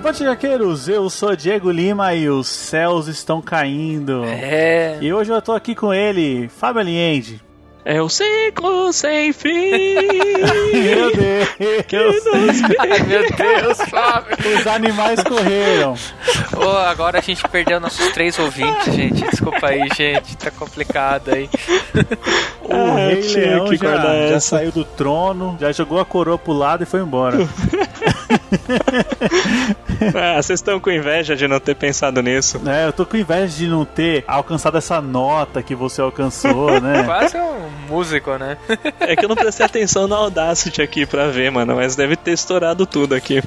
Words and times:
Avante, 0.00 0.24
jaqueiros! 0.24 0.88
Eu 0.88 1.10
sou 1.10 1.36
Diego 1.36 1.70
Lima 1.70 2.14
e 2.14 2.26
os 2.26 2.48
céus 2.48 3.06
estão 3.06 3.42
caindo. 3.42 4.24
É. 4.24 4.96
E 4.98 5.12
hoje 5.12 5.30
eu 5.30 5.42
tô 5.42 5.52
aqui 5.52 5.74
com 5.74 5.92
ele, 5.92 6.48
Fábio 6.48 6.80
Aliende. 6.80 7.49
É 7.84 8.00
o 8.02 8.08
ciclo 8.08 8.92
sem 8.92 9.32
fim. 9.32 9.70
Meu 10.72 11.12
Deus! 11.16 11.48
que 11.86 11.96
nos... 11.96 12.24
Ai, 12.78 13.00
meu 13.06 13.22
Deus, 13.30 13.78
Fábio. 13.88 14.36
Os 14.58 14.66
animais 14.66 15.22
correram. 15.22 15.94
Oh, 16.56 16.76
agora 16.76 17.18
a 17.18 17.22
gente 17.22 17.42
perdeu 17.48 17.80
nossos 17.80 18.08
três 18.12 18.38
ouvintes, 18.38 18.94
gente. 18.94 19.22
Desculpa 19.30 19.68
aí, 19.68 19.88
gente. 19.96 20.36
Tá 20.36 20.50
complicado 20.50 21.30
aí. 21.32 21.48
O 22.62 22.72
Ah, 22.72 22.96
Rei 22.96 23.22
Leão 23.34 23.68
que 23.68 23.76
já, 23.76 23.96
já 23.96 24.14
essa. 24.14 24.40
saiu 24.58 24.70
do 24.72 24.84
trono, 24.84 25.56
já 25.60 25.72
jogou 25.72 25.98
a 26.00 26.04
coroa 26.04 26.38
pro 26.38 26.52
lado 26.52 26.82
e 26.82 26.86
foi 26.86 27.00
embora. 27.00 27.36
ah, 30.14 30.42
vocês 30.42 30.58
estão 30.60 30.78
com 30.80 30.90
inveja 30.90 31.36
de 31.36 31.46
não 31.48 31.60
ter 31.60 31.74
pensado 31.74 32.22
nisso. 32.22 32.60
É, 32.66 32.86
eu 32.86 32.92
tô 32.92 33.04
com 33.06 33.16
inveja 33.16 33.56
de 33.56 33.66
não 33.66 33.84
ter 33.84 34.24
alcançado 34.26 34.78
essa 34.78 35.00
nota 35.00 35.62
que 35.62 35.74
você 35.74 36.00
alcançou, 36.00 36.80
né? 36.80 37.02
Quase 37.04 37.36
um 37.36 37.70
músico, 37.80 38.36
né? 38.36 38.56
É 39.00 39.16
que 39.16 39.24
eu 39.24 39.28
não 39.28 39.36
prestei 39.36 39.64
atenção 39.66 40.06
no 40.06 40.14
Audacity 40.14 40.82
aqui 40.82 41.06
pra 41.06 41.28
ver, 41.28 41.50
mano, 41.50 41.74
mas 41.76 41.96
deve 41.96 42.14
ter 42.16 42.32
estourado 42.32 42.86
tudo 42.86 43.14
aqui. 43.14 43.42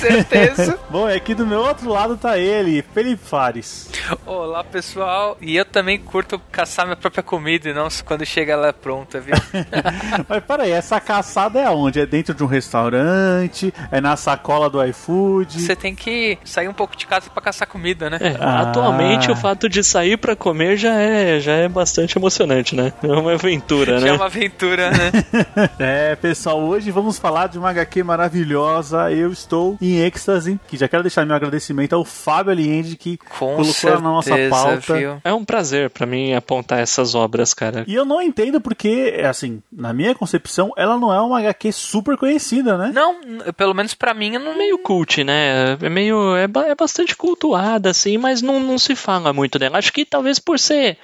Certeza. 0.00 0.78
Bom, 0.90 1.08
é 1.08 1.14
aqui 1.14 1.34
do 1.34 1.46
meu 1.46 1.60
outro 1.60 1.88
lado 1.88 2.16
tá 2.16 2.38
ele, 2.38 2.82
Felipe 2.94 3.22
Fares. 3.24 3.88
Olá, 4.26 4.64
pessoal. 4.64 5.36
E 5.40 5.56
eu 5.56 5.64
também 5.64 5.98
curto 5.98 6.40
caçar 6.50 6.86
minha 6.86 6.96
própria 6.96 7.22
comida 7.22 7.68
e 7.68 7.74
não 7.74 7.88
quando 8.04 8.24
chega 8.24 8.52
ela 8.54 8.72
pronta, 8.72 9.20
viu? 9.20 9.34
Mas 10.28 10.42
peraí, 10.44 10.70
essa 10.72 11.00
caçada 11.00 11.60
é 11.60 11.64
aonde? 11.66 12.00
É 12.00 12.06
dentro 12.06 12.34
de 12.34 12.42
um 12.42 12.46
restaurante? 12.46 13.72
É 13.90 14.00
na 14.00 14.16
sacola 14.16 14.68
do 14.70 14.82
iFood? 14.84 15.60
Você 15.60 15.76
tem 15.76 15.94
que 15.94 16.38
sair 16.44 16.68
um 16.68 16.72
pouco 16.74 16.96
de 16.96 17.06
casa 17.06 17.28
pra 17.30 17.42
caçar 17.42 17.68
comida, 17.68 18.08
né? 18.10 18.18
É, 18.20 18.34
Ah. 18.40 18.60
Atualmente 18.62 19.30
o 19.30 19.36
fato 19.36 19.68
de 19.68 19.82
sair 19.84 20.16
pra 20.16 20.34
comer 20.34 20.76
já 20.76 20.94
é, 21.00 21.38
já 21.40 21.52
é 21.52 21.68
bastante 21.68 22.16
emocionante, 22.18 22.74
né? 22.74 22.92
É 23.02 23.06
uma 23.06 23.32
aventura, 23.34 23.63
Já 23.68 24.00
né? 24.00 24.08
é 24.08 24.12
uma 24.12 24.26
aventura, 24.26 24.90
né? 24.90 25.10
É, 25.78 26.16
pessoal, 26.16 26.60
hoje 26.60 26.90
vamos 26.90 27.18
falar 27.18 27.48
de 27.48 27.58
uma 27.58 27.70
HQ 27.70 28.02
maravilhosa. 28.02 29.10
Eu 29.10 29.32
estou 29.32 29.76
em 29.80 29.98
êxtase. 30.00 30.58
Que 30.68 30.76
já 30.76 30.86
quero 30.88 31.02
deixar 31.02 31.24
meu 31.24 31.34
agradecimento 31.36 31.94
ao 31.94 32.04
Fábio 32.04 32.52
Aliende 32.52 32.96
que 32.96 33.16
Com 33.16 33.28
colocou 33.56 33.64
certeza, 33.64 34.02
na 34.02 34.10
nossa 34.10 34.30
pauta. 34.50 34.96
viu? 34.96 35.16
É 35.24 35.32
um 35.32 35.44
prazer 35.44 35.90
pra 35.90 36.06
mim 36.06 36.34
apontar 36.34 36.78
essas 36.80 37.14
obras, 37.14 37.54
cara. 37.54 37.84
E 37.86 37.94
eu 37.94 38.04
não 38.04 38.20
entendo 38.20 38.60
porque, 38.60 39.20
assim, 39.28 39.62
na 39.72 39.92
minha 39.92 40.14
concepção, 40.14 40.72
ela 40.76 40.98
não 40.98 41.12
é 41.12 41.20
uma 41.20 41.38
HQ 41.40 41.72
super 41.72 42.16
conhecida, 42.16 42.76
né? 42.76 42.90
Não, 42.94 43.16
pelo 43.56 43.74
menos 43.74 43.94
pra 43.94 44.12
mim, 44.14 44.32
não 44.38 44.56
meio 44.56 44.78
cult, 44.78 45.24
né? 45.24 45.76
É 45.80 45.88
meio. 45.88 46.36
É, 46.36 46.46
ba- 46.46 46.66
é 46.66 46.74
bastante 46.74 47.16
cultuada, 47.16 47.90
assim, 47.90 48.18
mas 48.18 48.42
não, 48.42 48.60
não 48.60 48.78
se 48.78 48.94
fala 48.94 49.32
muito 49.32 49.58
dela. 49.58 49.78
Acho 49.78 49.92
que 49.92 50.04
talvez 50.04 50.38
por 50.38 50.58
ser 50.58 50.98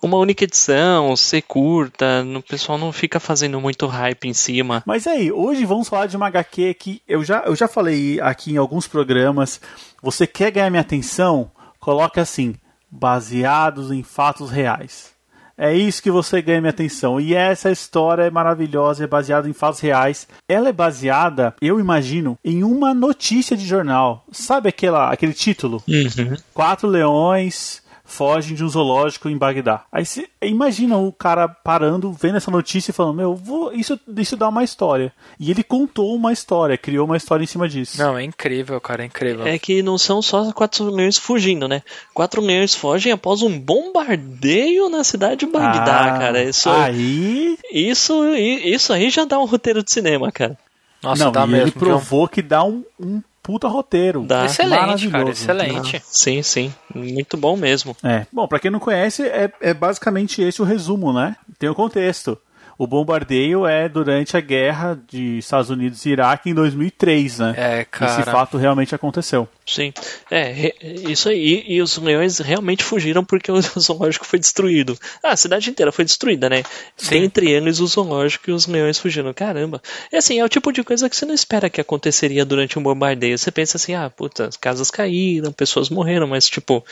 uma 0.00 0.16
única 0.18 0.44
edição, 0.44 1.14
ser 1.16 1.42
curta, 1.42 2.01
o 2.36 2.42
pessoal 2.42 2.78
não 2.78 2.92
fica 2.92 3.20
fazendo 3.20 3.60
muito 3.60 3.86
hype 3.86 4.28
em 4.28 4.34
cima. 4.34 4.82
Mas 4.86 5.06
aí, 5.06 5.30
hoje 5.30 5.64
vamos 5.64 5.88
falar 5.88 6.06
de 6.06 6.16
uma 6.16 6.26
HQ 6.26 6.74
que 6.74 7.02
eu 7.06 7.24
já, 7.24 7.42
eu 7.46 7.56
já 7.56 7.68
falei 7.68 8.20
aqui 8.20 8.52
em 8.52 8.56
alguns 8.56 8.86
programas. 8.86 9.60
Você 10.02 10.26
quer 10.26 10.50
ganhar 10.50 10.70
minha 10.70 10.80
atenção? 10.80 11.50
Coloque 11.78 12.20
assim: 12.20 12.54
baseados 12.90 13.90
em 13.90 14.02
fatos 14.02 14.50
reais. 14.50 15.12
É 15.56 15.74
isso 15.74 16.02
que 16.02 16.10
você 16.10 16.40
ganha 16.40 16.60
minha 16.60 16.70
atenção. 16.70 17.20
E 17.20 17.34
essa 17.34 17.70
história 17.70 18.22
é 18.22 18.30
maravilhosa, 18.30 19.04
é 19.04 19.06
baseada 19.06 19.48
em 19.48 19.52
fatos 19.52 19.80
reais. 19.80 20.26
Ela 20.48 20.70
é 20.70 20.72
baseada, 20.72 21.54
eu 21.60 21.78
imagino, 21.78 22.38
em 22.44 22.64
uma 22.64 22.94
notícia 22.94 23.56
de 23.56 23.64
jornal. 23.66 24.24
Sabe 24.32 24.68
aquela, 24.70 25.12
aquele 25.12 25.32
título? 25.32 25.82
Uhum. 25.86 26.36
Quatro 26.54 26.88
leões 26.88 27.81
fogem 28.12 28.54
de 28.54 28.62
um 28.62 28.68
zoológico 28.68 29.28
em 29.28 29.36
Bagdá. 29.36 29.84
Aí 29.90 30.04
você 30.04 30.28
imagina 30.42 30.96
o 30.98 31.10
cara 31.12 31.48
parando, 31.48 32.12
vendo 32.12 32.36
essa 32.36 32.50
notícia 32.50 32.90
e 32.90 32.94
falando: 32.94 33.16
Meu, 33.16 33.34
vou, 33.34 33.72
isso, 33.72 33.98
isso 34.18 34.36
dá 34.36 34.48
uma 34.48 34.62
história. 34.62 35.12
E 35.40 35.50
ele 35.50 35.62
contou 35.62 36.14
uma 36.14 36.32
história, 36.32 36.76
criou 36.76 37.06
uma 37.06 37.16
história 37.16 37.42
em 37.42 37.46
cima 37.46 37.68
disso. 37.68 37.98
Não, 37.98 38.16
é 38.16 38.22
incrível, 38.22 38.80
cara, 38.80 39.02
é 39.02 39.06
incrível. 39.06 39.46
É 39.46 39.58
que 39.58 39.82
não 39.82 39.96
são 39.98 40.20
só 40.20 40.52
quatro 40.52 40.84
leões 40.90 41.16
fugindo, 41.18 41.66
né? 41.66 41.82
Quatro 42.14 42.40
leões 42.40 42.74
fogem 42.74 43.12
após 43.12 43.42
um 43.42 43.58
bombardeio 43.58 44.88
na 44.88 45.02
cidade 45.04 45.46
de 45.46 45.52
Bagdá, 45.52 46.14
Ah, 46.14 46.18
cara. 46.18 46.42
Isso, 46.42 46.68
Aí. 46.68 47.56
isso, 47.72 48.24
isso 48.34 48.92
aí 48.92 49.10
já 49.10 49.24
dá 49.24 49.38
um 49.38 49.44
roteiro 49.46 49.82
de 49.82 49.90
cinema, 49.90 50.30
cara. 50.30 50.58
Nossa, 51.02 51.24
não, 51.24 51.32
dá 51.32 51.44
e 51.44 51.48
mesmo. 51.48 51.64
ele 51.64 51.70
provou 51.72 52.28
que 52.28 52.40
dá 52.42 52.62
um, 52.62 52.84
um 53.00 53.20
puta 53.42 53.66
roteiro. 53.68 54.22
Dá. 54.22 54.44
Excelente, 54.44 54.76
cara, 54.76 54.86
Maravilhoso. 54.86 55.30
excelente. 55.30 56.02
Sim, 56.06 56.42
sim. 56.42 56.72
Muito 56.94 57.36
bom 57.36 57.56
mesmo. 57.56 57.96
É. 58.02 58.26
Bom, 58.32 58.46
pra 58.46 58.58
quem 58.58 58.70
não 58.70 58.78
conhece, 58.78 59.22
é, 59.24 59.50
é 59.60 59.74
basicamente 59.74 60.40
esse 60.40 60.62
o 60.62 60.64
resumo, 60.64 61.12
né? 61.12 61.36
Tem 61.58 61.68
o 61.68 61.74
contexto. 61.74 62.38
O 62.78 62.86
bombardeio 62.86 63.66
é 63.66 63.88
durante 63.88 64.36
a 64.36 64.40
guerra 64.40 64.98
de 65.08 65.38
Estados 65.38 65.70
Unidos 65.70 66.04
e 66.04 66.10
Iraque 66.10 66.50
em 66.50 66.54
2003, 66.54 67.38
né? 67.38 67.54
É, 67.56 67.84
cara. 67.84 68.12
Esse 68.12 68.30
fato 68.30 68.56
realmente 68.56 68.94
aconteceu. 68.94 69.48
Sim, 69.64 69.92
é, 70.30 70.74
isso 70.82 71.28
aí. 71.28 71.64
E, 71.68 71.80
os 71.80 71.96
leões 71.96 72.38
realmente 72.38 72.82
fugiram 72.82 73.24
porque 73.24 73.50
o 73.50 73.60
zoológico 73.78 74.26
foi 74.26 74.38
destruído. 74.38 74.98
Ah, 75.22 75.32
a 75.32 75.36
cidade 75.36 75.70
inteira 75.70 75.92
foi 75.92 76.04
destruída, 76.04 76.48
né? 76.48 76.62
Sim. 76.96 77.20
Dentre 77.20 77.50
eles, 77.50 77.78
o 77.78 77.86
zoológico 77.86 78.50
e 78.50 78.52
os 78.52 78.66
leões 78.66 78.98
fugiram. 78.98 79.32
Caramba. 79.32 79.80
É 80.10 80.18
assim, 80.18 80.40
é 80.40 80.44
o 80.44 80.48
tipo 80.48 80.72
de 80.72 80.82
coisa 80.82 81.08
que 81.08 81.16
você 81.16 81.24
não 81.24 81.34
espera 81.34 81.70
que 81.70 81.80
aconteceria 81.80 82.44
durante 82.44 82.78
um 82.78 82.82
bombardeio. 82.82 83.38
Você 83.38 83.50
pensa 83.52 83.76
assim, 83.76 83.94
ah, 83.94 84.10
puta, 84.10 84.46
as 84.46 84.56
casas 84.56 84.90
caíram, 84.90 85.52
pessoas 85.52 85.88
morreram, 85.88 86.26
mas 86.26 86.48
tipo, 86.48 86.84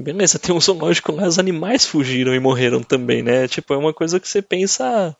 beleza, 0.00 0.38
tem 0.38 0.54
um 0.54 0.60
zoológico 0.60 1.12
lá, 1.12 1.24
os 1.24 1.38
animais 1.38 1.84
fugiram 1.84 2.34
e 2.34 2.40
morreram 2.40 2.82
também, 2.82 3.22
né? 3.22 3.46
Tipo, 3.46 3.74
é 3.74 3.76
uma 3.76 3.92
coisa 3.92 4.18
que 4.18 4.28
você 4.28 4.42
pensa. 4.42 5.16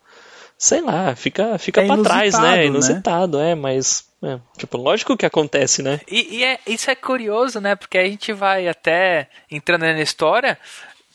Sei 0.59 0.81
lá, 0.83 1.17
fica, 1.17 1.57
fica 1.57 1.81
É 1.81 1.87
pra 1.87 1.97
trás, 2.03 2.35
inusitado, 2.35 2.43
né? 2.43 2.57
né? 2.57 2.67
Inusitado, 2.67 3.41
é, 3.41 3.55
mas. 3.55 4.05
é, 4.23 4.39
tipo, 4.59 4.77
lógico 4.77 5.17
que 5.17 5.25
acontece, 5.25 5.83
né? 5.83 6.01
E, 6.07 6.37
e 6.37 6.45
é, 6.45 6.59
isso 6.67 6.91
é 6.91 6.95
curioso, 6.95 7.61
né? 7.61 7.75
Porque 7.75 7.97
a 7.97 8.05
gente 8.05 8.33
vai 8.33 8.69
até 8.69 9.29
entrando 9.51 9.83
na 9.83 10.01
história. 10.01 10.59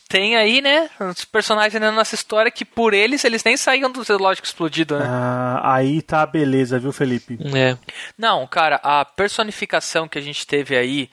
Tem 0.08 0.36
aí, 0.36 0.60
né, 0.62 0.88
os 1.00 1.24
personagens 1.24 1.80
na 1.80 1.90
nossa 1.90 2.14
história 2.14 2.48
que 2.48 2.64
por 2.64 2.94
eles, 2.94 3.24
eles 3.24 3.42
nem 3.42 3.56
saíam 3.56 3.90
do 3.90 4.04
zoológico 4.04 4.46
explodido, 4.46 4.96
né? 4.96 5.04
Ah, 5.04 5.60
aí 5.74 6.00
tá 6.00 6.22
a 6.22 6.26
beleza, 6.26 6.78
viu, 6.78 6.92
Felipe? 6.92 7.36
É. 7.56 7.76
Não, 8.16 8.46
cara, 8.46 8.76
a 8.84 9.04
personificação 9.04 10.06
que 10.06 10.16
a 10.16 10.20
gente 10.20 10.46
teve 10.46 10.76
aí 10.76 11.10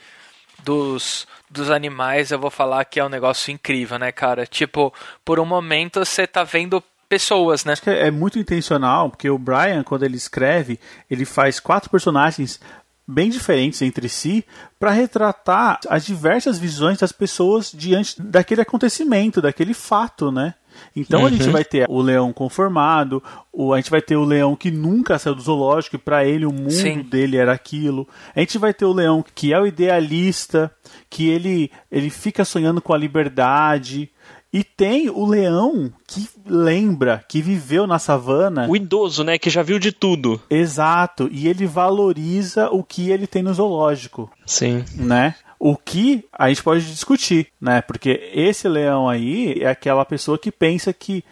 dos, 0.63 1.27
dos 1.53 1.69
animais, 1.69 2.31
eu 2.31 2.39
vou 2.39 2.49
falar 2.49 2.83
que 2.85 2.99
é 2.99 3.05
um 3.05 3.09
negócio 3.09 3.51
incrível, 3.51 3.97
né, 3.99 4.11
cara? 4.11 4.45
Tipo, 4.45 4.93
por 5.23 5.39
um 5.39 5.45
momento 5.45 5.99
você 6.03 6.27
tá 6.27 6.43
vendo 6.43 6.83
pessoas, 7.07 7.63
né? 7.63 7.75
É 7.85 8.09
muito 8.09 8.39
intencional, 8.39 9.09
porque 9.11 9.29
o 9.29 9.37
Brian, 9.37 9.83
quando 9.83 10.03
ele 10.03 10.17
escreve, 10.17 10.79
ele 11.09 11.25
faz 11.25 11.59
quatro 11.59 11.89
personagens 11.89 12.59
bem 13.07 13.29
diferentes 13.29 13.81
entre 13.81 14.09
si 14.09 14.45
para 14.79 14.91
retratar 14.91 15.79
as 15.89 16.05
diversas 16.05 16.57
visões 16.57 16.97
das 16.97 17.11
pessoas 17.11 17.71
diante 17.71 18.21
daquele 18.21 18.61
acontecimento, 18.61 19.41
daquele 19.41 19.73
fato, 19.73 20.31
né? 20.31 20.55
Então 20.95 21.25
a 21.25 21.29
gente 21.29 21.49
vai 21.49 21.63
ter 21.63 21.85
o 21.89 22.01
leão 22.01 22.31
conformado, 22.31 23.21
o, 23.51 23.73
a 23.73 23.77
gente 23.77 23.91
vai 23.91 24.01
ter 24.01 24.15
o 24.15 24.23
leão 24.23 24.55
que 24.55 24.71
nunca 24.71 25.17
saiu 25.19 25.35
do 25.35 25.41
zoológico, 25.41 25.95
e 25.95 25.99
para 25.99 26.25
ele 26.25 26.45
o 26.45 26.53
mundo 26.53 26.71
Sim. 26.71 27.01
dele 27.01 27.37
era 27.37 27.53
aquilo. 27.53 28.07
A 28.35 28.39
gente 28.39 28.57
vai 28.57 28.73
ter 28.73 28.85
o 28.85 28.93
leão 28.93 29.23
que 29.33 29.53
é 29.53 29.59
o 29.59 29.67
idealista, 29.67 30.71
que 31.09 31.29
ele, 31.29 31.71
ele 31.91 32.09
fica 32.09 32.43
sonhando 32.45 32.81
com 32.81 32.93
a 32.93 32.97
liberdade. 32.97 34.09
E 34.51 34.63
tem 34.63 35.09
o 35.09 35.25
leão 35.25 35.91
que 36.05 36.29
lembra, 36.45 37.25
que 37.27 37.41
viveu 37.41 37.87
na 37.87 37.97
savana. 37.97 38.67
O 38.69 38.75
idoso, 38.75 39.23
né? 39.23 39.39
Que 39.39 39.49
já 39.49 39.63
viu 39.63 39.79
de 39.79 39.91
tudo. 39.91 40.39
Exato. 40.47 41.27
E 41.31 41.47
ele 41.47 41.65
valoriza 41.65 42.69
o 42.69 42.83
que 42.83 43.09
ele 43.09 43.25
tem 43.25 43.41
no 43.41 43.51
zoológico. 43.51 44.29
Sim. 44.45 44.85
Né? 44.95 45.33
O 45.65 45.77
que 45.77 46.25
a 46.33 46.49
gente 46.49 46.61
pode 46.61 46.85
discutir, 46.85 47.47
né? 47.61 47.81
Porque 47.81 48.29
esse 48.33 48.67
leão 48.67 49.07
aí 49.07 49.61
é 49.61 49.69
aquela 49.69 50.03
pessoa 50.03 50.37
que 50.37 50.51
pensa 50.51 50.91
que 50.91 51.23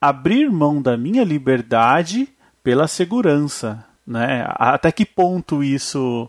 abrir 0.00 0.50
mão 0.50 0.82
da 0.82 0.96
minha 0.96 1.22
liberdade 1.22 2.28
pela 2.64 2.88
segurança, 2.88 3.84
né? 4.04 4.44
Até 4.48 4.90
que 4.90 5.06
ponto 5.06 5.62
isso 5.62 6.28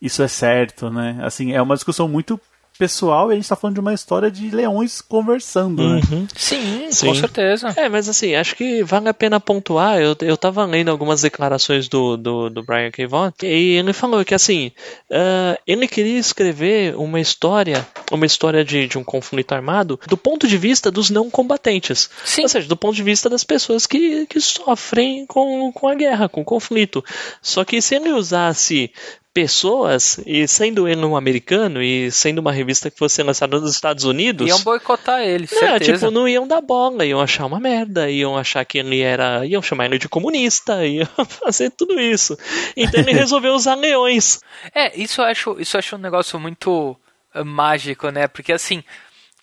isso 0.00 0.22
é 0.22 0.28
certo, 0.28 0.88
né? 0.88 1.18
Assim, 1.20 1.52
é 1.52 1.60
uma 1.60 1.74
discussão 1.74 2.08
muito 2.08 2.40
pessoal 2.78 3.30
e 3.30 3.32
a 3.32 3.36
gente 3.36 3.48
tá 3.48 3.56
falando 3.56 3.74
de 3.74 3.80
uma 3.80 3.94
história 3.94 4.30
de 4.30 4.50
leões 4.50 5.00
conversando, 5.00 5.82
né? 5.88 6.00
Uhum. 6.10 6.26
Sim, 6.34 6.88
Sim. 6.90 7.06
com 7.06 7.14
certeza. 7.14 7.74
É, 7.76 7.88
mas 7.88 8.08
assim, 8.08 8.34
acho 8.34 8.54
que 8.56 8.82
vale 8.82 9.08
a 9.08 9.14
pena 9.14 9.38
pontuar. 9.38 9.98
Eu, 9.98 10.16
eu 10.20 10.36
tava 10.36 10.64
lendo 10.64 10.90
algumas 10.90 11.22
declarações 11.22 11.88
do, 11.88 12.16
do, 12.16 12.50
do 12.50 12.62
Brian 12.62 12.90
K. 12.90 13.06
Vaughan 13.06 13.32
e 13.42 13.76
ele 13.76 13.92
falou 13.92 14.24
que 14.24 14.34
assim, 14.34 14.72
ah, 15.10 15.58
ele 15.66 15.86
queria 15.86 16.18
escrever 16.18 16.96
uma 16.96 17.20
história, 17.20 17.86
uma 18.10 18.26
história 18.26 18.64
de, 18.64 18.86
de 18.86 18.98
um 18.98 19.04
conflito 19.04 19.52
armado 19.52 19.98
do 20.06 20.16
ponto 20.16 20.46
de 20.46 20.58
vista 20.58 20.90
dos 20.90 21.10
não 21.10 21.30
combatentes. 21.30 22.10
Sim. 22.24 22.42
Ou 22.42 22.48
seja, 22.48 22.68
do 22.68 22.76
ponto 22.76 22.94
de 22.94 23.02
vista 23.02 23.30
das 23.30 23.44
pessoas 23.44 23.86
que, 23.86 24.26
que 24.26 24.40
sofrem 24.40 25.26
com, 25.26 25.72
com 25.72 25.88
a 25.88 25.94
guerra, 25.94 26.28
com 26.28 26.40
o 26.40 26.44
conflito. 26.44 27.04
Só 27.40 27.64
que 27.64 27.80
se 27.80 27.94
ele 27.94 28.10
usasse 28.10 28.90
pessoas, 29.34 30.20
e 30.24 30.46
sendo 30.46 30.86
ele 30.86 31.04
um 31.04 31.16
americano, 31.16 31.82
e 31.82 32.08
sendo 32.12 32.38
uma 32.38 32.52
revista 32.52 32.88
que 32.88 32.96
fosse 32.96 33.20
lançada 33.20 33.58
nos 33.58 33.72
Estados 33.72 34.04
Unidos. 34.04 34.46
Iam 34.48 34.62
boicotar 34.62 35.22
ele, 35.22 35.48
Não, 35.50 35.58
certeza. 35.58 35.92
tipo, 35.98 36.10
não 36.12 36.28
iam 36.28 36.46
dar 36.46 36.60
bola, 36.60 37.04
iam 37.04 37.20
achar 37.20 37.44
uma 37.44 37.58
merda, 37.58 38.08
iam 38.08 38.38
achar 38.38 38.64
que 38.64 38.78
ele 38.78 39.00
era. 39.00 39.44
iam 39.44 39.60
chamar 39.60 39.86
ele 39.86 39.98
de 39.98 40.08
comunista, 40.08 40.82
iam 40.86 41.08
fazer 41.26 41.70
tudo 41.70 42.00
isso. 42.00 42.38
Então 42.76 43.00
ele 43.00 43.10
resolveu 43.12 43.54
usar 43.54 43.74
leões. 43.74 44.40
É, 44.72 44.96
isso 44.96 45.20
eu 45.20 45.24
acho, 45.24 45.56
isso 45.58 45.76
eu 45.76 45.80
acho 45.80 45.96
um 45.96 45.98
negócio 45.98 46.38
muito 46.38 46.96
eh, 47.34 47.42
mágico, 47.42 48.10
né? 48.10 48.28
Porque 48.28 48.52
assim, 48.52 48.84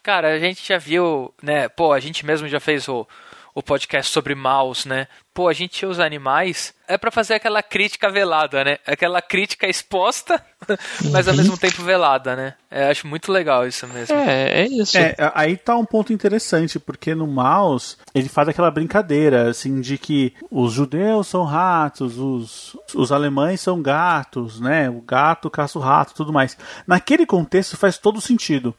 cara, 0.02 0.34
a 0.34 0.40
gente 0.40 0.66
já 0.66 0.78
viu, 0.78 1.34
né? 1.44 1.68
Pô, 1.68 1.92
a 1.92 2.00
gente 2.00 2.26
mesmo 2.26 2.48
já 2.48 2.62
fez 2.62 2.88
o, 2.88 3.06
o 3.54 3.62
podcast 3.62 4.12
sobre 4.12 4.36
maus, 4.36 4.86
né? 4.86 5.08
Pô, 5.34 5.48
a 5.48 5.54
gente 5.54 5.86
usa 5.86 6.06
animais 6.06 6.74
é 6.88 6.98
pra 6.98 7.10
fazer 7.10 7.36
aquela 7.36 7.64
crítica 7.64 8.10
velada, 8.10 8.66
né? 8.66 8.78
Aquela 8.86 9.22
crítica 9.22 9.66
exposta, 9.66 10.44
mas 11.10 11.26
ao 11.26 11.34
mesmo 11.34 11.58
tempo 11.58 11.82
velada, 11.84 12.36
né? 12.36 12.54
É, 12.70 12.90
acho 12.90 13.08
muito 13.08 13.32
legal 13.32 13.66
isso 13.66 13.88
mesmo. 13.88 14.14
É, 14.14 14.64
é 14.64 14.68
isso. 14.68 14.98
É, 14.98 15.16
aí 15.34 15.56
tá 15.56 15.78
um 15.78 15.86
ponto 15.86 16.12
interessante, 16.12 16.80
porque 16.80 17.16
no 17.16 17.26
Maus 17.26 17.98
ele 18.14 18.28
faz 18.28 18.50
aquela 18.50 18.70
brincadeira, 18.70 19.50
assim, 19.50 19.80
de 19.80 19.98
que 19.98 20.34
os 20.50 20.74
judeus 20.74 21.28
são 21.28 21.46
ratos, 21.46 22.18
os, 22.18 22.76
os 22.94 23.12
alemães 23.12 23.62
são 23.62 23.82
gatos, 23.82 24.60
né? 24.60 24.90
O 24.90 25.00
gato 25.00 25.50
caça 25.50 25.80
o 25.80 25.82
rato 25.82 26.14
tudo 26.14 26.34
mais. 26.34 26.58
Naquele 26.86 27.26
contexto 27.26 27.78
faz 27.78 27.98
todo 27.98 28.20
sentido. 28.20 28.76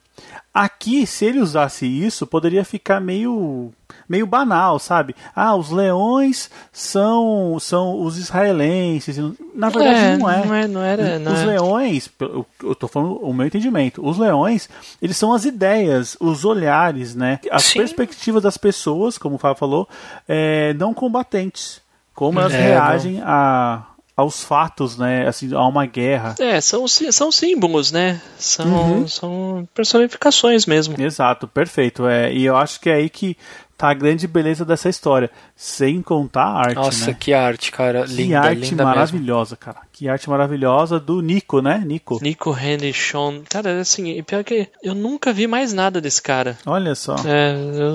Aqui, 0.53 1.07
se 1.07 1.25
ele 1.25 1.39
usasse 1.39 1.85
isso, 1.87 2.27
poderia 2.27 2.63
ficar 2.63 2.99
meio 2.99 3.71
meio 4.07 4.27
banal, 4.27 4.77
sabe? 4.77 5.15
Ah, 5.35 5.55
os 5.55 5.71
leões 5.71 6.49
são 6.71 7.57
são 7.59 7.99
os 8.03 8.17
israelenses. 8.19 9.17
Na 9.55 9.69
verdade, 9.69 9.97
É, 9.99 10.17
não 10.17 10.29
é. 10.29 10.45
não 10.45 10.53
é- 10.55 10.67
não 10.67 10.81
era- 10.81 11.17
não 11.19 11.33
os 11.33 11.39
é. 11.39 11.45
leões, 11.45 12.09
eu 12.19 12.45
eu 12.61 12.75
tô 12.75 12.87
falando 12.87 13.15
o 13.17 13.33
meu 13.33 13.47
entendimento, 13.47 14.05
os 14.05 14.17
leões, 14.19 14.69
eles 15.01 15.17
são 15.17 15.33
as 15.33 15.43
ideias, 15.45 16.15
os 16.19 16.45
olhares, 16.45 17.15
né? 17.15 17.39
As 17.51 17.63
Sim. 17.63 17.79
perspectivas 17.79 18.43
das 18.43 18.57
pessoas, 18.57 19.17
como 19.17 19.35
o 19.35 19.39
Fábio 19.39 19.57
falou, 19.57 19.89
é, 20.27 20.73
não 20.75 20.93
combatentes. 20.93 21.81
Como 22.13 22.39
elas 22.39 22.53
É, 22.53 22.61
reagem 22.61 23.21
a, 23.25 23.81
aos 24.15 24.43
fatos, 24.43 24.97
né? 24.97 25.27
Assim, 25.27 25.53
a 25.53 25.65
uma 25.67 25.85
guerra. 25.85 26.35
É, 26.39 26.59
são, 26.61 26.87
são 26.87 27.31
símbolos, 27.31 27.91
né? 27.91 28.21
São, 28.37 28.65
Uhum. 28.67 29.07
são 29.07 29.67
personificações 29.73 30.65
mesmo. 30.65 30.95
Exato, 31.01 31.47
perfeito. 31.47 32.07
É, 32.07 32.31
e 32.33 32.45
eu 32.45 32.55
acho 32.55 32.79
que 32.79 32.89
é 32.89 32.95
aí 32.95 33.09
que 33.09 33.35
tá 33.75 33.89
a 33.89 33.93
grande 33.93 34.27
beleza 34.27 34.63
dessa 34.63 34.87
história. 34.87 35.31
Sem 35.55 35.99
contar 36.01 36.43
a 36.43 36.59
arte, 36.59 36.75
Nossa, 36.75 37.07
né? 37.07 37.17
que 37.19 37.33
arte, 37.33 37.71
cara. 37.71 38.03
Que 38.05 38.13
Linda, 38.13 38.39
arte 38.41 38.55
linda 38.59 38.75
mesmo. 38.75 38.85
maravilhosa, 38.85 39.55
cara. 39.57 39.77
Que 39.91 40.07
arte 40.07 40.29
maravilhosa 40.29 40.99
do 40.99 41.19
Nico, 41.21 41.59
né? 41.61 41.81
Nico. 41.85 42.19
Nico 42.21 42.55
Henry 42.55 42.93
Sean. 42.93 43.41
Cara, 43.49 43.81
assim, 43.81 44.21
pior 44.23 44.43
que 44.43 44.67
eu 44.83 44.93
nunca 44.93 45.33
vi 45.33 45.47
mais 45.47 45.73
nada 45.73 45.99
desse 45.99 46.21
cara. 46.21 46.55
Olha 46.67 46.93
só. 46.93 47.15
É, 47.25 47.53
eu 47.55 47.91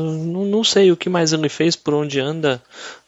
não 0.46 0.64
sei 0.64 0.90
o 0.90 0.96
que 0.96 1.08
mais 1.08 1.32
ele 1.32 1.48
fez, 1.48 1.76
por 1.76 1.94
onde 1.94 2.18
anda, 2.18 2.60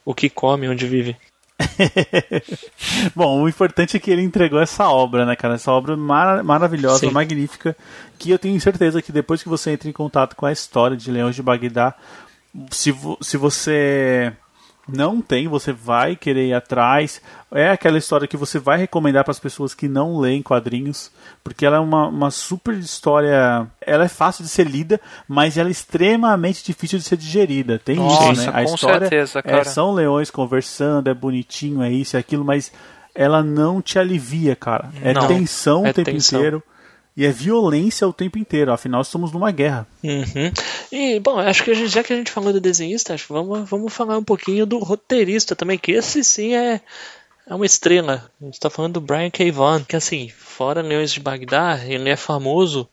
o 0.04 0.14
que 0.14 0.30
come, 0.30 0.68
onde 0.68 0.86
vive. 0.86 1.16
Bom, 3.14 3.42
o 3.42 3.48
importante 3.48 3.96
é 3.96 4.00
que 4.00 4.10
ele 4.10 4.22
entregou 4.22 4.60
essa 4.60 4.88
obra, 4.88 5.24
né, 5.26 5.36
cara? 5.36 5.54
Essa 5.54 5.70
obra 5.72 5.96
mara- 5.96 6.42
maravilhosa, 6.42 7.00
Sim. 7.00 7.10
magnífica, 7.10 7.76
que 8.18 8.30
eu 8.30 8.38
tenho 8.38 8.60
certeza 8.60 9.02
que 9.02 9.12
depois 9.12 9.42
que 9.42 9.48
você 9.48 9.72
entra 9.72 9.88
em 9.88 9.92
contato 9.92 10.34
com 10.36 10.46
a 10.46 10.52
história 10.52 10.96
de 10.96 11.10
Leões 11.10 11.34
de 11.36 11.42
Bagdá, 11.42 11.94
se, 12.70 12.90
vo- 12.90 13.18
se 13.20 13.36
você 13.36 14.32
não 14.92 15.20
tem, 15.20 15.48
você 15.48 15.72
vai 15.72 16.16
querer 16.16 16.48
ir 16.48 16.54
atrás. 16.54 17.20
É 17.52 17.70
aquela 17.70 17.98
história 17.98 18.28
que 18.28 18.36
você 18.36 18.58
vai 18.58 18.78
recomendar 18.78 19.24
para 19.24 19.32
as 19.32 19.38
pessoas 19.40 19.74
que 19.74 19.88
não 19.88 20.18
leem 20.18 20.42
quadrinhos, 20.42 21.10
porque 21.42 21.66
ela 21.66 21.76
é 21.76 21.80
uma, 21.80 22.08
uma 22.08 22.30
super 22.30 22.74
história. 22.74 23.66
Ela 23.80 24.04
é 24.04 24.08
fácil 24.08 24.44
de 24.44 24.50
ser 24.50 24.66
lida, 24.66 25.00
mas 25.26 25.56
ela 25.56 25.68
é 25.68 25.72
extremamente 25.72 26.64
difícil 26.64 26.98
de 26.98 27.04
ser 27.04 27.16
digerida. 27.16 27.78
Tem 27.78 27.96
Nossa, 27.96 28.32
isso, 28.32 28.42
né? 28.42 28.48
A 28.54 28.64
com 28.64 28.74
história 28.74 29.08
certeza, 29.08 29.38
é, 29.40 29.42
cara. 29.42 29.64
são 29.64 29.92
leões 29.92 30.30
conversando, 30.30 31.08
é 31.08 31.14
bonitinho, 31.14 31.82
é 31.82 31.90
isso, 31.90 32.16
é 32.16 32.20
aquilo, 32.20 32.44
mas 32.44 32.72
ela 33.14 33.42
não 33.42 33.82
te 33.82 33.98
alivia, 33.98 34.54
cara. 34.54 34.90
É 35.02 35.12
Não, 35.12 35.26
tensão 35.26 35.86
é 35.86 35.90
o 35.90 35.94
tempo 35.94 36.10
tensão. 36.10 36.38
inteiro. 36.38 36.62
E 37.20 37.26
é 37.26 37.30
violência 37.30 38.08
o 38.08 38.14
tempo 38.14 38.38
inteiro, 38.38 38.72
afinal 38.72 39.02
estamos 39.02 39.30
numa 39.30 39.50
guerra. 39.50 39.86
Uhum. 40.02 40.50
E, 40.90 41.20
bom, 41.20 41.38
acho 41.38 41.62
que 41.62 41.74
gente- 41.74 41.88
já 41.92 42.02
que 42.02 42.14
a 42.14 42.16
gente 42.16 42.30
falou 42.30 42.50
do 42.50 42.58
desenhista, 42.62 43.12
acho 43.12 43.26
que 43.26 43.32
vamos, 43.34 43.68
vamos 43.68 43.92
falar 43.92 44.16
um 44.16 44.24
pouquinho 44.24 44.64
do 44.64 44.78
roteirista 44.78 45.54
também, 45.54 45.76
que 45.76 45.92
esse 45.92 46.24
sim 46.24 46.54
é, 46.54 46.80
é 47.46 47.54
uma 47.54 47.66
estrela. 47.66 48.24
A 48.40 48.44
gente 48.46 48.58
tá 48.58 48.70
falando 48.70 48.94
do 48.94 49.02
Brian 49.02 49.28
K. 49.28 49.50
Vaughan, 49.50 49.84
que 49.84 49.94
assim, 49.96 50.30
fora 50.30 50.80
Leões 50.80 51.12
de 51.12 51.20
Bagdá, 51.20 51.78
ele 51.84 52.08
é 52.08 52.16
famoso 52.16 52.88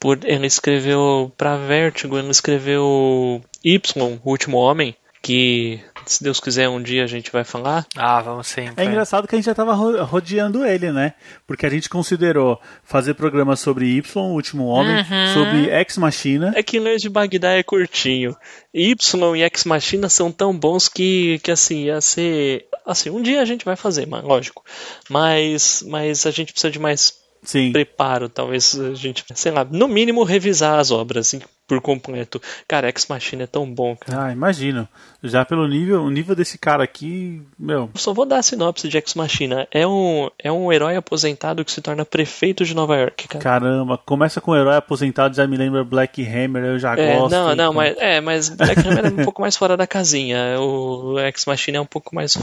por. 0.00 0.18
Ele 0.24 0.48
escreveu 0.48 1.30
pra 1.36 1.56
Vertigo, 1.56 2.18
ele 2.18 2.32
escreveu 2.32 3.40
Y, 3.62 4.18
O 4.24 4.28
Último 4.28 4.58
Homem, 4.58 4.96
que 5.22 5.78
se 6.06 6.22
Deus 6.22 6.40
quiser 6.40 6.68
um 6.68 6.82
dia 6.82 7.04
a 7.04 7.06
gente 7.06 7.30
vai 7.30 7.44
falar. 7.44 7.86
Ah, 7.96 8.20
vamos 8.20 8.46
sempre. 8.46 8.82
É 8.82 8.86
engraçado 8.86 9.26
que 9.28 9.34
a 9.34 9.38
gente 9.38 9.44
já 9.46 9.52
estava 9.52 9.72
rodeando 9.74 10.64
ele, 10.64 10.90
né? 10.92 11.14
Porque 11.46 11.66
a 11.66 11.70
gente 11.70 11.88
considerou 11.88 12.60
fazer 12.84 13.14
programas 13.14 13.60
sobre 13.60 13.86
Y, 13.86 14.02
o 14.16 14.34
Último 14.34 14.66
Homem, 14.66 14.96
Uhum. 14.96 15.34
sobre 15.34 15.70
Ex 15.70 15.96
Machina. 15.98 16.52
É 16.54 16.62
que 16.62 16.78
Leões 16.78 17.02
de 17.02 17.08
Bagdá 17.08 17.52
é 17.52 17.62
curtinho. 17.62 18.36
Y 18.74 19.36
e 19.36 19.42
Ex 19.42 19.64
Machina 19.64 20.08
são 20.08 20.30
tão 20.32 20.56
bons 20.56 20.88
que, 20.88 21.38
que 21.42 21.50
assim, 21.50 21.84
ia 21.84 22.00
ser. 22.00 22.66
Assim, 22.86 23.10
um 23.10 23.22
dia 23.22 23.40
a 23.40 23.44
gente 23.44 23.64
vai 23.64 23.76
fazer, 23.76 24.06
mas 24.06 24.24
lógico. 24.24 24.64
Mas, 25.08 25.84
mas 25.86 26.26
a 26.26 26.30
gente 26.30 26.52
precisa 26.52 26.70
de 26.70 26.78
mais 26.78 27.14
Sim. 27.44 27.72
preparo, 27.72 28.28
talvez 28.28 28.78
a 28.78 28.94
gente, 28.94 29.24
sei 29.34 29.52
lá, 29.52 29.64
no 29.64 29.88
mínimo 29.88 30.22
revisar 30.24 30.78
as 30.78 30.90
obras 30.90 31.26
assim, 31.28 31.40
por 31.72 31.80
completo. 31.80 32.40
Cara, 32.68 32.86
Ex 32.90 33.06
Machina 33.08 33.44
é 33.44 33.46
tão 33.46 33.64
bom, 33.66 33.96
cara. 33.96 34.26
Ah, 34.26 34.32
imagino. 34.32 34.86
Já 35.22 35.42
pelo 35.42 35.66
nível, 35.66 36.02
o 36.02 36.10
nível 36.10 36.34
desse 36.36 36.58
cara 36.58 36.84
aqui, 36.84 37.40
meu. 37.58 37.88
Eu 37.94 37.98
Só 37.98 38.12
vou 38.12 38.26
dar 38.26 38.38
a 38.38 38.42
sinopse 38.42 38.88
de 38.90 38.98
Ex 38.98 39.14
Machina. 39.14 39.66
É 39.70 39.86
um, 39.86 40.28
é 40.38 40.52
um 40.52 40.70
herói 40.70 40.96
aposentado 40.96 41.64
que 41.64 41.72
se 41.72 41.80
torna 41.80 42.04
prefeito 42.04 42.62
de 42.62 42.74
Nova 42.74 42.94
York, 42.96 43.26
cara. 43.26 43.42
Caramba, 43.42 43.96
começa 43.96 44.38
com 44.38 44.50
um 44.50 44.56
herói 44.56 44.76
aposentado, 44.76 45.34
já 45.34 45.46
me 45.46 45.56
lembra 45.56 45.82
Black 45.82 46.22
Hammer, 46.22 46.62
eu 46.62 46.78
já 46.78 46.94
É, 46.94 47.16
gosto. 47.16 47.30
não, 47.32 47.44
não, 47.46 47.52
então. 47.54 47.72
mas, 47.72 47.96
é, 47.98 48.20
mas 48.20 48.48
Black 48.50 48.80
Hammer 48.86 49.06
é 49.06 49.08
um 49.08 49.24
pouco 49.24 49.40
mais 49.40 49.56
fora 49.56 49.74
da 49.74 49.86
casinha. 49.86 50.60
O 50.60 51.18
Ex 51.20 51.46
Machina 51.46 51.78
é 51.78 51.80
um 51.80 51.86
pouco 51.86 52.14
mais. 52.14 52.36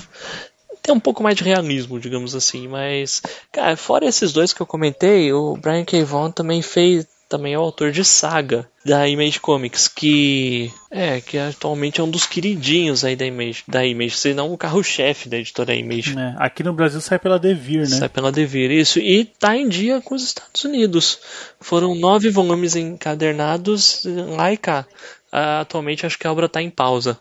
Tem 0.81 0.95
um 0.95 1.00
pouco 1.00 1.21
mais 1.21 1.36
de 1.36 1.43
realismo, 1.43 2.00
digamos 2.00 2.33
assim. 2.33 2.67
Mas, 2.67 3.21
cara, 3.51 3.77
fora 3.77 4.05
esses 4.07 4.33
dois 4.33 4.53
que 4.53 4.62
eu 4.62 4.65
comentei, 4.65 5.31
o 5.31 5.55
Brian 5.55 5.86
K. 5.86 6.03
Vaughan 6.03 6.31
também 6.31 6.63
fez. 6.63 7.05
Também 7.29 7.53
é 7.53 7.59
o 7.59 7.62
autor 7.62 7.91
de 7.91 8.03
Saga, 8.03 8.67
da 8.83 9.07
Image 9.07 9.39
Comics, 9.39 9.88
que 9.88 10.74
é, 10.89 11.21
que 11.21 11.38
atualmente 11.38 12.01
é 12.01 12.03
um 12.03 12.09
dos 12.09 12.25
queridinhos 12.25 13.05
aí 13.05 13.15
da 13.15 13.24
Image, 13.24 13.63
da 13.67 13.86
Image, 13.86 14.17
se 14.17 14.33
não 14.33 14.51
o 14.51 14.57
carro-chefe 14.57 15.29
da 15.29 15.38
editora 15.38 15.75
Image. 15.75 16.17
É, 16.17 16.33
aqui 16.39 16.63
no 16.63 16.74
Brasil 16.74 17.00
sai 17.00 17.19
pela 17.19 17.38
Devir, 17.38 17.81
né? 17.81 17.98
Sai 17.98 18.09
pela 18.09 18.31
Devir, 18.31 18.71
isso. 18.71 18.98
E 18.98 19.25
tá 19.25 19.55
em 19.55 19.69
dia 19.69 20.01
com 20.01 20.15
os 20.15 20.24
Estados 20.24 20.63
Unidos. 20.65 21.19
Foram 21.62 21.93
nove 21.93 22.31
volumes 22.31 22.75
encadernados 22.75 24.01
lá 24.36 24.51
e 24.51 24.57
cá. 24.57 24.88
Ah, 25.31 25.59
atualmente 25.59 26.05
acho 26.07 26.17
que 26.17 26.25
a 26.25 26.31
obra 26.31 26.50
tá 26.50 26.62
em 26.62 26.71
pausa. 26.71 27.15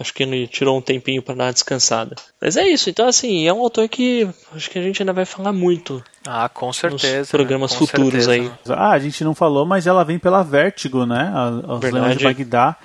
Acho 0.00 0.14
que 0.14 0.22
ele 0.22 0.46
tirou 0.46 0.78
um 0.78 0.80
tempinho 0.80 1.20
para 1.20 1.34
dar 1.34 1.44
uma 1.46 1.52
descansada. 1.52 2.14
Mas 2.40 2.56
é 2.56 2.68
isso, 2.68 2.88
então 2.88 3.08
assim, 3.08 3.46
é 3.48 3.52
um 3.52 3.58
autor 3.60 3.88
que 3.88 4.28
acho 4.54 4.70
que 4.70 4.78
a 4.78 4.82
gente 4.82 5.02
ainda 5.02 5.12
vai 5.12 5.24
falar 5.24 5.52
muito. 5.52 6.02
Ah, 6.26 6.48
com 6.48 6.72
certeza. 6.72 7.18
Nos 7.20 7.30
programas 7.30 7.72
né? 7.72 7.78
com 7.78 7.86
futuros 7.86 8.24
certeza. 8.24 8.74
aí. 8.74 8.78
Ah, 8.78 8.90
a 8.92 8.98
gente 8.98 9.24
não 9.24 9.34
falou, 9.34 9.66
mas 9.66 9.86
ela 9.86 10.04
vem 10.04 10.18
pela 10.18 10.42
Vertigo, 10.44 11.04
né? 11.04 11.32
A- 11.34 11.74
Os. 11.74 11.80
Leões 11.92 12.16
de 12.16 12.24
Bagdá. 12.24 12.76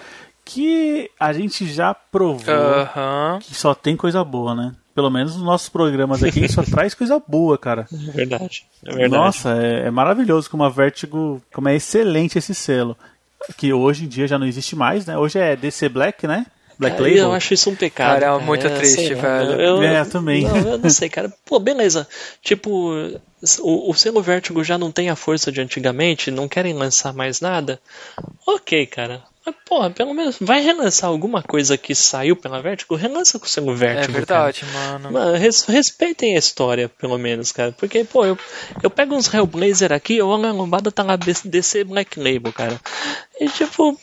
Que 0.46 1.10
a 1.20 1.32
gente 1.32 1.66
já 1.72 1.94
provou 1.94 2.54
Aham. 2.54 3.40
que 3.42 3.56
só 3.56 3.74
tem 3.74 3.96
coisa 3.96 4.24
boa, 4.24 4.54
né? 4.54 4.74
Pelo 4.94 5.10
menos 5.10 5.36
nos 5.36 5.44
nossos 5.44 5.70
programas 5.70 6.22
aqui 6.24 6.48
só 6.50 6.62
traz 6.70 6.94
coisa 6.94 7.22
boa, 7.26 7.58
cara. 7.58 7.88
É 7.92 8.12
verdade. 8.12 8.66
É 8.86 8.92
verdade. 8.94 9.10
Nossa, 9.24 9.56
é, 9.58 9.88
é 9.88 9.92
maravilhoso 9.92 10.50
como 10.50 10.64
a 10.64 10.70
Vertigo, 10.70 11.42
como 11.54 11.70
é 11.70 11.76
excelente 11.76 12.38
esse 12.38 12.54
selo. 12.54 12.98
Que 13.58 13.72
hoje 13.72 14.06
em 14.06 14.08
dia 14.08 14.28
já 14.28 14.38
não 14.38 14.46
existe 14.46 14.76
mais, 14.76 15.06
né? 15.06 15.18
Hoje 15.18 15.40
é 15.40 15.56
DC 15.56 15.88
Black, 15.90 16.28
né? 16.28 16.46
Black 16.78 16.96
Cara, 16.98 17.08
Label. 17.08 17.24
Eu 17.26 17.34
acho 17.34 17.54
isso 17.54 17.70
um 17.70 17.76
pecado. 17.76 18.20
Cara, 18.20 18.36
é 18.36 18.46
muito 18.46 18.70
triste, 18.70 18.96
sei 18.96 19.16
lá, 19.16 19.22
velho. 19.22 19.62
Eu, 19.62 19.84
É, 19.84 20.00
eu 20.00 20.10
também. 20.10 20.44
Não, 20.44 20.58
eu 20.58 20.78
não 20.78 20.90
sei, 20.90 21.10
cara. 21.10 21.32
Pô, 21.46 21.60
beleza. 21.60 22.08
Tipo, 22.42 22.94
o, 23.62 23.92
o 23.92 23.94
selo 23.94 24.22
Vertigo 24.22 24.64
já 24.64 24.78
não 24.78 24.92
tem 24.92 25.10
a 25.10 25.16
força 25.16 25.52
de 25.52 25.62
antigamente, 25.62 26.32
não 26.32 26.48
querem 26.48 26.74
lançar 26.74 27.14
mais 27.14 27.42
nada. 27.42 27.80
Ok, 28.48 28.86
cara. 28.88 29.24
Mas, 29.46 29.56
porra, 29.66 29.90
pelo 29.90 30.14
menos 30.14 30.38
vai 30.40 30.62
relançar 30.62 31.10
alguma 31.10 31.42
coisa 31.44 31.78
que 31.78 31.94
saiu 31.94 32.36
pela 32.36 32.62
Vertigo, 32.62 32.96
relança 32.96 33.38
com 33.38 33.46
o 33.46 33.50
selo 33.50 33.72
É 33.72 33.76
Vertigo. 33.76 34.14
verdade, 34.14 34.62
Cara. 34.62 34.72
mano. 35.00 35.12
Mano, 35.12 35.38
res- 35.38 35.64
respeitem 35.66 36.36
a 36.36 36.40
história, 36.40 36.88
pelo 36.90 37.18
menos, 37.18 37.52
cara. 37.52 37.72
Porque, 37.74 38.04
pô, 38.06 38.26
eu, 38.26 38.38
eu 38.82 38.90
pego 38.90 39.16
uns 39.16 39.32
Hellblazer 39.34 39.92
aqui, 39.92 40.16
eu 40.18 40.28
olho 40.28 40.48
a 40.48 40.52
lombada, 40.52 40.92
tá 40.92 41.04
lá 41.04 41.16
DC 41.18 41.84
Black 41.84 42.18
Label, 42.20 42.54
cara. 42.54 42.80
E 43.40 43.50
tipo, 43.50 44.00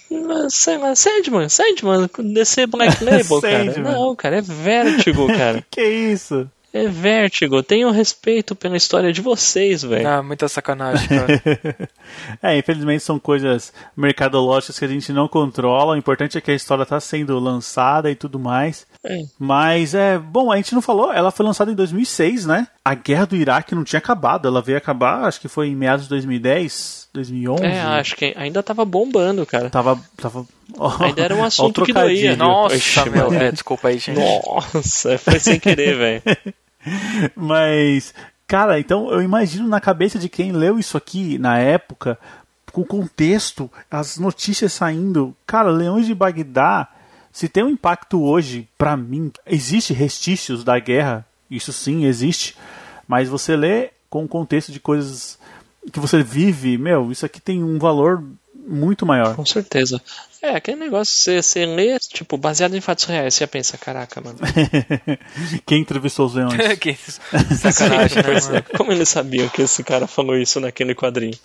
sei 0.50 0.76
lá, 0.76 0.94
Sandman, 0.94 1.49
Sandman, 1.49 2.09
DC 2.35 2.66
Black 2.66 2.99
Label, 3.04 3.40
cara. 3.40 3.78
Não, 3.80 4.14
cara, 4.16 4.37
é 4.38 4.42
Vertigo, 4.42 5.26
cara. 5.28 5.64
Que 5.70 5.82
isso? 5.82 6.50
É 6.72 6.86
Vertigo. 6.86 7.62
Tenham 7.62 7.90
respeito 7.90 8.54
pela 8.54 8.76
história 8.76 9.12
de 9.12 9.20
vocês, 9.20 9.82
velho. 9.82 10.06
Ah, 10.06 10.22
muita 10.22 10.48
sacanagem, 10.48 11.08
cara. 11.08 11.42
É, 12.42 12.58
infelizmente 12.58 13.04
são 13.04 13.18
coisas 13.18 13.72
mercadológicas 13.96 14.78
que 14.78 14.84
a 14.84 14.88
gente 14.88 15.12
não 15.12 15.28
controla. 15.28 15.94
O 15.94 15.96
importante 15.96 16.36
é 16.36 16.40
que 16.40 16.50
a 16.50 16.54
história 16.54 16.82
está 16.82 16.98
sendo 16.98 17.38
lançada 17.38 18.10
e 18.10 18.14
tudo 18.14 18.38
mais. 18.38 18.86
É. 19.04 19.23
Mas 19.38 19.95
é 19.95 20.19
bom, 20.19 20.52
a 20.52 20.57
gente 20.57 20.75
não 20.75 20.83
falou, 20.83 21.12
ela 21.12 21.30
foi 21.30 21.45
lançada 21.45 21.73
em 21.73 21.75
2006, 21.75 22.45
né? 22.45 22.69
A 22.85 22.95
guerra 22.95 23.26
do 23.26 23.37
Iraque 23.37 23.75
não 23.75 23.85
tinha 23.85 23.99
acabado, 23.99 24.47
ela 24.47 24.61
veio 24.61 24.76
acabar, 24.76 25.25
acho 25.25 25.40
que 25.40 25.49
foi 25.49 25.69
em 25.69 25.75
meados 25.75 26.04
de 26.04 26.11
2010, 26.11 27.09
2011. 27.12 27.64
É, 27.64 27.80
acho 27.80 28.14
que 28.14 28.35
ainda 28.37 28.62
tava 28.62 28.85
bombando, 28.85 29.47
cara. 29.47 29.71
Tava, 29.71 29.99
tava. 30.16 30.47
Ainda 31.00 31.23
era 31.23 31.35
um 31.35 31.42
assunto 31.42 31.83
que 31.83 31.92
doía. 31.92 32.35
trocadilho. 32.35 32.37
Nossa, 32.37 32.76
Oxe, 32.76 33.11
meu. 33.11 33.33
É, 33.33 33.50
desculpa 33.50 33.88
aí, 33.88 33.99
gente. 33.99 34.19
Nossa, 34.19 35.16
foi 35.19 35.38
sem 35.38 35.59
querer, 35.59 35.97
velho. 35.97 36.54
Mas, 37.35 38.14
cara, 38.47 38.78
então 38.78 39.11
eu 39.11 39.23
imagino 39.23 39.66
na 39.66 39.80
cabeça 39.80 40.19
de 40.19 40.28
quem 40.28 40.52
leu 40.52 40.78
isso 40.78 40.97
aqui 40.97 41.38
na 41.38 41.59
época, 41.59 42.19
com 42.71 42.83
o 42.83 42.87
contexto, 42.87 43.71
as 43.90 44.19
notícias 44.19 44.73
saindo. 44.75 45.35
Cara, 45.47 45.71
Leões 45.71 46.07
de 46.07 46.14
Bagdá, 46.14 46.88
se 47.32 47.49
tem 47.49 47.62
um 47.62 47.70
impacto 47.70 48.22
hoje, 48.22 48.68
pra 48.76 48.96
mim, 48.96 49.32
existe 49.46 49.92
restícios 49.92 50.64
da 50.64 50.78
guerra, 50.78 51.26
isso 51.50 51.72
sim 51.72 52.04
existe, 52.04 52.56
mas 53.06 53.28
você 53.28 53.56
lê 53.56 53.90
com 54.08 54.25
o 54.25 54.28
contexto 54.28 54.72
de 54.72 54.80
coisas 54.80 55.38
que 55.92 56.00
você 56.00 56.22
vive, 56.22 56.76
meu, 56.76 57.10
isso 57.10 57.25
aqui 57.25 57.40
tem 57.40 57.62
um 57.62 57.78
valor 57.78 58.22
muito 58.66 59.06
maior. 59.06 59.34
Com 59.34 59.46
certeza. 59.46 60.00
É, 60.42 60.56
aquele 60.56 60.78
negócio, 60.78 61.14
você, 61.14 61.42
você 61.42 61.66
lê, 61.66 61.99
tipo, 61.99 62.38
baseado 62.38 62.75
em 62.75 62.80
fatos 62.80 63.04
reais, 63.04 63.34
você 63.34 63.46
pensa, 63.46 63.76
caraca, 63.76 64.20
mano. 64.20 64.38
quem 65.66 65.80
entrevistou 65.82 66.26
os 66.26 66.34
leões? 66.34 66.54
sacanagem, 67.58 68.22
né, 68.52 68.58
é? 68.58 68.76
Como 68.76 68.92
ele 68.92 69.04
sabia 69.04 69.49
que 69.49 69.62
esse 69.62 69.82
cara 69.82 70.06
falou 70.06 70.37
isso 70.37 70.60
naquele 70.60 70.94
quadrinho? 70.94 71.37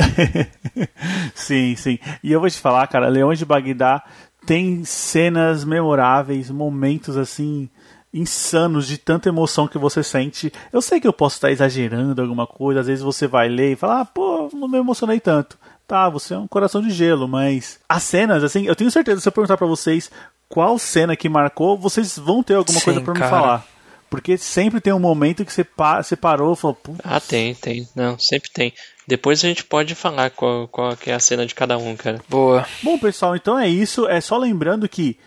sim, 1.33 1.75
sim. 1.75 1.99
E 2.23 2.31
eu 2.31 2.39
vou 2.39 2.49
te 2.49 2.59
falar, 2.59 2.87
cara, 2.87 3.09
Leões 3.09 3.39
de 3.39 3.45
Bagdá 3.45 4.03
tem 4.45 4.83
cenas 4.83 5.63
memoráveis, 5.63 6.49
momentos 6.49 7.17
assim 7.17 7.69
insanos 8.13 8.87
de 8.87 8.97
tanta 8.97 9.27
emoção 9.27 9.67
que 9.67 9.77
você 9.77 10.01
sente. 10.01 10.51
Eu 10.71 10.81
sei 10.81 11.01
que 11.01 11.07
eu 11.07 11.11
posso 11.11 11.35
estar 11.35 11.51
exagerando 11.51 12.21
alguma 12.21 12.47
coisa, 12.47 12.79
às 12.79 12.87
vezes 12.87 13.03
você 13.03 13.27
vai 13.27 13.49
ler 13.49 13.73
e 13.73 13.75
fala, 13.75 14.01
ah, 14.01 14.05
pô, 14.05 14.49
não 14.53 14.69
me 14.69 14.77
emocionei 14.77 15.19
tanto. 15.19 15.57
Tá, 15.85 16.09
você 16.09 16.33
é 16.33 16.37
um 16.37 16.47
coração 16.47 16.81
de 16.81 16.89
gelo, 16.91 17.27
mas 17.27 17.79
as 17.87 18.03
cenas, 18.03 18.43
assim, 18.43 18.65
eu 18.65 18.75
tenho 18.75 18.89
certeza, 18.89 19.19
se 19.19 19.27
eu 19.27 19.31
perguntar 19.33 19.57
pra 19.57 19.67
vocês 19.67 20.09
qual 20.47 20.79
cena 20.79 21.15
que 21.15 21.27
marcou, 21.27 21.77
vocês 21.77 22.17
vão 22.17 22.41
ter 22.41 22.55
alguma 22.55 22.79
Sim, 22.79 22.85
coisa 22.85 23.01
pra 23.01 23.13
me 23.13 23.19
falar. 23.19 23.67
Porque 24.09 24.37
sempre 24.37 24.79
tem 24.79 24.93
um 24.93 24.99
momento 24.99 25.43
que 25.43 25.51
você, 25.51 25.63
pa 25.63 26.01
você 26.01 26.15
parou 26.15 26.53
e 26.53 26.55
falou, 26.55 26.75
putz, 26.75 26.99
Ah, 27.03 27.19
tem, 27.19 27.53
tem. 27.53 27.87
Não, 27.93 28.17
sempre 28.17 28.49
tem. 28.49 28.73
Depois 29.07 29.43
a 29.43 29.47
gente 29.47 29.63
pode 29.63 29.93
falar 29.93 30.31
qual, 30.31 30.67
qual 30.67 30.95
que 30.97 31.11
é 31.11 31.13
a 31.13 31.19
cena 31.19 31.45
de 31.45 31.53
cada 31.53 31.77
um, 31.77 31.95
cara. 31.95 32.19
Boa. 32.27 32.65
Bom, 32.81 32.97
pessoal, 32.97 33.35
então 33.35 33.57
é 33.57 33.67
isso. 33.67 34.07
É 34.07 34.19
só 34.19 34.37
lembrando 34.37 34.89
que 34.89 35.17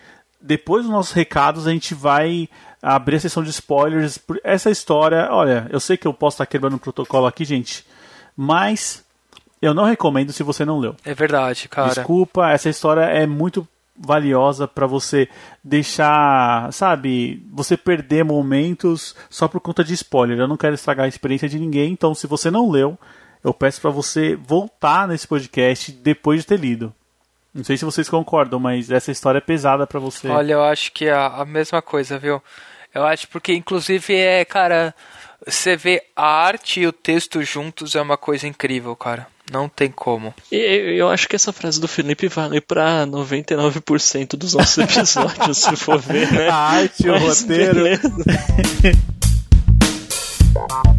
depois 0.40 0.85
dos 0.85 0.92
nossos 0.92 1.12
recados 1.12 1.66
a 1.66 1.70
gente 1.70 1.94
vai 1.94 2.49
abrir 2.82 3.16
a 3.16 3.20
sessão 3.20 3.42
de 3.42 3.50
spoilers. 3.50 4.18
Por 4.18 4.40
Essa 4.42 4.70
história, 4.70 5.28
olha, 5.30 5.66
eu 5.70 5.80
sei 5.80 5.97
que 5.97 6.06
eu 6.06 6.14
posso 6.14 6.35
estar 6.35 6.47
quebrando 6.47 6.75
o 6.75 6.80
protocolo 6.80 7.26
aqui, 7.26 7.44
gente, 7.44 7.85
mas 8.37 9.04
eu 9.61 9.75
não 9.75 9.85
recomendo 9.85 10.32
se 10.32 10.42
você 10.42 10.64
não 10.64 10.78
leu. 10.78 10.94
É 11.04 11.14
verdade, 11.14 11.68
cara. 11.68 11.88
Desculpa, 11.88 12.50
essa 12.50 12.68
história 12.68 13.02
é 13.02 13.26
muito 13.26 13.66
valiosa 14.00 14.68
pra 14.68 14.87
você 14.87 15.28
deixar, 15.62 16.73
sabe, 16.73 17.44
você 17.52 17.76
perder 17.76 18.25
momentos 18.25 19.16
só 19.28 19.49
por 19.49 19.61
conta 19.61 19.82
de 19.82 19.94
spoiler. 19.94 20.38
Eu 20.38 20.47
não 20.47 20.56
quero 20.56 20.75
estragar 20.75 21.06
a 21.06 21.08
experiência 21.08 21.49
de 21.49 21.58
ninguém, 21.58 21.92
então 21.92 22.14
se 22.14 22.26
você 22.26 22.50
não 22.50 22.70
leu, 22.70 22.97
eu 23.42 23.54
peço 23.54 23.80
pra 23.80 23.90
você 23.90 24.37
voltar 24.37 25.07
nesse 25.09 25.26
podcast 25.26 25.92
depois 25.92 26.40
de 26.40 26.47
ter 26.47 26.59
lido. 26.59 26.95
Não 27.54 27.64
sei 27.64 27.76
se 27.76 27.85
vocês 27.85 28.09
concordam, 28.09 28.61
mas 28.61 28.90
essa 28.90 29.11
história 29.11 29.38
é 29.38 29.40
pesada 29.40 29.87
pra 29.87 29.99
você. 29.99 30.28
Olha, 30.28 30.52
eu 30.52 30.62
acho 30.62 30.92
que 30.92 31.07
é 31.07 31.12
a, 31.12 31.45
mesma 31.45 31.83
coisa, 31.83 32.18
viu? 32.18 32.42
Eu 32.95 33.04
acho 33.04 33.26
porque, 33.28 33.52
inclusive, 33.54 34.14
é, 34.14 34.45
cara, 34.45 34.95
você 35.45 35.76
vê 35.76 36.02
a 36.14 36.26
arte 36.26 36.80
e 36.80 36.87
o 36.87 36.92
texto 36.92 37.42
juntos 37.42 37.95
é 37.97 38.00
uma 38.00 38.16
coisa 38.16 38.47
incrível, 38.47 38.95
cara. 38.95 39.26
Não 39.50 39.68
tem 39.68 39.90
como. 39.90 40.35
E 40.52 40.95
eu, 40.99 41.09
acho 41.09 41.26
que 41.26 41.35
essa 41.35 41.52
frase 41.52 41.80
do 41.80 41.88
Felipe 41.88 42.28
vale 42.28 42.61
pra 42.61 43.07
99% 43.07 44.37
dos 44.37 44.52
nossos 44.54 44.78
episódios, 44.85 45.59
se 45.59 45.75
for 45.75 45.99
ver, 45.99 46.30
né? 46.30 46.49
A 46.50 46.54
arte, 46.54 47.09
o 47.09 47.12
Mas 47.12 47.42
roteiro. 47.42 47.85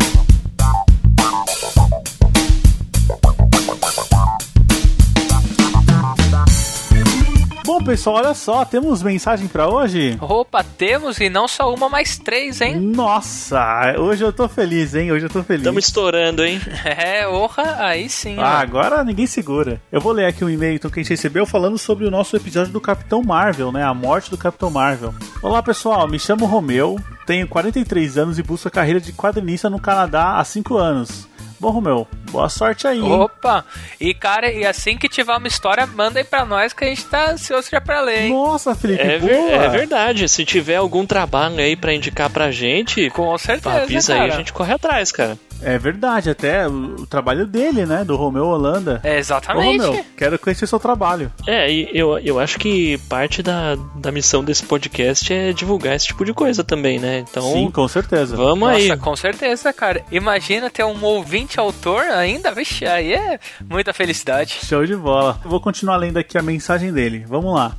Bom, 7.79 7.85
pessoal, 7.85 8.17
olha 8.17 8.33
só, 8.33 8.65
temos 8.65 9.01
mensagem 9.01 9.47
pra 9.47 9.69
hoje? 9.69 10.17
Opa, 10.19 10.61
temos 10.65 11.17
e 11.17 11.29
não 11.29 11.47
só 11.47 11.73
uma, 11.73 11.87
mas 11.87 12.17
três, 12.17 12.59
hein? 12.59 12.77
Nossa, 12.77 13.95
hoje 13.97 14.21
eu 14.21 14.33
tô 14.33 14.49
feliz, 14.49 14.93
hein? 14.93 15.13
Hoje 15.13 15.27
eu 15.27 15.29
tô 15.29 15.41
feliz. 15.41 15.61
Estamos 15.61 15.85
estourando, 15.85 16.43
hein? 16.43 16.59
É, 16.83 17.25
orra, 17.25 17.77
aí 17.85 18.09
sim. 18.09 18.35
Ah, 18.37 18.57
ó. 18.57 18.61
agora 18.61 19.03
ninguém 19.03 19.25
segura. 19.25 19.81
Eu 19.91 20.01
vou 20.01 20.11
ler 20.11 20.25
aqui 20.25 20.43
um 20.43 20.49
e-mail 20.49 20.75
então, 20.75 20.91
que 20.91 20.99
a 20.99 21.03
gente 21.03 21.11
recebeu 21.11 21.45
falando 21.45 21.77
sobre 21.77 22.05
o 22.05 22.11
nosso 22.11 22.35
episódio 22.35 22.73
do 22.73 22.81
Capitão 22.81 23.23
Marvel, 23.23 23.71
né? 23.71 23.81
A 23.83 23.93
morte 23.93 24.29
do 24.29 24.37
Capitão 24.37 24.69
Marvel. 24.69 25.13
Olá, 25.41 25.63
pessoal. 25.63 26.05
Me 26.07 26.19
chamo 26.19 26.45
Romeu, 26.45 26.99
tenho 27.25 27.47
43 27.47 28.17
anos 28.17 28.37
e 28.37 28.43
busco 28.43 28.67
a 28.67 28.71
carreira 28.71 28.99
de 28.99 29.13
quadrinista 29.13 29.69
no 29.69 29.79
Canadá 29.79 30.37
há 30.37 30.43
5 30.43 30.77
anos. 30.77 31.29
Bom, 31.59 31.71
Romeu, 31.71 32.07
boa 32.31 32.47
sorte 32.47 32.87
aí. 32.87 32.99
hein? 32.99 33.11
Opa! 33.11 33.65
E 33.99 34.13
cara, 34.13 34.49
e 34.51 34.65
assim 34.65 34.97
que 34.97 35.09
tiver 35.09 35.35
uma 35.35 35.47
história, 35.47 35.85
manda 35.85 36.19
aí 36.19 36.23
pra 36.23 36.45
nós 36.45 36.71
que 36.71 36.85
a 36.85 36.87
gente 36.87 37.03
tá 37.05 37.31
ansioso 37.31 37.67
já 37.69 37.81
pra 37.81 37.99
ler, 37.99 38.23
hein? 38.27 38.33
Nossa, 38.33 38.73
Felipe, 38.73 39.01
É, 39.01 39.19
boa. 39.19 39.31
é 39.65 39.67
verdade. 39.67 40.29
Se 40.29 40.45
tiver 40.45 40.75
algum 40.77 41.05
trabalho 41.05 41.57
aí 41.59 41.75
pra 41.75 41.93
indicar 41.93 42.29
pra 42.29 42.49
gente, 42.49 43.09
Com 43.09 43.37
certeza, 43.37 43.81
avisa 43.83 44.13
cara. 44.13 44.25
aí, 44.25 44.31
a 44.31 44.35
gente 44.37 44.53
corre 44.53 44.71
atrás, 44.73 45.11
cara. 45.11 45.37
É 45.61 45.77
verdade, 45.77 46.29
até 46.29 46.67
o, 46.67 46.95
o 47.01 47.07
trabalho 47.07 47.45
dele, 47.45 47.85
né? 47.85 48.03
Do 48.03 48.15
Romeu 48.15 48.45
Holanda. 48.45 48.99
É, 49.03 49.15
Ô, 49.15 49.17
exatamente. 49.17 49.85
Romeu, 49.85 50.05
quero 50.17 50.39
conhecer 50.39 50.67
seu 50.67 50.79
trabalho. 50.79 51.31
É, 51.47 51.71
e 51.71 51.89
eu, 51.93 52.17
eu 52.19 52.39
acho 52.39 52.57
que 52.59 52.97
parte 53.09 53.43
da, 53.43 53.75
da 53.95 54.11
missão 54.11 54.43
desse 54.43 54.63
podcast 54.63 55.33
é 55.33 55.51
divulgar 55.53 55.95
esse 55.95 56.07
tipo 56.07 56.23
de 56.23 56.33
coisa 56.33 56.63
também, 56.63 56.99
né? 56.99 57.19
Então, 57.19 57.43
Sim, 57.53 57.71
com 57.71 57.87
certeza. 57.87 58.35
vamos 58.35 58.69
Nossa, 58.69 58.93
aí. 58.93 58.97
com 58.97 59.15
certeza, 59.15 59.73
cara. 59.73 60.03
Imagina 60.11 60.69
ter 60.69 60.83
um 60.83 61.03
ouvinte 61.03 61.59
autor 61.59 62.03
ainda, 62.03 62.51
vixe, 62.51 62.85
aí 62.85 63.13
é 63.13 63.39
muita 63.69 63.93
felicidade. 63.93 64.59
Show 64.65 64.85
de 64.85 64.95
bola. 64.95 65.39
Eu 65.43 65.49
vou 65.49 65.59
continuar 65.59 65.97
lendo 65.97 66.17
aqui 66.17 66.37
a 66.37 66.41
mensagem 66.41 66.91
dele. 66.91 67.25
Vamos 67.27 67.53
lá. 67.53 67.75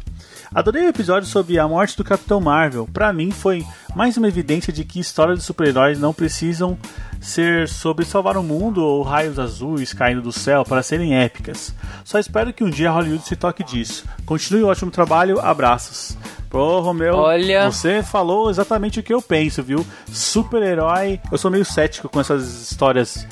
Adorei 0.53 0.85
o 0.85 0.89
episódio 0.89 1.29
sobre 1.29 1.61
a 1.61 1.69
morte 1.69 1.97
do 1.97 2.03
Capitão 2.03 2.41
Marvel. 2.41 2.89
Para 2.93 3.13
mim 3.13 3.31
foi 3.31 3.65
mais 3.95 4.17
uma 4.17 4.27
evidência 4.27 4.73
de 4.73 4.85
que 4.85 4.99
histórias 4.99 5.39
de 5.39 5.45
super-heróis 5.45 6.01
não 6.01 6.13
precisam 6.13 6.77
ser 7.21 7.69
sobre 7.69 8.05
salvar 8.05 8.37
o 8.37 8.43
mundo 8.43 8.85
ou 8.85 9.03
raios 9.05 9.39
azuis 9.39 9.93
caindo 9.93 10.21
do 10.21 10.33
céu 10.33 10.65
para 10.65 10.83
serem 10.83 11.17
épicas. 11.17 11.73
Só 12.05 12.19
espero 12.19 12.53
que 12.53 12.65
um 12.65 12.71
dia 12.71 12.91
Hollywood 12.91 13.25
se 13.25 13.37
toque 13.37 13.63
disso. 13.63 14.05
Continue 14.27 14.65
o 14.65 14.67
ótimo 14.67 14.91
trabalho, 14.91 15.39
abraços. 15.39 16.19
Pô, 16.49 16.81
Romeu, 16.81 17.15
Olha. 17.15 17.71
você 17.71 18.03
falou 18.03 18.51
exatamente 18.51 18.99
o 18.99 19.05
que 19.05 19.15
eu 19.15 19.23
penso, 19.23 19.63
viu? 19.63 19.87
Super-herói. 20.13 21.21
Eu 21.31 21.39
sou 21.39 21.49
meio 21.49 21.65
cético 21.65 22.09
com 22.09 22.19
essas 22.19 22.69
histórias 22.69 23.25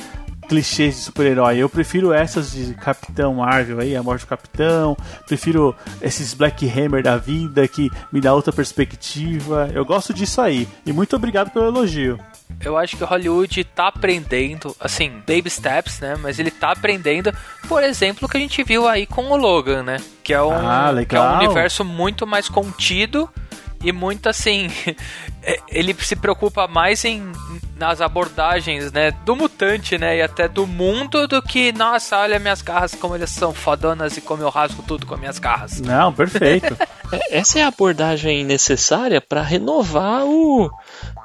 clichês 0.48 0.96
de 0.96 1.00
super-herói. 1.02 1.58
Eu 1.58 1.68
prefiro 1.68 2.12
essas 2.12 2.52
de 2.52 2.74
Capitão 2.74 3.34
Marvel 3.34 3.80
aí, 3.80 3.94
a 3.94 4.02
morte 4.02 4.22
do 4.22 4.28
Capitão. 4.28 4.96
Prefiro 5.26 5.76
esses 6.00 6.32
Black 6.34 6.66
Hammer 6.68 7.02
da 7.02 7.16
vida 7.16 7.68
que 7.68 7.90
me 8.10 8.20
dá 8.20 8.32
outra 8.34 8.52
perspectiva. 8.52 9.70
Eu 9.74 9.84
gosto 9.84 10.14
disso 10.14 10.40
aí. 10.40 10.66
E 10.86 10.92
muito 10.92 11.14
obrigado 11.14 11.50
pelo 11.50 11.66
elogio. 11.66 12.18
Eu 12.64 12.76
acho 12.78 12.96
que 12.96 13.04
o 13.04 13.06
Hollywood 13.06 13.62
tá 13.62 13.88
aprendendo, 13.88 14.74
assim, 14.80 15.10
baby 15.26 15.50
steps, 15.50 16.00
né? 16.00 16.16
Mas 16.18 16.38
ele 16.38 16.50
tá 16.50 16.72
aprendendo, 16.72 17.30
por 17.68 17.84
exemplo, 17.84 18.26
o 18.26 18.28
que 18.28 18.38
a 18.38 18.40
gente 18.40 18.64
viu 18.64 18.88
aí 18.88 19.06
com 19.06 19.30
o 19.30 19.36
Logan, 19.36 19.82
né? 19.82 19.98
Que 20.24 20.32
é 20.32 20.42
um, 20.42 20.50
Ah, 20.52 20.90
que 21.06 21.14
é 21.14 21.20
um 21.20 21.36
universo 21.36 21.84
muito 21.84 22.26
mais 22.26 22.48
contido 22.48 23.28
e 23.82 23.92
muito 23.92 24.28
assim. 24.28 24.68
é, 25.42 25.60
ele 25.68 25.94
se 26.00 26.16
preocupa 26.16 26.66
mais 26.66 27.04
em 27.04 27.32
nas 27.78 28.00
abordagens, 28.00 28.90
né, 28.90 29.12
do 29.24 29.36
mutante, 29.36 29.96
né, 29.96 30.16
e 30.16 30.22
até 30.22 30.48
do 30.48 30.66
mundo 30.66 31.28
do 31.28 31.40
que, 31.40 31.70
nossa, 31.70 32.18
olha 32.18 32.38
minhas 32.40 32.60
garras 32.60 32.92
como 32.92 33.14
elas 33.14 33.30
são 33.30 33.54
fodonas 33.54 34.16
e 34.16 34.20
como 34.20 34.42
eu 34.42 34.48
rasgo 34.48 34.82
tudo 34.82 35.06
com 35.06 35.16
minhas 35.16 35.38
garras. 35.38 35.80
Não, 35.80 36.12
perfeito. 36.12 36.76
É, 37.10 37.38
Essa 37.38 37.60
é 37.60 37.62
a 37.62 37.68
abordagem 37.68 38.44
necessária 38.44 39.18
para 39.18 39.40
renovar 39.40 40.26
o, 40.26 40.70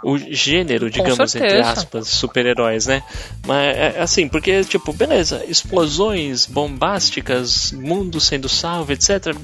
o 0.04 0.18
gênero, 0.18 0.90
digamos, 0.90 1.36
entre 1.36 1.62
aspas, 1.62 2.08
super-heróis, 2.10 2.88
né? 2.88 3.02
Mas, 3.48 3.78
é, 3.78 4.02
assim, 4.02 4.28
porque, 4.28 4.64
tipo, 4.64 4.92
beleza, 4.92 5.44
explosões 5.48 6.46
bombásticas, 6.46 7.72
mundo 7.72 8.20
sendo 8.20 8.50
salvo, 8.50 8.92
etc. 8.92 9.36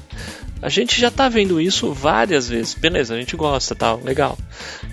A 0.62 0.68
gente 0.68 1.00
já 1.00 1.10
tá 1.10 1.28
vendo 1.28 1.58
isso 1.60 1.92
várias 1.92 2.48
vezes. 2.48 2.74
Beleza, 2.74 3.14
a 3.14 3.18
gente 3.18 3.34
gosta, 3.34 3.74
tal, 3.74 3.98
legal. 4.04 4.36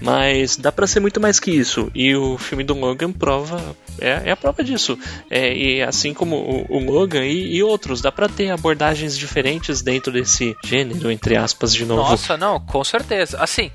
Mas 0.01 0.55
dá 0.55 0.71
pra 0.71 0.87
ser 0.87 1.01
muito 1.01 1.19
mais 1.19 1.39
que 1.39 1.51
isso. 1.51 1.91
E 1.93 2.15
o 2.15 2.37
filme 2.37 2.63
do 2.63 2.73
Logan 2.73 3.11
prova. 3.11 3.75
É, 3.99 4.21
é 4.25 4.31
a 4.31 4.37
prova 4.37 4.63
disso. 4.63 4.97
É, 5.29 5.53
e 5.53 5.81
assim 5.81 6.13
como 6.13 6.37
o, 6.37 6.77
o 6.77 6.79
Logan 6.79 7.25
e, 7.25 7.57
e 7.57 7.63
outros, 7.63 7.99
dá 7.99 8.11
pra 8.11 8.29
ter 8.29 8.49
abordagens 8.49 9.17
diferentes 9.17 9.81
dentro 9.81 10.11
desse 10.13 10.55
gênero, 10.63 11.11
entre 11.11 11.35
aspas, 11.35 11.73
de 11.73 11.85
novo. 11.85 12.11
Nossa, 12.11 12.37
não, 12.37 12.61
com 12.61 12.83
certeza. 12.83 13.37
Assim, 13.41 13.69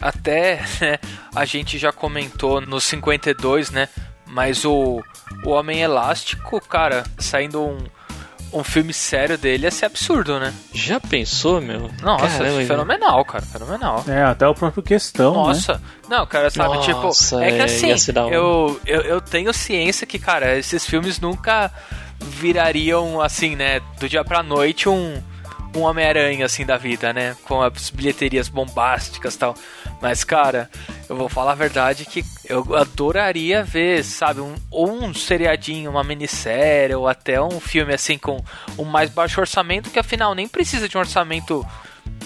até 0.00 0.62
né, 0.80 0.98
a 1.34 1.44
gente 1.44 1.78
já 1.78 1.92
comentou 1.92 2.60
no 2.60 2.80
52, 2.80 3.70
né? 3.70 3.88
Mas 4.26 4.64
o, 4.64 5.02
o 5.44 5.50
Homem 5.50 5.80
Elástico, 5.80 6.60
cara, 6.60 7.04
saindo 7.18 7.62
um, 7.62 7.78
um 8.52 8.64
filme 8.64 8.92
sério 8.92 9.38
dele 9.38 9.64
ia 9.64 9.70
ser 9.70 9.86
absurdo, 9.86 10.38
né? 10.40 10.52
Já 10.72 10.98
pensou, 10.98 11.60
meu? 11.60 11.90
Nossa, 12.02 12.38
Caramba, 12.38 12.64
fenomenal, 12.64 13.24
cara, 13.24 13.44
fenomenal. 13.44 14.04
É, 14.08 14.22
até 14.22 14.46
o 14.46 14.54
próprio 14.54 14.82
questão, 14.82 15.32
né? 15.32 15.38
Nossa, 15.38 15.80
não, 16.08 16.26
cara, 16.26 16.50
sabe, 16.50 16.74
Nossa, 16.74 17.36
tipo, 17.36 17.44
é 17.44 17.52
que 17.52 17.58
é, 17.58 17.64
assim, 17.64 17.92
hora. 18.18 18.34
eu, 18.34 18.80
eu, 18.84 19.00
eu 19.02 19.20
tenho 19.20 19.52
ciência 19.52 20.06
que, 20.06 20.18
cara, 20.18 20.56
esses 20.56 20.84
filmes 20.84 21.20
nunca 21.20 21.70
virariam, 22.20 23.20
assim, 23.20 23.54
né, 23.54 23.80
do 24.00 24.08
dia 24.08 24.24
pra 24.24 24.42
noite 24.42 24.88
um, 24.88 25.22
um 25.76 25.82
Homem-Aranha, 25.82 26.46
assim, 26.46 26.64
da 26.64 26.76
vida, 26.76 27.12
né, 27.12 27.36
com 27.44 27.60
as 27.62 27.90
bilheterias 27.90 28.48
bombásticas 28.48 29.34
e 29.34 29.38
tal. 29.38 29.54
Mas, 30.00 30.24
cara, 30.24 30.70
eu 31.08 31.16
vou 31.16 31.28
falar 31.28 31.52
a 31.52 31.56
verdade 31.56 32.04
que 32.04 32.24
eu 32.48 32.74
adoraria 32.74 33.62
ver, 33.62 34.04
sabe, 34.04 34.40
um, 34.40 34.54
ou 34.70 34.92
um 34.92 35.14
seriadinho, 35.14 35.90
uma 35.90 36.04
minissérie, 36.04 36.94
ou 36.94 37.08
até 37.08 37.40
um 37.40 37.60
filme, 37.60 37.94
assim, 37.94 38.18
com 38.18 38.42
um 38.78 38.84
mais 38.84 39.10
baixo 39.10 39.40
orçamento, 39.40 39.90
que 39.90 39.98
afinal 39.98 40.34
nem 40.34 40.48
precisa 40.48 40.88
de 40.88 40.96
um 40.96 41.00
orçamento 41.00 41.66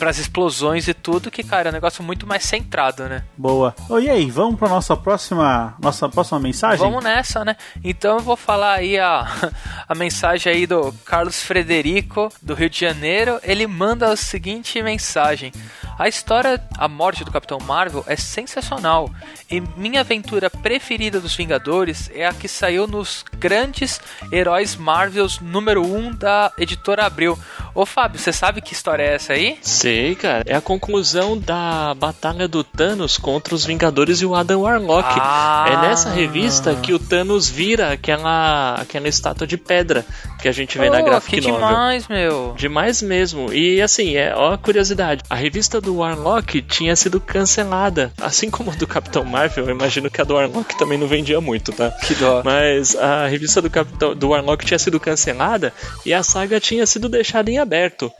pras 0.00 0.16
explosões 0.16 0.88
e 0.88 0.94
tudo, 0.94 1.30
que, 1.30 1.42
cara, 1.42 1.68
é 1.68 1.70
um 1.70 1.74
negócio 1.74 2.02
muito 2.02 2.26
mais 2.26 2.44
centrado, 2.44 3.06
né? 3.06 3.22
Boa. 3.36 3.74
Ô, 3.86 3.98
e 3.98 4.08
aí, 4.08 4.30
vamos 4.30 4.58
pra 4.58 4.66
nossa 4.66 4.96
próxima, 4.96 5.74
nossa 5.78 6.08
próxima 6.08 6.40
mensagem? 6.40 6.78
Vamos 6.78 7.04
nessa, 7.04 7.44
né? 7.44 7.54
Então 7.84 8.16
eu 8.16 8.22
vou 8.22 8.34
falar 8.34 8.76
aí 8.76 8.98
a, 8.98 9.26
a 9.86 9.94
mensagem 9.94 10.50
aí 10.50 10.66
do 10.66 10.90
Carlos 11.04 11.42
Frederico, 11.42 12.32
do 12.40 12.54
Rio 12.54 12.70
de 12.70 12.80
Janeiro. 12.80 13.38
Ele 13.42 13.66
manda 13.66 14.10
a 14.10 14.16
seguinte 14.16 14.82
mensagem: 14.82 15.52
A 16.00 16.08
história 16.08 16.58
A 16.78 16.88
Morte 16.88 17.24
do 17.24 17.30
Capitão 17.30 17.58
Marvel 17.58 18.02
é 18.06 18.16
sensacional. 18.16 19.10
E 19.50 19.60
minha 19.76 20.00
aventura 20.00 20.48
preferida 20.48 21.20
dos 21.20 21.36
Vingadores 21.36 22.10
é 22.14 22.26
a 22.26 22.32
que 22.32 22.48
saiu 22.48 22.86
nos 22.86 23.22
Grandes 23.38 24.00
Heróis 24.32 24.76
Marvels 24.76 25.40
número 25.40 25.84
1 25.84 26.14
da 26.14 26.52
editora 26.56 27.04
Abril. 27.04 27.38
Ô 27.74 27.84
Fábio, 27.84 28.18
você 28.18 28.32
sabe 28.32 28.62
que 28.62 28.72
história 28.72 29.02
é 29.02 29.14
essa 29.16 29.34
aí? 29.34 29.58
Sei, 29.60 30.14
cara. 30.14 30.42
É 30.46 30.54
a 30.54 30.60
conclusão 30.62 31.36
da 31.36 31.92
batalha 31.94 32.48
do 32.48 32.64
Thanos 32.64 33.18
contra 33.18 33.54
os 33.54 33.66
Vingadores 33.66 34.22
e 34.22 34.24
o 34.24 34.34
Adam 34.34 34.62
Warlock. 34.62 35.06
Ah. 35.20 35.66
É 35.68 35.88
nessa 35.88 36.08
revista 36.08 36.74
que 36.76 36.94
o 36.94 36.98
Thanos 36.98 37.46
vira 37.46 37.92
aquela, 37.92 38.76
aquela 38.76 39.06
estátua 39.06 39.46
de 39.46 39.58
pedra 39.58 40.06
que 40.40 40.48
a 40.48 40.52
gente 40.52 40.78
vê 40.78 40.88
na 40.88 41.00
Pô, 41.00 41.04
graphic 41.04 41.42
que 41.42 41.46
novel. 41.46 41.68
demais, 41.68 42.08
meu. 42.08 42.54
Demais 42.56 43.02
mesmo. 43.02 43.52
E 43.52 43.82
assim, 43.82 44.16
é 44.16 44.34
ó 44.34 44.54
a 44.54 44.58
curiosidade. 44.58 45.22
A 45.28 45.34
revista 45.34 45.78
do 45.78 45.89
Warlock 45.96 46.62
tinha 46.62 46.94
sido 46.96 47.20
cancelada. 47.20 48.12
Assim 48.20 48.50
como 48.50 48.70
a 48.70 48.74
do 48.74 48.86
Capitão 48.86 49.24
Marvel, 49.24 49.66
eu 49.66 49.70
imagino 49.70 50.10
que 50.10 50.20
a 50.20 50.24
do 50.24 50.34
Warlock 50.34 50.76
também 50.78 50.98
não 50.98 51.06
vendia 51.06 51.40
muito, 51.40 51.72
tá? 51.72 51.90
Que 51.90 52.14
dó. 52.14 52.42
Mas 52.44 52.96
a 52.96 53.26
revista 53.26 53.60
do 53.60 53.70
Capitão 53.70 54.14
do 54.14 54.28
Warlock 54.28 54.64
tinha 54.64 54.78
sido 54.78 55.00
cancelada 55.00 55.72
e 56.04 56.12
a 56.12 56.22
saga 56.22 56.60
tinha 56.60 56.86
sido 56.86 57.08
deixada 57.08 57.50
em 57.50 57.58
aberto. 57.58 58.10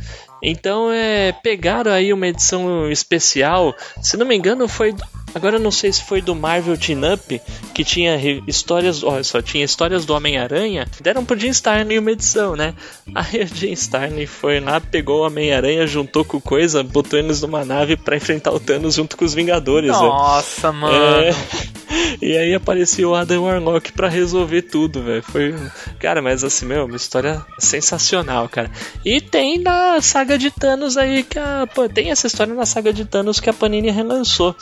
Então 0.42 0.90
é 0.90 1.33
pegaram 1.33 1.92
aí 1.92 2.12
uma 2.12 2.26
edição 2.26 2.90
especial, 2.90 3.74
se 4.00 4.16
não 4.16 4.26
me 4.26 4.35
engano 4.35 4.66
foi 4.66 4.94
Agora 5.34 5.56
eu 5.56 5.60
não 5.60 5.70
sei 5.70 5.92
se 5.92 6.02
foi 6.02 6.20
do 6.20 6.34
Marvel 6.34 6.76
Team 6.76 7.00
Up, 7.12 7.40
que 7.72 7.84
tinha 7.84 8.16
histórias, 8.46 9.02
olha 9.02 9.24
só, 9.24 9.40
tinha 9.40 9.64
histórias 9.64 10.04
do 10.04 10.14
Homem-Aranha, 10.14 10.86
deram 11.00 11.24
pro 11.24 11.38
Jim 11.38 11.48
Starlin 11.50 11.98
uma 11.98 12.12
edição, 12.12 12.56
né? 12.56 12.74
Aí 13.14 13.42
o 13.42 13.46
Jim 13.46 13.72
Starlin 13.72 14.26
foi 14.26 14.60
lá, 14.60 14.80
pegou 14.80 15.20
o 15.20 15.26
Homem-Aranha, 15.26 15.86
juntou 15.86 16.24
com 16.24 16.40
coisa, 16.40 16.82
botou 16.82 17.18
eles 17.18 17.40
numa 17.42 17.64
nave 17.64 17.96
pra 17.96 18.16
enfrentar 18.16 18.52
o 18.52 18.60
Thanos 18.60 18.94
junto 18.94 19.16
com 19.16 19.24
os 19.24 19.34
Vingadores, 19.34 19.90
né? 19.90 19.98
Nossa, 19.98 20.72
mano. 20.72 20.94
É. 20.94 21.30
E 22.22 22.37
aí 22.37 22.55
apareceu 22.55 23.11
o 23.11 23.14
Adam 23.14 23.44
Warlock 23.44 23.92
pra 23.92 24.09
resolver 24.09 24.62
tudo, 24.62 25.03
velho. 25.03 25.22
Foi. 25.22 25.55
Cara, 25.98 26.20
mas 26.22 26.44
assim, 26.44 26.66
meu, 26.66 26.85
uma 26.85 26.96
história 26.96 27.44
sensacional, 27.59 28.48
cara. 28.48 28.70
E 29.05 29.20
tem 29.20 29.59
na 29.59 30.00
saga 30.03 30.37
de 30.38 30.50
Thanos 30.50 30.96
aí 30.96 31.22
que 31.22 31.38
a. 31.38 31.66
Tem 31.92 32.11
essa 32.11 32.26
história 32.26 32.55
na 32.55 32.66
saga 32.66 32.92
de 32.92 33.05
Thanos 33.05 33.40
que 33.40 33.48
a 33.50 33.53
Panini 33.53 33.90
relançou. 33.90 34.55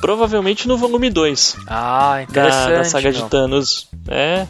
Provavelmente 0.00 0.68
no 0.68 0.76
volume 0.76 1.10
2 1.10 1.56
Ah, 1.66 2.16
da, 2.16 2.22
interessante. 2.22 2.72
da 2.72 2.84
saga 2.84 3.12
de. 3.12 3.24
Thanos. 3.24 3.88
É. 4.08 4.46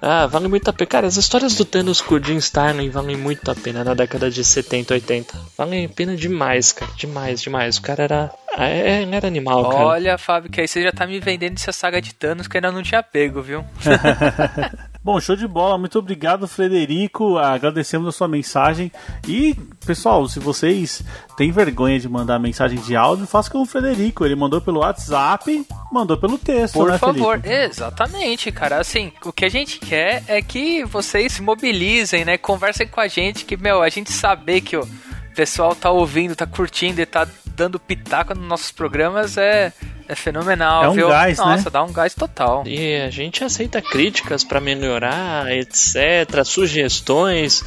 Ah, 0.00 0.26
vale 0.26 0.46
muito 0.46 0.68
a 0.68 0.72
pena. 0.72 0.86
Cara, 0.88 1.06
as 1.06 1.16
histórias 1.16 1.54
do 1.54 1.64
Thanos 1.64 2.00
com 2.00 2.14
o 2.16 2.22
Jim 2.22 2.36
Starlin 2.36 2.90
valem 2.90 3.16
muito 3.16 3.50
a 3.50 3.54
pena 3.54 3.82
na 3.82 3.94
década 3.94 4.30
de 4.30 4.44
70, 4.44 4.94
80. 4.94 5.34
Valem 5.56 5.86
a 5.86 5.88
pena 5.88 6.14
demais, 6.14 6.70
cara. 6.72 6.92
Demais, 6.96 7.40
demais. 7.40 7.78
O 7.78 7.82
cara 7.82 8.02
era. 8.04 8.30
É, 8.58 9.02
ele 9.02 9.14
era 9.14 9.26
animal, 9.26 9.68
cara. 9.68 9.84
Olha, 9.84 10.18
Fábio, 10.18 10.50
que 10.50 10.60
aí 10.60 10.68
você 10.68 10.82
já 10.82 10.90
tá 10.90 11.06
me 11.06 11.20
vendendo 11.20 11.56
essa 11.56 11.72
saga 11.72 12.00
de 12.00 12.14
Thanos 12.14 12.48
que 12.48 12.56
ainda 12.56 12.72
não 12.72 12.82
tinha 12.82 13.02
pego, 13.02 13.42
viu? 13.42 13.64
Bom, 15.06 15.20
show 15.20 15.36
de 15.36 15.46
bola. 15.46 15.78
Muito 15.78 16.00
obrigado, 16.00 16.48
Frederico. 16.48 17.38
Agradecemos 17.38 18.08
a 18.08 18.12
sua 18.12 18.26
mensagem. 18.26 18.90
E, 19.28 19.54
pessoal, 19.86 20.26
se 20.26 20.40
vocês 20.40 21.00
têm 21.36 21.52
vergonha 21.52 22.00
de 22.00 22.08
mandar 22.08 22.40
mensagem 22.40 22.80
de 22.80 22.96
áudio, 22.96 23.24
faça 23.24 23.48
como 23.48 23.62
o 23.62 23.66
Frederico. 23.68 24.24
Ele 24.24 24.34
mandou 24.34 24.60
pelo 24.60 24.80
WhatsApp, 24.80 25.64
mandou 25.92 26.16
pelo 26.16 26.36
texto, 26.36 26.74
Por 26.74 26.90
né, 26.90 26.98
favor, 26.98 27.40
Felipe? 27.40 27.54
exatamente, 27.54 28.50
cara. 28.50 28.80
Assim, 28.80 29.12
o 29.24 29.32
que 29.32 29.44
a 29.44 29.48
gente 29.48 29.78
quer 29.78 30.24
é 30.26 30.42
que 30.42 30.84
vocês 30.84 31.34
se 31.34 31.42
mobilizem, 31.42 32.24
né? 32.24 32.36
Conversem 32.36 32.88
com 32.88 33.00
a 33.00 33.06
gente, 33.06 33.44
que, 33.44 33.56
meu, 33.56 33.82
a 33.82 33.88
gente 33.88 34.10
saber 34.10 34.60
que 34.62 34.76
o 34.76 34.88
pessoal 35.36 35.72
tá 35.76 35.88
ouvindo, 35.88 36.34
tá 36.34 36.48
curtindo 36.48 37.00
e 37.00 37.06
tá 37.06 37.28
dando 37.56 37.80
pitaco 37.80 38.34
nos 38.34 38.46
nossos 38.46 38.70
programas 38.70 39.36
é, 39.36 39.72
é 40.08 40.14
fenomenal, 40.14 40.84
É 40.84 40.88
um 40.88 40.92
viu? 40.92 41.08
gás, 41.08 41.38
né? 41.38 41.44
Nossa, 41.44 41.70
dá 41.70 41.82
um 41.82 41.92
gás 41.92 42.14
total. 42.14 42.62
E 42.66 42.96
a 43.02 43.10
gente 43.10 43.42
aceita 43.44 43.80
críticas 43.82 44.44
pra 44.44 44.60
melhorar, 44.60 45.50
etc, 45.52 46.44
sugestões. 46.44 47.64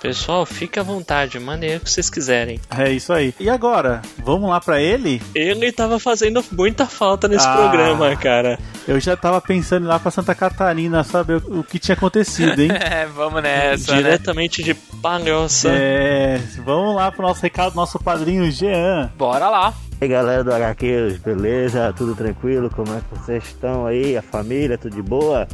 Pessoal, 0.00 0.44
fique 0.44 0.80
à 0.80 0.82
vontade, 0.82 1.38
mandem 1.38 1.70
aí 1.70 1.76
o 1.76 1.80
que 1.80 1.88
vocês 1.88 2.10
quiserem. 2.10 2.60
É 2.76 2.90
isso 2.90 3.12
aí. 3.12 3.32
E 3.38 3.48
agora, 3.48 4.02
vamos 4.18 4.50
lá 4.50 4.60
pra 4.60 4.80
ele? 4.80 5.22
Ele 5.32 5.70
tava 5.70 6.00
fazendo 6.00 6.44
muita 6.50 6.86
falta 6.86 7.28
nesse 7.28 7.46
Ah. 7.46 7.54
programa, 7.54 8.16
cara. 8.16 8.58
Eu 8.88 8.98
já 8.98 9.16
tava 9.16 9.40
pensando 9.40 9.86
lá 9.86 10.00
pra 10.00 10.10
Santa 10.10 10.34
Catarina 10.34 11.04
saber 11.04 11.36
o, 11.46 11.60
o 11.60 11.64
que 11.64 11.78
tinha 11.78 11.94
acontecido, 11.94 12.60
hein? 12.60 12.70
É, 12.82 13.06
vamos 13.06 13.40
nessa, 13.44 13.92
né? 13.92 13.98
Diretamente 13.98 14.60
de 14.64 14.74
palhoça. 14.74 15.68
É, 15.70 16.40
vamos 16.64 16.96
lá 16.96 17.12
pro 17.12 17.22
nosso 17.22 17.40
recado, 17.40 17.76
nosso 17.76 17.96
padrinho 18.00 18.50
Jean. 18.50 19.08
Bora 19.16 19.48
lá. 19.48 19.72
E 20.00 20.04
aí 20.04 20.10
galera 20.10 20.42
do 20.42 20.52
HQs, 20.52 21.18
beleza? 21.18 21.81
Tudo 21.90 22.14
tranquilo? 22.14 22.68
Como 22.68 22.94
é 22.94 23.00
que 23.00 23.18
vocês 23.18 23.44
estão 23.44 23.86
aí? 23.86 24.14
A 24.16 24.22
família, 24.22 24.76
tudo 24.76 24.94
de 24.94 25.02
boa? 25.02 25.48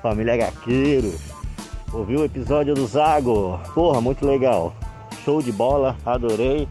Família 0.00 0.34
HQeiro. 0.34 1.12
Ouviu 1.92 2.20
o 2.20 2.24
episódio 2.24 2.74
do 2.74 2.86
Zago? 2.86 3.58
Porra, 3.74 4.00
muito 4.00 4.24
legal. 4.24 4.72
Show 5.24 5.42
de 5.42 5.50
bola, 5.50 5.96
adorei. 6.06 6.68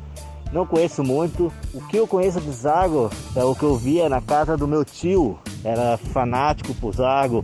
Não 0.51 0.65
conheço 0.65 1.03
muito. 1.03 1.51
O 1.73 1.81
que 1.87 1.97
eu 1.97 2.07
conheço 2.07 2.39
de 2.39 2.51
Zago 2.51 3.09
é 3.35 3.43
o 3.43 3.55
que 3.55 3.63
eu 3.63 3.75
via 3.75 4.07
na 4.07 4.21
casa 4.21 4.55
do 4.55 4.67
meu 4.67 4.85
tio. 4.85 5.37
Era 5.63 5.97
fanático 5.97 6.73
por 6.75 6.93
Zago. 6.93 7.43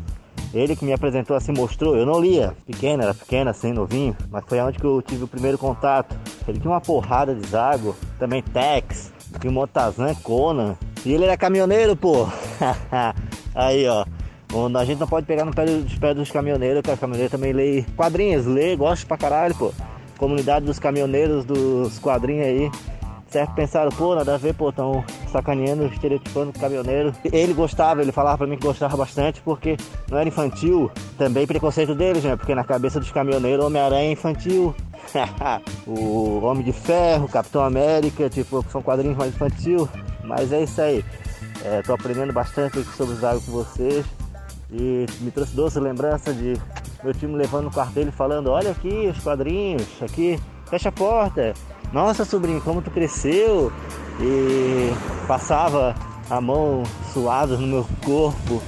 Ele 0.54 0.76
que 0.76 0.86
me 0.86 0.94
apresentou 0.94 1.36
assim, 1.36 1.52
mostrou. 1.52 1.96
Eu 1.96 2.06
não 2.06 2.20
lia, 2.20 2.56
pequeno, 2.66 3.04
era 3.04 3.14
pequeno 3.14 3.50
assim, 3.50 3.72
novinho. 3.72 4.16
Mas 4.32 4.44
foi 4.48 4.60
onde 4.60 4.80
que 4.80 4.86
eu 4.86 5.02
tive 5.02 5.24
o 5.24 5.28
primeiro 5.28 5.58
contato. 5.58 6.16
Ele 6.48 6.60
tinha 6.60 6.72
uma 6.72 6.82
porrada 6.82 7.36
de 7.36 7.48
Zago, 7.48 7.96
também 8.18 8.42
Tex, 8.42 9.12
tinha 9.40 9.52
Motazan, 9.52 10.14
Conan. 10.16 10.76
E 11.06 11.14
ele 11.14 11.26
era 11.26 11.38
caminhoneiro, 11.38 11.96
pô. 11.96 12.28
Aí, 13.56 13.88
ó. 13.88 14.06
A 14.76 14.86
gente 14.86 15.00
não 15.00 15.08
pode 15.08 15.28
pegar 15.28 15.46
no 15.46 15.54
pé 15.54 15.66
dos 15.66 15.96
pés 15.96 16.16
dos 16.16 16.32
caminhoneiros, 16.32 16.82
que 16.82 16.90
a 16.90 16.98
caminhoneiro 16.98 17.32
também 17.32 17.54
lê 17.54 17.86
quadrinhos, 17.96 18.46
lê, 18.46 18.76
gosta 18.76 19.06
pra 19.06 19.18
caralho, 19.18 19.54
pô. 19.56 19.72
Comunidade 20.18 20.66
dos 20.66 20.80
caminhoneiros, 20.80 21.46
dos 21.46 22.00
quadrinhos 22.00 22.46
aí. 22.46 22.72
Certo, 23.30 23.54
pensaram, 23.54 23.92
pô, 23.92 24.16
nada 24.16 24.34
a 24.34 24.38
ver, 24.38 24.56
pô, 24.56 24.72
tão 24.72 25.04
sacaneando, 25.32 25.86
estereotipando 25.86 26.50
o 26.50 26.60
caminhoneiro. 26.60 27.14
Ele 27.32 27.54
gostava, 27.54 28.02
ele 28.02 28.12
falava 28.12 28.40
pra 28.40 28.48
mim 28.48 28.58
que 28.58 28.66
gostava 28.66 28.98
bastante, 28.98 29.40
porque 29.42 29.78
não 30.10 30.18
era 30.18 30.28
infantil. 30.28 30.90
Também 31.16 31.46
preconceito 31.46 31.94
deles, 31.94 32.24
né? 32.24 32.36
Porque 32.36 32.56
na 32.56 32.64
cabeça 32.64 33.00
dos 33.00 33.12
caminhoneiros, 33.12 33.64
Homem-Aranha 33.64 34.10
é 34.10 34.12
infantil. 34.14 34.74
o 35.86 36.44
Homem 36.44 36.64
de 36.64 36.74
Ferro, 36.74 37.28
Capitão 37.28 37.64
América, 37.64 38.28
tipo, 38.32 38.66
são 38.72 38.82
quadrinhos 38.82 39.16
mais 39.16 39.32
infantil. 39.32 39.88
Mas 40.30 40.54
é 40.54 40.62
isso 40.64 40.80
aí. 40.80 41.04
É, 41.66 41.82
tô 41.82 41.94
aprendendo 41.94 42.32
bastante 42.32 42.84
sobre 42.96 43.16
os 43.16 43.20
Zago 43.20 43.42
com 43.42 43.52
vocês. 43.52 44.06
E 44.72 45.08
me 45.22 45.32
trouxe 45.32 45.56
doce 45.56 45.80
lembrança 45.80 46.32
de 46.32 46.56
meu 47.04 47.14
time 47.16 47.36
levando 47.36 47.66
no 47.66 47.72
quarto 47.72 47.94
dele 47.94 48.12
falando, 48.12 48.52
olha 48.52 48.70
aqui 48.70 49.08
os 49.08 49.24
quadrinhos, 49.24 49.84
aqui, 50.00 50.40
fecha 50.70 50.90
a 50.90 50.92
porta. 50.92 51.54
Nossa 51.92 52.24
sobrinho, 52.24 52.62
como 52.62 52.80
tu 52.80 52.92
cresceu! 52.92 53.74
E 54.22 54.92
passava 55.28 55.96
a 56.30 56.40
mão 56.40 56.84
suada 57.12 57.58
no 57.58 57.66
meu 57.66 57.88
corpo. 58.06 58.62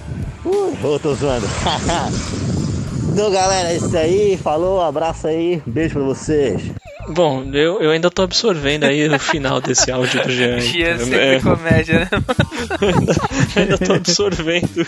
Ui, 0.43 0.75
eu 0.83 0.99
tô 0.99 1.13
zoando. 1.13 1.45
então 3.13 3.29
galera, 3.29 3.69
é 3.69 3.75
isso 3.75 3.95
aí, 3.95 4.37
falou, 4.37 4.81
abraço 4.81 5.27
aí, 5.27 5.61
beijo 5.67 5.93
pra 5.93 6.03
vocês. 6.03 6.80
Bom, 7.09 7.43
eu, 7.53 7.81
eu 7.81 7.91
ainda 7.91 8.09
tô 8.09 8.21
absorvendo 8.21 8.83
aí 8.85 9.07
o 9.07 9.19
final 9.19 9.59
desse 9.59 9.91
áudio 9.91 10.21
do 10.23 10.29
Jean. 10.31 10.57
Cara. 10.59 10.99
sempre 10.99 11.17
É, 11.19 11.39
comédia, 11.39 11.99
né? 11.99 12.09
ainda, 12.81 13.15
ainda 13.55 13.77
tô 13.77 13.93
absorvendo. 13.93 14.85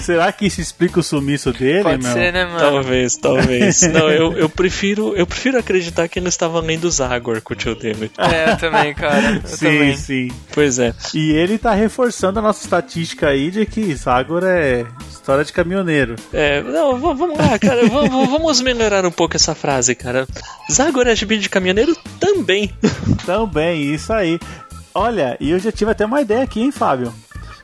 Será 0.00 0.32
que 0.32 0.46
isso 0.46 0.60
explica 0.60 1.00
o 1.00 1.02
sumiço 1.02 1.52
dele, 1.52 1.82
Pode 1.82 2.02
meu? 2.02 2.12
ser, 2.12 2.32
né, 2.32 2.44
mano? 2.44 2.58
Talvez, 2.58 3.16
talvez. 3.16 3.82
Não, 3.92 4.10
eu, 4.10 4.32
eu 4.36 4.48
prefiro 4.48 5.14
eu 5.16 5.26
prefiro 5.26 5.58
acreditar 5.58 6.08
que 6.08 6.18
ele 6.18 6.28
estava 6.28 6.60
lendo 6.60 6.90
Zagor 6.90 7.40
com 7.42 7.52
o 7.52 7.56
tio 7.56 7.74
dele. 7.74 8.10
É, 8.18 8.52
eu 8.52 8.56
também, 8.56 8.94
cara. 8.94 9.40
Eu 9.42 9.48
Sim, 9.48 9.66
também. 9.66 9.96
sim. 9.96 10.28
Pois 10.52 10.78
é. 10.78 10.92
E 11.14 11.32
ele 11.32 11.58
tá 11.58 11.72
reforçando 11.72 12.38
a 12.38 12.42
nossa 12.42 12.62
estatística 12.64 13.28
aí 13.28 13.50
de 13.50 13.66
que 13.66 13.94
Zagor 13.94 14.42
é 14.44 14.84
história 15.20 15.44
de 15.44 15.52
caminhoneiro. 15.52 16.16
É, 16.32 16.62
não, 16.62 16.98
vamos 16.98 17.36
lá, 17.38 17.58
cara. 17.58 17.86
vamos 17.88 18.60
melhorar 18.62 19.04
um 19.04 19.10
pouco 19.10 19.36
essa 19.36 19.54
frase, 19.54 19.94
cara. 19.94 20.26
Zagor 20.72 21.06
é 21.06 21.14
gibi 21.14 21.38
de 21.38 21.48
caminhoneiro 21.48 21.94
também. 22.18 22.72
Também, 23.26 23.94
isso 23.94 24.12
aí. 24.12 24.40
Olha, 24.94 25.36
e 25.38 25.50
eu 25.50 25.58
já 25.58 25.70
tive 25.70 25.90
até 25.90 26.06
uma 26.06 26.22
ideia 26.22 26.42
aqui, 26.42 26.60
hein, 26.60 26.72
Fábio? 26.72 27.14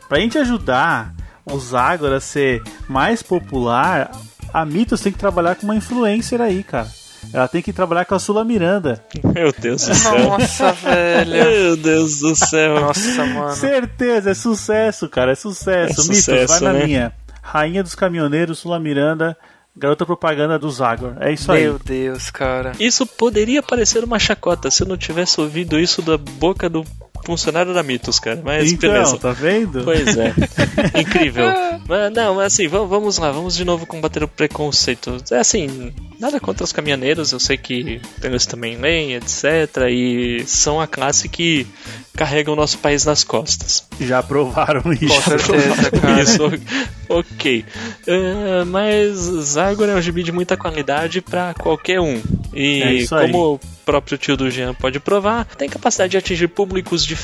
Pra 0.07 0.19
gente 0.19 0.37
ajudar 0.37 1.13
o 1.45 1.59
Zagor 1.59 2.13
a 2.13 2.19
ser 2.19 2.61
mais 2.87 3.23
popular, 3.23 4.11
a 4.53 4.63
Mitos 4.63 5.01
tem 5.01 5.11
que 5.11 5.17
trabalhar 5.17 5.55
com 5.55 5.63
uma 5.63 5.75
influencer 5.75 6.39
aí, 6.39 6.63
cara. 6.63 6.87
Ela 7.33 7.47
tem 7.47 7.61
que 7.61 7.73
trabalhar 7.73 8.05
com 8.05 8.15
a 8.15 8.19
Sula 8.19 8.45
Miranda. 8.45 9.03
Meu 9.33 9.51
Deus 9.51 9.85
do 9.85 9.95
céu. 9.95 10.19
Nossa, 10.29 10.71
velho. 10.73 11.31
Meu 11.31 11.75
Deus 11.75 12.19
do 12.19 12.35
céu. 12.35 12.79
Nossa, 12.79 13.25
mano. 13.25 13.55
Certeza, 13.55 14.31
é 14.31 14.33
sucesso, 14.33 15.09
cara, 15.09 15.31
é 15.31 15.35
sucesso. 15.35 16.01
É 16.01 16.03
Mitos, 16.03 16.17
sucesso, 16.17 16.53
vai 16.53 16.61
na 16.61 16.79
né? 16.79 16.85
minha. 16.85 17.13
Rainha 17.49 17.81
dos 17.81 17.95
Caminhoneiros, 17.95 18.59
Sula 18.59 18.77
Miranda, 18.77 19.37
garota 19.73 20.05
propaganda 20.05 20.59
do 20.59 20.69
Zagor. 20.69 21.13
É 21.21 21.31
isso 21.31 21.49
aí. 21.49 21.63
Meu 21.63 21.79
Deus, 21.79 22.29
cara. 22.29 22.73
Isso 22.77 23.05
poderia 23.05 23.63
parecer 23.63 24.03
uma 24.03 24.19
chacota 24.19 24.69
se 24.69 24.83
eu 24.83 24.87
não 24.87 24.97
tivesse 24.97 25.39
ouvido 25.39 25.79
isso 25.79 26.01
da 26.01 26.17
boca 26.17 26.69
do 26.69 26.83
funcionário 27.27 27.73
da 27.73 27.83
Mitos, 27.83 28.19
cara. 28.19 28.41
Mas 28.41 28.71
Então, 28.71 28.89
beleza. 28.89 29.17
tá 29.17 29.31
vendo? 29.33 29.83
Pois 29.83 30.15
é. 30.17 30.33
Incrível. 30.97 31.45
Mas, 31.85 32.13
não, 32.13 32.35
mas 32.35 32.53
assim, 32.53 32.69
vamos, 32.69 32.89
vamos 32.89 33.17
lá, 33.17 33.31
vamos 33.31 33.53
de 33.57 33.65
novo 33.65 33.85
combater 33.85 34.23
o 34.23 34.29
preconceito. 34.29 35.17
É 35.29 35.37
assim, 35.37 35.91
nada 36.17 36.39
contra 36.39 36.63
os 36.63 36.71
caminhoneiros, 36.71 37.33
eu 37.33 37.39
sei 37.39 37.57
que 37.57 37.99
eles 38.23 38.45
também 38.45 38.77
leem, 38.77 39.13
etc. 39.15 39.43
E 39.91 40.43
são 40.47 40.79
a 40.79 40.87
classe 40.87 41.27
que 41.27 41.67
carrega 42.15 42.49
o 42.51 42.55
nosso 42.55 42.77
país 42.79 43.03
nas 43.03 43.25
costas. 43.25 43.85
Já 43.99 44.23
provaram 44.23 44.81
Com 44.81 44.93
isso. 44.93 45.21
certeza, 45.21 45.91
cara. 45.91 46.21
Isso, 46.21 46.41
ok. 47.09 47.65
É, 48.07 48.63
mas 48.65 49.15
Zagor 49.17 49.89
é 49.89 49.95
um 49.95 50.01
gibi 50.01 50.23
de 50.23 50.31
muita 50.31 50.55
qualidade 50.55 51.21
pra 51.21 51.53
qualquer 51.53 51.99
um. 51.99 52.21
E 52.53 53.03
É 53.11 53.27
como 53.27 53.55
o 53.55 53.59
próprio 53.85 54.17
tio 54.17 54.35
do 54.35 54.49
Jean 54.49 54.73
pode 54.73 54.99
provar, 54.99 55.45
tem 55.45 55.69
capacidade 55.69 56.11
de 56.11 56.17
atingir 56.17 56.47
públicos 56.47 57.05
diferentes 57.05 57.16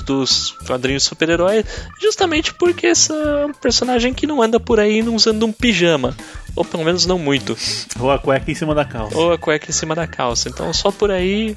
dos 0.00 0.56
quadrinhos 0.66 1.04
super-heróis, 1.04 1.64
justamente 2.00 2.52
porque 2.54 2.88
esse 2.88 3.12
é 3.12 3.46
um 3.46 3.52
personagem 3.52 4.12
que 4.12 4.26
não 4.26 4.42
anda 4.42 4.58
por 4.58 4.80
aí 4.80 5.02
usando 5.02 5.44
um 5.46 5.52
pijama. 5.52 6.16
Ou 6.56 6.64
pelo 6.64 6.84
menos 6.84 7.04
não 7.04 7.18
muito. 7.18 7.56
Ou 7.98 8.10
a 8.10 8.18
cueca 8.18 8.50
em 8.50 8.54
cima 8.54 8.74
da 8.74 8.84
calça. 8.84 9.16
Ou 9.16 9.32
a 9.32 9.38
cueca 9.38 9.70
em 9.70 9.72
cima 9.72 9.94
da 9.94 10.06
calça. 10.06 10.48
Então 10.48 10.72
só 10.72 10.92
por 10.92 11.10
aí 11.10 11.56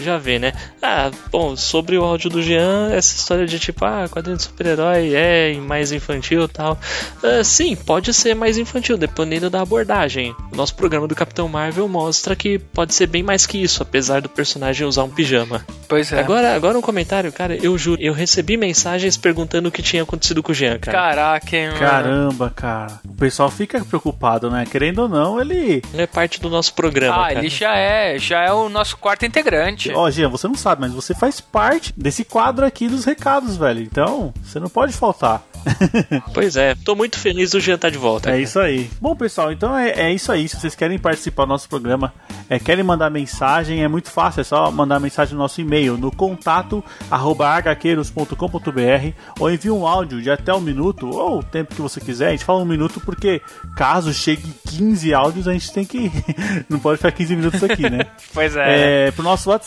já 0.00 0.18
vê, 0.18 0.38
né? 0.38 0.52
Ah, 0.80 1.10
bom, 1.30 1.56
sobre 1.56 1.96
o 1.96 2.04
áudio 2.04 2.28
do 2.30 2.42
Jean, 2.42 2.90
essa 2.92 3.14
história 3.14 3.46
de 3.46 3.58
tipo, 3.58 3.84
ah, 3.84 4.08
quadrinho 4.10 4.36
de 4.36 4.42
super-herói 4.42 5.14
é 5.14 5.54
mais 5.54 5.92
infantil 5.92 6.44
e 6.44 6.48
tal. 6.48 6.78
Ah, 7.22 7.44
sim, 7.44 7.76
pode 7.76 8.12
ser 8.12 8.34
mais 8.34 8.58
infantil, 8.58 8.96
dependendo 8.96 9.48
da 9.50 9.60
abordagem. 9.60 10.34
O 10.52 10.56
nosso 10.56 10.74
programa 10.74 11.06
do 11.06 11.14
Capitão 11.14 11.48
Marvel 11.48 11.86
mostra 11.88 12.34
que 12.34 12.58
pode 12.58 12.94
ser 12.94 13.06
bem 13.06 13.22
mais 13.22 13.46
que 13.46 13.62
isso, 13.62 13.82
apesar 13.82 14.20
do 14.20 14.28
personagem 14.28 14.86
usar 14.86 15.04
um 15.04 15.10
pijama. 15.10 15.64
Pois 15.88 16.12
é. 16.12 16.18
Agora, 16.20 16.54
agora 16.54 16.78
um 16.78 16.82
comentário, 16.82 17.30
cara, 17.32 17.54
eu 17.56 17.76
juro, 17.78 18.00
eu 18.02 18.12
recebi 18.12 18.56
mensagens 18.56 19.16
perguntando 19.16 19.68
o 19.68 19.72
que 19.72 19.82
tinha 19.82 20.02
acontecido 20.02 20.42
com 20.42 20.52
o 20.52 20.54
Jean, 20.54 20.78
cara. 20.78 20.98
Caraca, 20.98 21.56
hein, 21.56 21.66
mano. 21.68 21.78
Caramba, 21.78 22.50
cara. 22.54 23.00
O 23.04 23.14
pessoal 23.14 23.50
fica 23.50 23.84
preocupado, 23.84 24.50
né? 24.50 24.64
Querendo 24.70 25.00
ou 25.02 25.08
não, 25.08 25.40
ele. 25.40 25.82
Ele 25.92 26.02
é 26.02 26.06
parte 26.06 26.40
do 26.40 26.48
nosso 26.50 26.74
programa, 26.74 27.14
Ah, 27.14 27.28
cara. 27.28 27.38
ele 27.38 27.48
já 27.48 27.76
é, 27.76 28.18
já 28.18 28.40
é 28.42 28.52
o 28.52 28.68
nosso 28.68 28.96
quarto 28.96 29.24
integrante. 29.26 29.81
Ó, 29.94 30.10
Jean, 30.10 30.28
você 30.28 30.46
não 30.46 30.54
sabe, 30.54 30.82
mas 30.82 30.92
você 30.92 31.14
faz 31.14 31.40
parte 31.40 31.92
desse 31.96 32.24
quadro 32.24 32.64
aqui 32.64 32.88
dos 32.88 33.04
recados, 33.04 33.56
velho. 33.56 33.80
Então, 33.80 34.32
você 34.42 34.60
não 34.60 34.68
pode 34.68 34.92
faltar. 34.92 35.42
Pois 36.34 36.56
é, 36.56 36.74
tô 36.74 36.94
muito 36.94 37.18
feliz 37.18 37.50
do 37.50 37.60
Jean 37.60 37.74
estar 37.74 37.90
de 37.90 37.98
volta. 37.98 38.30
É 38.30 38.40
isso 38.40 38.58
aí. 38.58 38.90
Bom, 39.00 39.14
pessoal, 39.14 39.52
então 39.52 39.76
é, 39.76 39.90
é 39.90 40.12
isso 40.12 40.32
aí. 40.32 40.48
Se 40.48 40.56
vocês 40.56 40.74
querem 40.74 40.98
participar 40.98 41.44
do 41.44 41.50
nosso 41.50 41.68
programa, 41.68 42.12
é, 42.48 42.58
querem 42.58 42.84
mandar 42.84 43.10
mensagem, 43.10 43.82
é 43.82 43.88
muito 43.88 44.10
fácil. 44.10 44.40
É 44.40 44.44
só 44.44 44.70
mandar 44.70 45.00
mensagem 45.00 45.34
no 45.34 45.40
nosso 45.40 45.60
e-mail 45.60 45.96
no 45.96 46.10
contato 46.10 46.82
arroba 47.10 47.58
hqueiros.com.br 47.58 49.12
ou 49.38 49.50
envie 49.50 49.70
um 49.70 49.86
áudio 49.86 50.20
de 50.20 50.30
até 50.30 50.52
um 50.52 50.60
minuto 50.60 51.08
ou 51.08 51.38
o 51.38 51.42
tempo 51.42 51.74
que 51.74 51.82
você 51.82 52.00
quiser. 52.00 52.28
A 52.28 52.30
gente 52.32 52.44
fala 52.44 52.60
um 52.60 52.66
minuto 52.66 53.00
porque 53.00 53.40
caso 53.76 54.12
chegue 54.12 54.52
15 54.68 55.14
áudios, 55.14 55.48
a 55.48 55.52
gente 55.52 55.72
tem 55.72 55.84
que. 55.84 56.10
não 56.68 56.78
pode 56.78 56.98
ficar 56.98 57.12
15 57.12 57.36
minutos 57.36 57.62
aqui, 57.62 57.88
né? 57.88 58.06
Pois 58.32 58.56
é. 58.56 59.08
é, 59.08 59.10
pro 59.10 59.22
nosso 59.22 59.50
WhatsApp, 59.50 59.64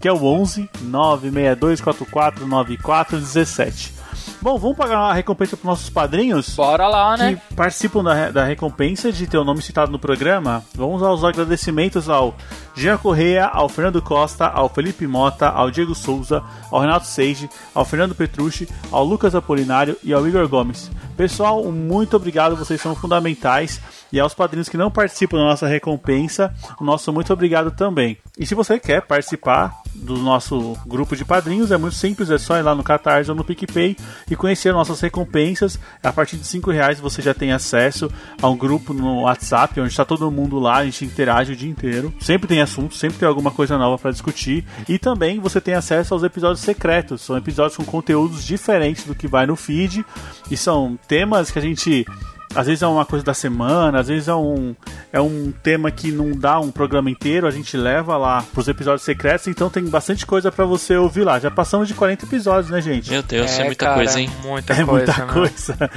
que 0.00 0.08
é 0.08 0.12
o 0.12 0.22
11 0.22 0.68
96244 0.82 2.46
9417. 2.46 3.94
Bom, 4.40 4.58
vamos 4.58 4.76
pagar 4.76 4.98
uma 5.00 5.14
recompensa 5.14 5.56
para 5.56 5.70
nossos 5.70 5.88
padrinhos 5.88 6.54
Bora 6.54 6.86
lá, 6.86 7.16
né? 7.16 7.34
que 7.34 7.54
participam 7.54 8.04
da, 8.04 8.30
da 8.30 8.44
recompensa 8.44 9.10
de 9.10 9.26
ter 9.26 9.38
o 9.38 9.44
nome 9.44 9.62
citado 9.62 9.90
no 9.90 9.98
programa. 9.98 10.62
Vamos 10.74 11.02
aos 11.02 11.24
agradecimentos 11.24 12.10
ao 12.10 12.34
Jean 12.74 12.98
Correia, 12.98 13.46
ao 13.46 13.68
Fernando 13.68 14.02
Costa, 14.02 14.46
ao 14.46 14.68
Felipe 14.68 15.06
Mota, 15.06 15.48
ao 15.48 15.70
Diego 15.70 15.94
Souza, 15.94 16.42
ao 16.70 16.80
Renato 16.80 17.06
Seige, 17.06 17.48
ao 17.74 17.86
Fernando 17.86 18.14
Petrucci, 18.14 18.68
ao 18.92 19.02
Lucas 19.02 19.34
Apolinário 19.34 19.96
e 20.02 20.12
ao 20.12 20.28
Igor 20.28 20.46
Gomes. 20.46 20.90
Pessoal, 21.16 21.64
muito 21.72 22.14
obrigado, 22.14 22.56
vocês 22.56 22.80
são 22.80 22.94
fundamentais. 22.94 23.80
E 24.14 24.20
aos 24.20 24.32
padrinhos 24.32 24.68
que 24.68 24.76
não 24.76 24.92
participam 24.92 25.38
da 25.38 25.42
nossa 25.46 25.66
recompensa, 25.66 26.54
o 26.80 26.84
nosso 26.84 27.12
muito 27.12 27.32
obrigado 27.32 27.72
também. 27.72 28.16
E 28.38 28.46
se 28.46 28.54
você 28.54 28.78
quer 28.78 29.02
participar 29.02 29.74
do 29.92 30.16
nosso 30.16 30.78
grupo 30.86 31.16
de 31.16 31.24
padrinhos, 31.24 31.72
é 31.72 31.76
muito 31.76 31.96
simples, 31.96 32.30
é 32.30 32.38
só 32.38 32.56
ir 32.56 32.62
lá 32.62 32.76
no 32.76 32.84
Catarse 32.84 33.28
ou 33.28 33.36
no 33.36 33.42
PicPay 33.42 33.96
e 34.30 34.36
conhecer 34.36 34.72
nossas 34.72 35.00
recompensas. 35.00 35.80
A 36.00 36.12
partir 36.12 36.36
de 36.36 36.46
5 36.46 36.70
reais 36.70 37.00
você 37.00 37.20
já 37.20 37.34
tem 37.34 37.50
acesso 37.50 38.08
a 38.40 38.48
um 38.48 38.56
grupo 38.56 38.94
no 38.94 39.22
WhatsApp, 39.22 39.80
onde 39.80 39.90
está 39.90 40.04
todo 40.04 40.30
mundo 40.30 40.60
lá, 40.60 40.76
a 40.76 40.84
gente 40.84 41.04
interage 41.04 41.52
o 41.52 41.56
dia 41.56 41.68
inteiro. 41.68 42.14
Sempre 42.20 42.46
tem 42.46 42.60
assunto, 42.60 42.94
sempre 42.94 43.18
tem 43.18 43.26
alguma 43.26 43.50
coisa 43.50 43.76
nova 43.76 43.98
para 43.98 44.12
discutir. 44.12 44.64
E 44.88 44.96
também 44.96 45.40
você 45.40 45.60
tem 45.60 45.74
acesso 45.74 46.14
aos 46.14 46.22
episódios 46.22 46.60
secretos. 46.60 47.20
São 47.22 47.36
episódios 47.36 47.76
com 47.76 47.84
conteúdos 47.84 48.44
diferentes 48.44 49.02
do 49.02 49.14
que 49.16 49.26
vai 49.26 49.44
no 49.44 49.56
feed. 49.56 50.06
E 50.48 50.56
são 50.56 50.96
temas 51.08 51.50
que 51.50 51.58
a 51.58 51.62
gente 51.62 52.06
às 52.54 52.66
vezes 52.66 52.82
é 52.82 52.86
uma 52.86 53.04
coisa 53.04 53.24
da 53.24 53.34
semana, 53.34 54.00
às 54.00 54.08
vezes 54.08 54.28
é 54.28 54.34
um, 54.34 54.74
é 55.12 55.20
um 55.20 55.52
tema 55.62 55.90
que 55.90 56.10
não 56.12 56.32
dá 56.32 56.60
um 56.60 56.70
programa 56.70 57.10
inteiro, 57.10 57.46
a 57.46 57.50
gente 57.50 57.76
leva 57.76 58.16
lá 58.16 58.44
pros 58.52 58.68
episódios 58.68 59.02
secretos, 59.02 59.46
então 59.48 59.68
tem 59.68 59.84
bastante 59.84 60.24
coisa 60.24 60.50
para 60.50 60.64
você 60.64 60.96
ouvir 60.96 61.24
lá. 61.24 61.38
Já 61.38 61.50
passamos 61.50 61.88
de 61.88 61.94
40 61.94 62.24
episódios, 62.24 62.70
né, 62.70 62.80
gente? 62.80 63.10
Meu 63.10 63.22
Deus, 63.22 63.58
é, 63.58 63.62
é 63.62 63.64
muita 63.64 63.84
cara, 63.86 63.96
coisa, 63.96 64.20
hein? 64.20 64.30
Muita 64.42 64.72
é 64.72 64.84
coisa, 64.84 65.12
muita 65.12 65.32
coisa. 65.32 65.90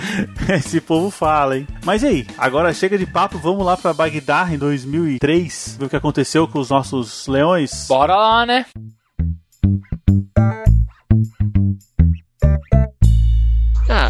Esse 0.56 0.82
povo 0.82 1.10
fala, 1.10 1.58
hein? 1.58 1.68
Mas 1.84 2.04
e 2.04 2.08
aí, 2.08 2.28
agora 2.38 2.74
chega 2.74 2.98
de 2.98 3.06
papo, 3.06 3.38
vamos 3.38 3.66
lá 3.66 3.78
para 3.78 3.94
Bagdá 3.94 4.48
em 4.52 4.58
2003, 4.58 5.78
ver 5.80 5.86
o 5.86 5.90
que 5.90 5.96
aconteceu 5.96 6.48
com 6.48 6.60
os 6.60 6.70
nossos 6.70 7.28
leões? 7.28 7.86
Bora 7.88 8.16
lá, 8.16 8.46
né? 8.46 8.66
Ah, 10.40 10.64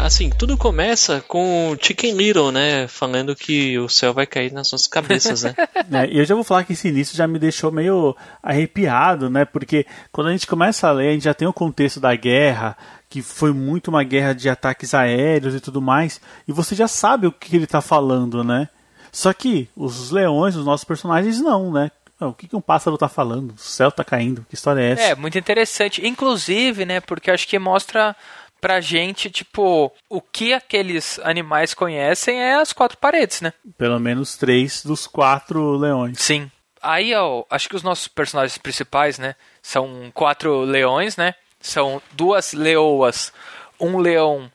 assim, 0.08 0.30
tudo 0.30 0.56
começa 0.56 1.20
com 1.28 1.70
o 1.70 1.76
Chicken 1.80 2.14
Little, 2.14 2.50
né? 2.50 2.88
Falando 2.88 3.36
que 3.36 3.78
o 3.78 3.88
céu 3.88 4.14
vai 4.14 4.26
cair 4.26 4.50
nas 4.50 4.72
nossas 4.72 4.86
cabeças, 4.86 5.42
né? 5.42 5.54
é, 5.92 6.10
e 6.10 6.18
eu 6.18 6.24
já 6.24 6.34
vou 6.34 6.42
falar 6.42 6.64
que 6.64 6.72
esse 6.72 6.88
início 6.88 7.14
já 7.14 7.28
me 7.28 7.38
deixou 7.38 7.70
meio 7.70 8.16
arrepiado, 8.42 9.28
né? 9.28 9.44
Porque 9.44 9.86
quando 10.10 10.28
a 10.28 10.32
gente 10.32 10.46
começa 10.46 10.88
a 10.88 10.92
ler, 10.92 11.10
a 11.10 11.12
gente 11.12 11.24
já 11.24 11.34
tem 11.34 11.46
o 11.46 11.52
contexto 11.52 12.00
da 12.00 12.16
guerra, 12.16 12.76
que 13.08 13.20
foi 13.20 13.52
muito 13.52 13.88
uma 13.88 14.02
guerra 14.02 14.32
de 14.32 14.48
ataques 14.48 14.94
aéreos 14.94 15.54
e 15.54 15.60
tudo 15.60 15.80
mais, 15.80 16.20
e 16.48 16.52
você 16.52 16.74
já 16.74 16.88
sabe 16.88 17.26
o 17.26 17.32
que 17.32 17.54
ele 17.54 17.66
tá 17.66 17.82
falando, 17.82 18.42
né? 18.42 18.68
Só 19.12 19.32
que 19.34 19.68
os 19.76 20.10
leões, 20.10 20.56
os 20.56 20.64
nossos 20.64 20.84
personagens, 20.84 21.40
não, 21.40 21.70
né? 21.70 21.90
o 22.20 22.32
que, 22.32 22.48
que 22.48 22.56
um 22.56 22.60
pássaro 22.60 22.98
tá 22.98 23.08
falando? 23.08 23.52
O 23.52 23.58
céu 23.58 23.92
tá 23.92 24.02
caindo, 24.02 24.44
que 24.48 24.54
história 24.56 24.80
é 24.80 24.90
essa? 24.90 25.02
É, 25.02 25.14
muito 25.14 25.38
interessante. 25.38 26.04
Inclusive, 26.04 26.84
né, 26.84 27.00
porque 27.00 27.30
acho 27.30 27.46
que 27.46 27.58
mostra 27.60 28.16
pra 28.60 28.80
gente, 28.80 29.30
tipo, 29.30 29.92
o 30.08 30.20
que 30.20 30.52
aqueles 30.52 31.18
animais 31.20 31.74
conhecem 31.74 32.40
é 32.40 32.54
as 32.54 32.72
quatro 32.72 32.98
paredes, 32.98 33.40
né? 33.40 33.52
Pelo 33.76 33.98
menos 33.98 34.36
três 34.36 34.84
dos 34.84 35.06
quatro 35.06 35.76
leões. 35.76 36.18
Sim. 36.20 36.50
Aí, 36.82 37.14
ó, 37.14 37.44
acho 37.50 37.68
que 37.68 37.76
os 37.76 37.82
nossos 37.82 38.08
personagens 38.08 38.58
principais, 38.58 39.18
né, 39.18 39.34
são 39.62 40.10
quatro 40.14 40.60
leões, 40.60 41.16
né? 41.16 41.34
São 41.60 42.00
duas 42.12 42.52
leoas, 42.52 43.32
um 43.80 43.98
leão 43.98 44.50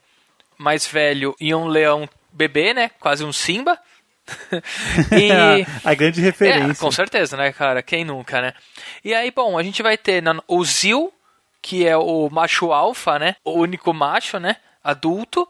mais 0.57 0.87
velho 0.87 1.35
e 1.39 1.53
um 1.53 1.67
leão 1.67 2.07
bebê, 2.31 2.73
né? 2.73 2.89
Quase 2.99 3.25
um 3.25 3.33
Simba. 3.33 3.77
e 5.11 5.65
a 5.83 5.93
grande 5.93 6.21
referência. 6.21 6.71
É, 6.71 6.75
com 6.75 6.91
certeza, 6.91 7.35
né, 7.35 7.51
cara? 7.51 7.83
Quem 7.83 8.05
nunca, 8.05 8.41
né? 8.41 8.53
E 9.03 9.13
aí, 9.13 9.31
bom, 9.31 9.57
a 9.57 9.63
gente 9.63 9.83
vai 9.83 9.97
ter 9.97 10.23
o 10.47 10.63
Zil, 10.63 11.13
que 11.63 11.88
é 11.88 11.95
o 11.95 12.30
macho 12.30 12.73
alfa, 12.73 13.17
né? 13.17 13.38
O 13.43 13.54
único 13.54 13.93
macho, 13.93 14.38
né? 14.38 14.58
Adulto. 14.84 15.47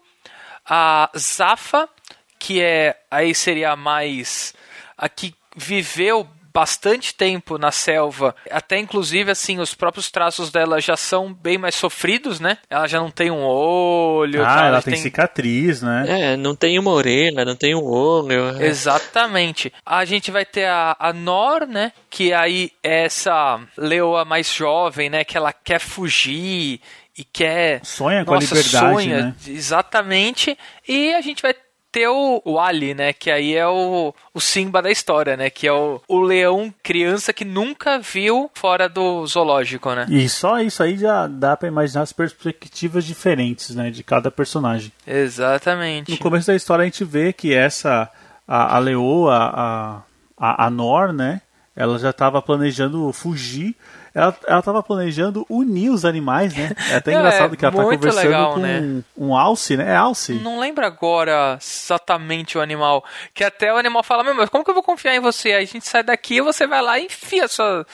A 0.64 1.10
Zafa, 1.18 1.90
que 2.38 2.62
é 2.62 2.96
aí 3.10 3.34
seria 3.34 3.76
mais 3.76 4.54
a 4.96 5.10
que 5.10 5.36
viveu 5.58 6.30
bastante 6.54 7.16
tempo 7.16 7.58
na 7.58 7.72
selva, 7.72 8.36
até 8.52 8.78
inclusive 8.78 9.32
assim, 9.32 9.60
os 9.60 9.74
próprios 9.74 10.12
traços 10.12 10.52
dela 10.52 10.80
já 10.80 10.96
são 10.96 11.34
bem 11.34 11.58
mais 11.58 11.76
sofridos, 11.76 12.40
né? 12.40 12.58
Ela 12.70 12.88
já 12.88 13.00
não 13.00 13.10
tem 13.10 13.32
um 13.32 13.44
olho. 13.44 14.46
Ah, 14.46 14.68
ela 14.68 14.82
tem, 14.82 14.94
tem, 14.94 15.02
cicatriz, 15.02 15.82
né? 15.82 16.06
É, 16.08 16.38
não 16.38 16.56
tem 16.56 16.78
uma 16.78 16.92
orelha, 16.92 17.44
não 17.44 17.56
tem 17.56 17.74
um 17.74 17.84
olho. 17.84 18.62
É. 18.62 18.68
Exatamente. 18.68 19.74
A 19.86 20.06
gente 20.06 20.30
vai 20.30 20.46
ter 20.46 20.66
a, 20.66 20.96
a 21.00 21.12
Nor, 21.12 21.66
né? 21.66 21.92
Que 22.10 22.32
aí 22.34 22.72
é 22.84 23.06
essa 23.06 23.60
leoa 23.78 24.24
mais 24.24 24.54
jovem, 24.54 25.10
né? 25.10 25.24
Que 25.24 25.38
ela 25.38 25.52
quer 25.52 25.80
fugir 25.80 26.80
e 27.18 27.24
quer. 27.24 27.84
Sonha 27.84 28.24
com 28.26 28.34
Nossa, 28.34 28.54
a 28.54 28.58
liberdade. 28.58 28.94
Sonha, 28.94 29.22
né? 29.22 29.36
exatamente. 29.48 30.58
E 30.88 31.14
a 31.14 31.22
gente 31.22 31.42
vai 31.42 31.56
ter 31.94 32.08
o, 32.08 32.42
o 32.44 32.60
Ali, 32.60 32.96
né? 32.96 33.14
Que 33.14 33.30
aí 33.30 33.56
é 33.56 33.68
o, 33.68 34.14
o 34.34 34.42
Simba 34.42 34.82
da 34.82 34.90
história, 34.90 35.38
né? 35.38 35.52
Que 35.52 35.68
é 35.68 35.72
o, 35.72 36.02
o 36.08 36.20
leão 36.20 36.74
criança 36.82 37.32
que 37.32 37.46
nunca 37.46 38.00
viu 38.00 38.50
fora 38.56 38.90
do 38.90 39.26
zoológico, 39.28 39.94
né? 39.94 40.08
E 40.10 40.28
só 40.28 40.60
isso 40.60 40.82
aí 40.82 40.98
já 40.98 41.28
dá 41.28 41.56
para 41.56 41.68
imaginar 41.68 42.02
as 42.02 42.12
perspectivas 42.12 43.06
diferentes, 43.06 43.76
né? 43.76 43.92
De 43.92 44.04
cada 44.04 44.32
personagem. 44.32 44.92
Exatamente. 45.06 46.12
No 46.12 46.18
começo 46.18 46.48
da 46.48 46.56
história 46.56 46.82
a 46.82 46.86
gente 46.86 47.06
vê 47.06 47.32
que 47.32 47.54
essa, 47.54 48.10
a, 48.48 48.76
a 48.76 48.80
leoa, 48.80 49.36
a, 49.36 50.02
a, 50.36 50.66
a 50.66 50.70
Nor, 50.72 51.14
né? 51.14 51.42
Ela 51.76 52.00
já 52.00 52.10
estava 52.10 52.42
planejando 52.42 53.14
fugir 53.14 53.76
ela, 54.14 54.38
ela 54.48 54.62
tava 54.62 54.84
planejando 54.84 55.46
unir 55.50 55.90
os 55.90 56.06
animais, 56.06 56.56
né? 56.56 56.72
É 56.92 56.96
até 56.96 57.14
engraçado 57.18 57.54
é, 57.54 57.58
que 57.58 57.66
ela 57.66 57.76
tá 57.76 57.84
conversando 57.84 58.24
legal, 58.24 58.54
com 58.54 58.60
né? 58.60 58.80
um, 58.80 59.04
um 59.18 59.36
alce, 59.36 59.76
né? 59.76 59.92
É 59.92 59.96
alce. 59.96 60.34
Não 60.34 60.60
lembro 60.60 60.86
agora 60.86 61.58
exatamente 61.60 62.58
o 62.58 62.62
animal. 62.62 63.04
Que 63.34 63.44
até 63.44 63.74
o 63.74 63.78
animal 63.78 64.04
fala, 64.04 64.24
meu, 64.24 64.36
mas 64.36 64.50
como 64.50 64.64
que 64.64 64.70
eu 64.70 64.76
vou 64.76 64.84
confiar 64.84 65.16
em 65.16 65.20
você? 65.20 65.54
Aí 65.54 65.64
a 65.64 65.68
gente 65.68 65.88
sai 65.88 66.04
daqui 66.04 66.36
e 66.36 66.42
você 66.42 66.68
vai 66.68 66.82
lá 66.82 67.00
e 67.00 67.06
enfia 67.06 67.48
sua, 67.48 67.86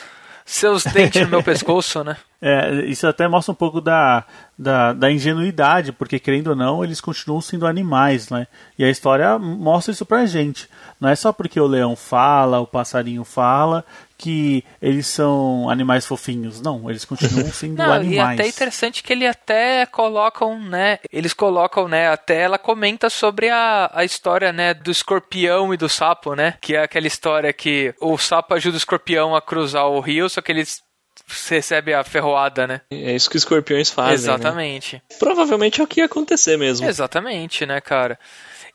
seus 0.45 0.84
dentes 0.84 1.21
no 1.21 1.29
meu 1.29 1.43
pescoço, 1.43 2.03
né? 2.03 2.17
É, 2.41 2.86
isso 2.86 3.06
até 3.06 3.28
mostra 3.28 3.52
um 3.52 3.56
pouco 3.56 3.82
da, 3.82 4.23
da, 4.58 4.93
da, 4.93 5.12
ingenuidade, 5.12 5.91
porque 5.91 6.19
querendo 6.19 6.47
ou 6.47 6.56
não, 6.56 6.84
eles 6.84 7.02
continuam 7.02 7.41
sendo 7.41 7.67
animais, 7.67 8.30
né? 8.30 8.47
E 8.78 8.84
a 8.86 8.89
história 8.89 9.38
mostra 9.38 9.91
isso 9.91 10.06
pra 10.06 10.25
gente. 10.25 10.69
Não 11.02 11.10
é 11.10 11.15
só 11.15 11.34
porque 11.34 11.60
o 11.60 11.67
leão 11.67 11.97
fala, 11.97 12.62
o 12.62 12.67
passarinho 12.67 13.25
fala, 13.25 13.84
que 14.17 14.63
eles 14.82 15.08
são 15.08 15.69
animais 15.69 16.06
fofinhos. 16.06 16.62
Não, 16.62 16.89
eles 16.89 17.04
continuam 17.04 17.47
sendo 17.52 17.78
Não, 17.78 17.91
animais. 17.91 18.38
E 18.38 18.41
até 18.41 18.47
interessante 18.47 19.04
que 19.04 19.12
ele 19.12 19.28
até 19.28 19.86
colocam, 19.86 20.58
né? 20.60 20.99
Eles 21.12 21.34
colocam, 21.34 21.89
né? 21.89 22.08
Até 22.08 22.41
ela 22.41 22.58
comenta 22.58 23.10
sobre 23.10 23.49
a, 23.49 23.91
a 23.93 24.06
história, 24.06 24.54
né? 24.54 24.73
Do 24.73 24.91
escorpião 24.91 25.73
e 25.73 25.78
do 25.78 25.89
sapo, 25.89 26.36
né? 26.36 26.56
Que 26.62 26.75
é 26.75 26.84
aquela 26.84 27.08
história 27.08 27.52
que 27.52 27.93
o 27.99 28.17
sapo 28.17 28.54
ajuda 28.54 28.75
o 28.75 28.78
escorpião 28.78 29.36
a 29.36 29.41
cruzar 29.41 29.88
o 29.88 29.99
rio, 29.99 30.30
só 30.30 30.41
que 30.41 30.54
eles 30.54 30.82
recebe 31.47 31.93
a 31.93 32.03
ferroada, 32.03 32.67
né? 32.67 32.81
É 32.91 33.15
isso 33.15 33.29
que 33.29 33.37
os 33.37 33.41
escorpiões 33.43 33.89
fazem. 33.89 34.11
Né? 34.11 34.15
Exatamente. 34.15 34.95
Né? 34.95 35.01
Provavelmente 35.17 35.81
é 35.81 35.83
o 35.83 35.87
que 35.87 36.01
ia 36.01 36.05
acontecer 36.05 36.57
mesmo. 36.57 36.87
Exatamente, 36.87 37.65
né, 37.65 37.79
cara? 37.81 38.19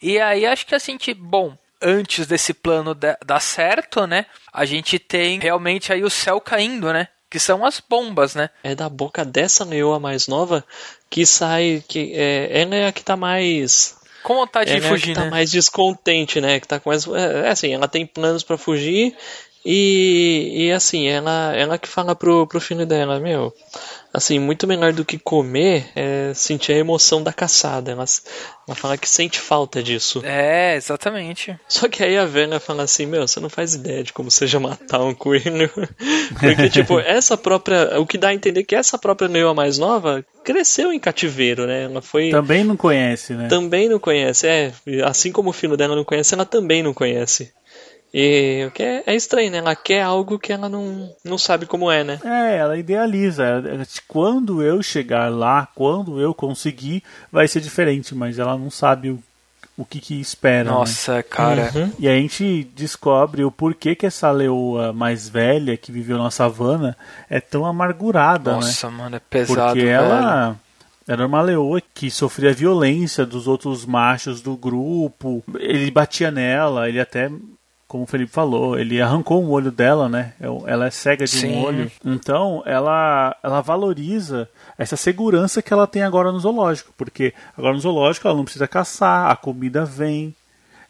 E 0.00 0.18
aí 0.20 0.46
acho 0.46 0.66
que 0.66 0.74
assim, 0.74 0.98
que, 0.98 1.14
bom, 1.14 1.56
antes 1.80 2.26
desse 2.26 2.54
plano 2.54 2.94
dar 2.94 3.40
certo, 3.40 4.06
né? 4.06 4.26
A 4.52 4.64
gente 4.64 4.98
tem 4.98 5.38
realmente 5.38 5.92
aí 5.92 6.02
o 6.02 6.10
céu 6.10 6.40
caindo, 6.40 6.92
né? 6.92 7.08
Que 7.30 7.38
são 7.38 7.64
as 7.64 7.80
bombas, 7.80 8.34
né? 8.34 8.48
É 8.62 8.74
da 8.74 8.88
boca 8.88 9.24
dessa 9.24 9.64
leoa 9.64 9.98
mais 9.98 10.28
nova 10.28 10.64
que 11.10 11.26
sai. 11.26 11.82
que 11.86 12.12
é, 12.14 12.62
Ela 12.62 12.76
é 12.76 12.86
a 12.86 12.92
que 12.92 13.04
tá 13.04 13.16
mais. 13.16 13.96
Com 14.22 14.36
vontade 14.36 14.70
ela 14.70 14.80
de 14.80 14.88
fugir, 14.88 15.08
é 15.08 15.12
a 15.12 15.14
que 15.14 15.20
tá 15.20 15.24
né? 15.24 15.30
mais 15.30 15.50
descontente, 15.50 16.40
né? 16.40 16.60
Que 16.60 16.68
tá 16.68 16.80
com 16.80 16.90
mais. 16.90 17.06
É, 17.06 17.46
é 17.46 17.50
assim, 17.50 17.74
ela 17.74 17.88
tem 17.88 18.06
planos 18.06 18.42
para 18.42 18.56
fugir 18.56 19.16
e, 19.64 20.66
e 20.66 20.72
assim, 20.72 21.08
ela, 21.08 21.54
ela 21.56 21.78
que 21.78 21.88
fala 21.88 22.14
pro, 22.14 22.46
pro 22.46 22.60
filho 22.60 22.84
dela, 22.84 23.18
meu, 23.18 23.50
assim, 24.12 24.38
muito 24.38 24.66
melhor 24.66 24.92
do 24.92 25.06
que 25.06 25.18
comer 25.18 25.86
é 25.96 26.32
sentir 26.34 26.72
a 26.72 26.76
emoção 26.76 27.22
da 27.22 27.32
caçada. 27.32 27.90
Ela, 27.90 28.04
ela 28.68 28.76
fala 28.76 28.98
que 28.98 29.08
sente 29.08 29.40
falta 29.40 29.82
disso. 29.82 30.22
É, 30.22 30.76
exatamente. 30.76 31.58
Só 31.66 31.88
que 31.88 32.04
aí 32.04 32.18
a 32.18 32.26
velha 32.26 32.60
fala 32.60 32.82
assim, 32.82 33.06
meu, 33.06 33.26
você 33.26 33.40
não 33.40 33.48
faz 33.48 33.74
ideia 33.74 34.04
de 34.04 34.12
como 34.12 34.30
seja 34.30 34.60
matar 34.60 35.00
um 35.00 35.14
coelho. 35.14 35.70
Porque, 36.38 36.68
tipo, 36.68 37.00
essa 37.00 37.34
própria. 37.34 37.98
O 37.98 38.06
que 38.06 38.18
dá 38.18 38.28
a 38.28 38.34
entender 38.34 38.64
que 38.64 38.76
essa 38.76 38.98
própria 38.98 39.28
Neoa 39.28 39.54
mais 39.54 39.78
nova 39.78 40.22
cresceu 40.44 40.92
em 40.92 41.00
cativeiro, 41.00 41.66
né? 41.66 41.84
Ela 41.84 42.02
foi. 42.02 42.28
Também 42.28 42.64
não 42.64 42.76
conhece, 42.76 43.32
né? 43.32 43.48
Também 43.48 43.88
não 43.88 43.98
conhece, 43.98 44.46
é. 44.46 44.72
Assim 45.04 45.32
como 45.32 45.48
o 45.48 45.54
filho 45.54 45.76
dela 45.76 45.96
não 45.96 46.04
conhece, 46.04 46.34
ela 46.34 46.44
também 46.44 46.82
não 46.82 46.92
conhece. 46.92 47.50
E 48.16 48.66
o 48.68 48.70
que 48.70 48.80
é, 48.80 49.02
é, 49.06 49.16
estranho, 49.16 49.50
né? 49.50 49.58
Ela 49.58 49.74
quer 49.74 50.02
algo 50.02 50.38
que 50.38 50.52
ela 50.52 50.68
não, 50.68 51.12
não 51.24 51.36
sabe 51.36 51.66
como 51.66 51.90
é, 51.90 52.04
né? 52.04 52.20
É, 52.24 52.58
ela 52.58 52.78
idealiza. 52.78 53.44
Quando 54.06 54.62
eu 54.62 54.80
chegar 54.84 55.28
lá, 55.32 55.66
quando 55.74 56.20
eu 56.20 56.32
conseguir, 56.32 57.02
vai 57.32 57.48
ser 57.48 57.60
diferente, 57.60 58.14
mas 58.14 58.38
ela 58.38 58.56
não 58.56 58.70
sabe 58.70 59.10
o, 59.10 59.18
o 59.76 59.84
que, 59.84 59.98
que 59.98 60.20
espera. 60.20 60.62
Né? 60.62 60.70
Nossa, 60.70 61.16
né? 61.16 61.22
cara. 61.24 61.72
Uhum. 61.74 61.90
E 61.98 62.08
a 62.08 62.14
gente 62.14 62.62
descobre 62.76 63.44
o 63.44 63.50
porquê 63.50 63.96
que 63.96 64.06
essa 64.06 64.30
leoa 64.30 64.92
mais 64.92 65.28
velha 65.28 65.76
que 65.76 65.90
viveu 65.90 66.16
na 66.16 66.30
savana 66.30 66.96
é 67.28 67.40
tão 67.40 67.66
amargurada, 67.66 68.52
Nossa, 68.52 68.90
né? 68.90 68.96
mano, 68.96 69.16
é 69.16 69.20
pesado. 69.28 69.72
Porque 69.72 69.86
velho. 69.86 69.90
ela 69.90 70.56
Era 71.08 71.26
uma 71.26 71.42
leoa 71.42 71.82
que 71.92 72.08
sofria 72.12 72.52
violência 72.52 73.26
dos 73.26 73.48
outros 73.48 73.84
machos 73.84 74.40
do 74.40 74.56
grupo. 74.56 75.42
Ele 75.58 75.90
batia 75.90 76.30
nela, 76.30 76.88
ele 76.88 77.00
até 77.00 77.28
como 77.94 78.02
o 78.02 78.08
Felipe 78.08 78.32
falou, 78.32 78.76
ele 78.76 79.00
arrancou 79.00 79.40
um 79.40 79.52
olho 79.52 79.70
dela, 79.70 80.08
né? 80.08 80.32
Ela 80.66 80.86
é 80.86 80.90
cega 80.90 81.26
de 81.26 81.30
Sim. 81.30 81.52
um 81.52 81.62
olho. 81.62 81.92
Então, 82.04 82.60
ela, 82.66 83.36
ela 83.40 83.60
valoriza 83.60 84.48
essa 84.76 84.96
segurança 84.96 85.62
que 85.62 85.72
ela 85.72 85.86
tem 85.86 86.02
agora 86.02 86.32
no 86.32 86.40
zoológico, 86.40 86.92
porque 86.98 87.32
agora 87.56 87.72
no 87.72 87.78
zoológico 87.78 88.26
ela 88.26 88.36
não 88.36 88.42
precisa 88.42 88.66
caçar, 88.66 89.30
a 89.30 89.36
comida 89.36 89.84
vem, 89.84 90.34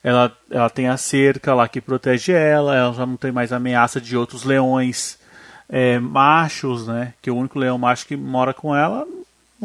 ela, 0.02 0.32
ela 0.50 0.70
tem 0.70 0.88
a 0.88 0.96
cerca 0.96 1.52
lá 1.52 1.68
que 1.68 1.78
protege 1.78 2.32
ela, 2.32 2.74
ela 2.74 2.94
já 2.94 3.04
não 3.04 3.18
tem 3.18 3.30
mais 3.30 3.52
ameaça 3.52 4.00
de 4.00 4.16
outros 4.16 4.42
leões 4.42 5.18
é, 5.68 5.98
machos, 5.98 6.86
né? 6.86 7.12
Que 7.20 7.30
o 7.30 7.36
único 7.36 7.58
leão 7.58 7.76
macho 7.76 8.06
que 8.06 8.16
mora 8.16 8.54
com 8.54 8.74
ela 8.74 9.06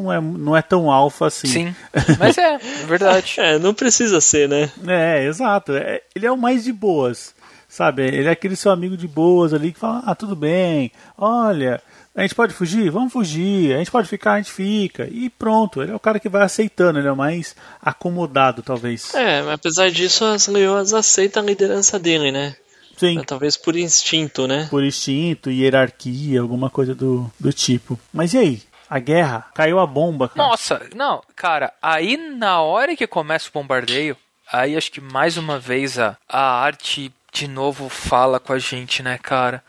não 0.03 0.13
é, 0.13 0.21
não 0.21 0.57
é 0.57 0.61
tão 0.61 0.91
alfa 0.91 1.27
assim. 1.27 1.47
Sim, 1.47 1.75
mas 2.19 2.37
é, 2.37 2.57
verdade. 2.87 3.35
É, 3.37 3.59
não 3.59 3.73
precisa 3.73 4.21
ser, 4.21 4.47
né? 4.47 4.71
É, 4.87 5.25
exato. 5.25 5.73
É, 5.73 6.01
ele 6.15 6.25
é 6.25 6.31
o 6.31 6.37
mais 6.37 6.63
de 6.63 6.73
boas, 6.73 7.33
sabe? 7.67 8.03
Ele 8.03 8.27
é 8.27 8.31
aquele 8.31 8.55
seu 8.55 8.71
amigo 8.71 8.97
de 8.97 9.07
boas 9.07 9.53
ali 9.53 9.71
que 9.71 9.79
fala: 9.79 10.03
ah, 10.05 10.15
tudo 10.15 10.35
bem, 10.35 10.91
olha, 11.17 11.81
a 12.15 12.21
gente 12.21 12.35
pode 12.35 12.53
fugir? 12.53 12.89
Vamos 12.89 13.13
fugir. 13.13 13.73
A 13.73 13.77
gente 13.77 13.91
pode 13.91 14.07
ficar? 14.07 14.33
A 14.33 14.37
gente 14.37 14.51
fica. 14.51 15.07
E 15.09 15.29
pronto, 15.29 15.81
ele 15.81 15.91
é 15.91 15.95
o 15.95 15.99
cara 15.99 16.19
que 16.19 16.27
vai 16.27 16.43
aceitando, 16.43 16.99
ele 16.99 17.07
é 17.07 17.11
o 17.11 17.15
mais 17.15 17.55
acomodado, 17.81 18.61
talvez. 18.61 19.13
É, 19.13 19.41
mas 19.41 19.53
apesar 19.53 19.89
disso, 19.89 20.25
as 20.25 20.47
leoas 20.47 20.93
aceitam 20.93 21.41
a 21.41 21.45
liderança 21.45 21.97
dele, 21.97 22.31
né? 22.31 22.55
Sim. 22.97 23.23
Talvez 23.25 23.55
por 23.55 23.77
instinto, 23.77 24.45
né? 24.45 24.67
Por 24.69 24.83
instinto, 24.83 25.49
hierarquia, 25.49 26.41
alguma 26.41 26.69
coisa 26.69 26.93
do, 26.93 27.31
do 27.39 27.53
tipo. 27.53 27.97
Mas 28.11 28.33
e 28.33 28.37
aí? 28.37 28.61
A 28.89 28.97
guerra? 28.97 29.45
Caiu 29.53 29.79
a 29.79 29.85
bomba, 29.85 30.29
cara. 30.29 30.49
Nossa, 30.49 30.89
não, 30.95 31.21
cara, 31.35 31.71
aí 31.79 32.17
na 32.17 32.59
hora 32.61 32.95
que 32.95 33.05
começa 33.05 33.47
o 33.47 33.53
bombardeio, 33.53 34.17
aí 34.51 34.75
acho 34.75 34.91
que 34.91 34.99
mais 34.99 35.37
uma 35.37 35.59
vez 35.59 35.99
a, 35.99 36.17
a 36.27 36.41
arte 36.63 37.13
de 37.31 37.47
novo 37.47 37.87
fala 37.87 38.39
com 38.39 38.51
a 38.51 38.57
gente, 38.57 39.03
né, 39.03 39.19
cara? 39.21 39.63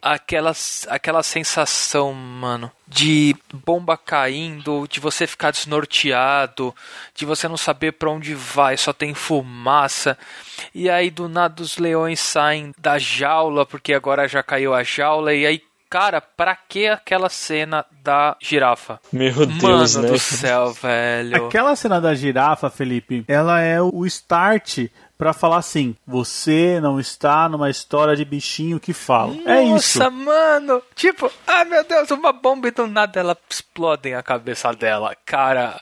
Aquela, 0.00 0.52
aquela 0.88 1.22
sensação, 1.24 2.14
mano, 2.14 2.70
de 2.86 3.36
bomba 3.52 3.98
caindo, 3.98 4.86
de 4.88 5.00
você 5.00 5.26
ficar 5.26 5.50
desnorteado, 5.50 6.74
de 7.14 7.26
você 7.26 7.48
não 7.48 7.56
saber 7.56 7.92
para 7.92 8.08
onde 8.08 8.32
vai, 8.32 8.76
só 8.76 8.92
tem 8.92 9.12
fumaça. 9.12 10.16
E 10.72 10.88
aí 10.88 11.10
do 11.10 11.28
nada 11.28 11.62
os 11.62 11.78
leões 11.78 12.20
saem 12.20 12.72
da 12.78 12.96
jaula, 12.96 13.66
porque 13.66 13.92
agora 13.92 14.28
já 14.28 14.42
caiu 14.42 14.72
a 14.72 14.84
jaula, 14.84 15.34
e 15.34 15.44
aí 15.44 15.62
Cara, 15.90 16.20
pra 16.20 16.54
que 16.54 16.86
aquela 16.86 17.28
cena 17.30 17.84
da 18.02 18.36
girafa? 18.40 19.00
Meu 19.12 19.46
Deus, 19.46 19.62
Mano 19.96 20.02
né? 20.06 20.08
do 20.12 20.18
céu, 20.18 20.72
velho. 20.72 21.46
Aquela 21.46 21.74
cena 21.74 22.00
da 22.00 22.14
girafa, 22.14 22.68
Felipe, 22.68 23.24
ela 23.26 23.60
é 23.60 23.80
o 23.80 24.04
start 24.04 24.88
pra 25.16 25.32
falar 25.32 25.56
assim: 25.56 25.96
você 26.06 26.78
não 26.80 27.00
está 27.00 27.48
numa 27.48 27.70
história 27.70 28.14
de 28.14 28.24
bichinho 28.24 28.78
que 28.78 28.92
fala. 28.92 29.34
é 29.46 29.62
isso. 29.62 29.98
Nossa, 29.98 30.10
mano. 30.10 30.82
Tipo, 30.94 31.32
ah, 31.46 31.64
meu 31.64 31.82
Deus, 31.84 32.10
uma 32.10 32.32
bomba 32.32 32.68
e 32.68 32.70
do 32.70 32.86
nada 32.86 33.18
ela 33.18 33.36
explode 33.48 34.12
a 34.12 34.22
cabeça 34.22 34.70
dela. 34.74 35.16
Cara, 35.24 35.80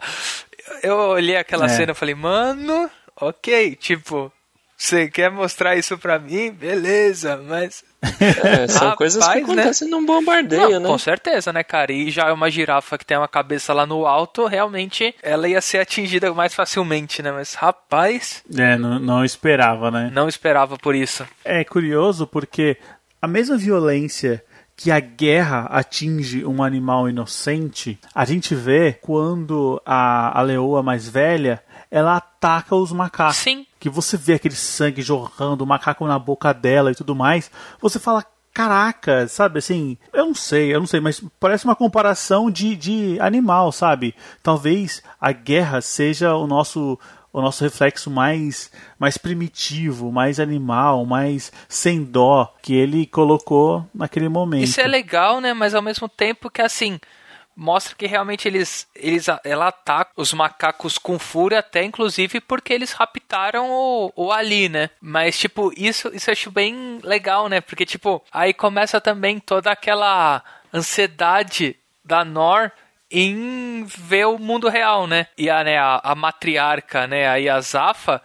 eu 0.82 0.96
olhei 0.96 1.36
aquela 1.36 1.66
É. 1.66 1.68
cena 1.68 1.92
e 1.92 1.94
falei, 1.96 2.14
mano, 2.14 2.88
ok, 3.20 3.74
tipo, 3.76 4.32
você 4.76 5.08
quer 5.08 5.30
mostrar 5.30 5.74
isso 5.76 5.96
pra 5.96 6.18
mim? 6.18 6.50
Beleza, 6.52 7.36
mas. 7.36 7.82
É, 8.20 8.68
são 8.68 8.80
Rapaz, 8.90 8.96
coisas 8.98 9.26
que 9.26 9.34
né? 9.34 9.42
acontecem 9.42 9.88
num 9.88 10.04
bombardeio, 10.06 10.70
Não, 10.70 10.80
né? 10.80 10.88
Com 10.88 10.96
certeza, 10.98 11.52
né, 11.52 11.64
cara? 11.64 11.92
E 11.92 12.08
já 12.10 12.28
é 12.28 12.32
uma 12.32 12.48
girafa 12.50 12.96
que 12.96 13.04
tem 13.04 13.16
uma 13.16 13.26
cabeça 13.26 13.72
lá 13.72 13.84
no 13.84 14.06
alto, 14.06 14.46
realmente 14.46 15.12
ela 15.22 15.48
ia 15.48 15.60
ser 15.60 15.78
atingida 15.78 16.32
mais 16.32 16.54
facilmente, 16.54 17.20
né? 17.20 17.32
Mas, 17.32 17.54
rapaz, 17.54 18.44
É, 18.56 18.76
não, 18.78 18.98
não 19.00 19.24
esperava, 19.24 19.90
né? 19.90 20.08
não 20.12 20.28
esperava 20.28 20.78
por 20.78 20.94
isso. 20.94 21.26
É 21.44 21.64
curioso 21.64 22.26
porque 22.28 22.76
a 23.20 23.26
mesma 23.26 23.56
violência 23.56 24.42
que 24.76 24.90
a 24.92 25.00
guerra 25.00 25.66
atinge 25.70 26.44
um 26.44 26.62
animal 26.62 27.08
inocente, 27.08 27.98
a 28.14 28.24
gente 28.24 28.54
vê 28.54 28.92
quando 29.00 29.80
a, 29.84 30.38
a 30.38 30.42
leoa 30.42 30.82
mais 30.82 31.08
velha 31.08 31.60
ela 31.90 32.16
ataca 32.16 32.74
os 32.74 32.92
macacos. 32.92 33.36
Sim. 33.36 33.66
Que 33.78 33.88
você 33.88 34.16
vê 34.16 34.34
aquele 34.34 34.56
sangue 34.56 35.02
jorrando, 35.02 35.64
o 35.64 35.66
macaco 35.66 36.06
na 36.06 36.18
boca 36.18 36.52
dela 36.52 36.90
e 36.90 36.94
tudo 36.94 37.14
mais. 37.14 37.50
Você 37.80 37.98
fala, 37.98 38.24
caraca, 38.56 39.28
sabe 39.28 39.58
assim? 39.58 39.98
Eu 40.14 40.26
não 40.26 40.34
sei, 40.34 40.74
eu 40.74 40.80
não 40.80 40.86
sei, 40.86 40.98
mas 40.98 41.22
parece 41.38 41.66
uma 41.66 41.76
comparação 41.76 42.50
de, 42.50 42.74
de 42.74 43.20
animal, 43.20 43.70
sabe? 43.70 44.14
Talvez 44.42 45.02
a 45.20 45.30
guerra 45.30 45.82
seja 45.82 46.34
o 46.34 46.46
nosso 46.46 46.98
o 47.30 47.42
nosso 47.42 47.62
reflexo 47.62 48.10
mais 48.10 48.72
mais 48.98 49.18
primitivo, 49.18 50.10
mais 50.10 50.40
animal, 50.40 51.04
mais 51.04 51.52
sem 51.68 52.02
dó 52.02 52.50
que 52.62 52.74
ele 52.74 53.04
colocou 53.04 53.86
naquele 53.94 54.26
momento. 54.30 54.64
Isso 54.64 54.80
é 54.80 54.86
legal, 54.86 55.38
né? 55.38 55.52
Mas 55.52 55.74
ao 55.74 55.82
mesmo 55.82 56.08
tempo 56.08 56.48
que 56.48 56.62
assim 56.62 56.98
mostra 57.56 57.96
que 57.96 58.06
realmente 58.06 58.46
eles 58.46 58.86
eles 58.94 59.26
ela 59.42 59.68
ataca 59.68 60.10
os 60.16 60.32
macacos 60.32 60.98
com 60.98 61.18
fúria 61.18 61.60
até 61.60 61.82
inclusive 61.82 62.40
porque 62.40 62.72
eles 62.72 62.92
raptaram 62.92 63.70
o, 63.70 64.12
o 64.14 64.30
Ali, 64.30 64.68
né? 64.68 64.90
Mas 65.00 65.38
tipo, 65.38 65.72
isso 65.76 66.10
isso 66.14 66.28
eu 66.28 66.32
acho 66.32 66.50
bem 66.50 67.00
legal, 67.02 67.48
né? 67.48 67.60
Porque 67.60 67.86
tipo, 67.86 68.22
aí 68.30 68.52
começa 68.52 69.00
também 69.00 69.40
toda 69.40 69.70
aquela 69.72 70.44
ansiedade 70.72 71.76
da 72.04 72.24
Nor 72.24 72.70
em 73.10 73.84
ver 73.84 74.26
o 74.26 74.38
mundo 74.38 74.68
real, 74.68 75.06
né? 75.06 75.26
E 75.38 75.48
a, 75.48 75.62
né, 75.64 75.78
a, 75.78 76.00
a 76.02 76.14
matriarca, 76.14 77.06
né, 77.06 77.48
a 77.48 77.60
Zafa, 77.60 78.20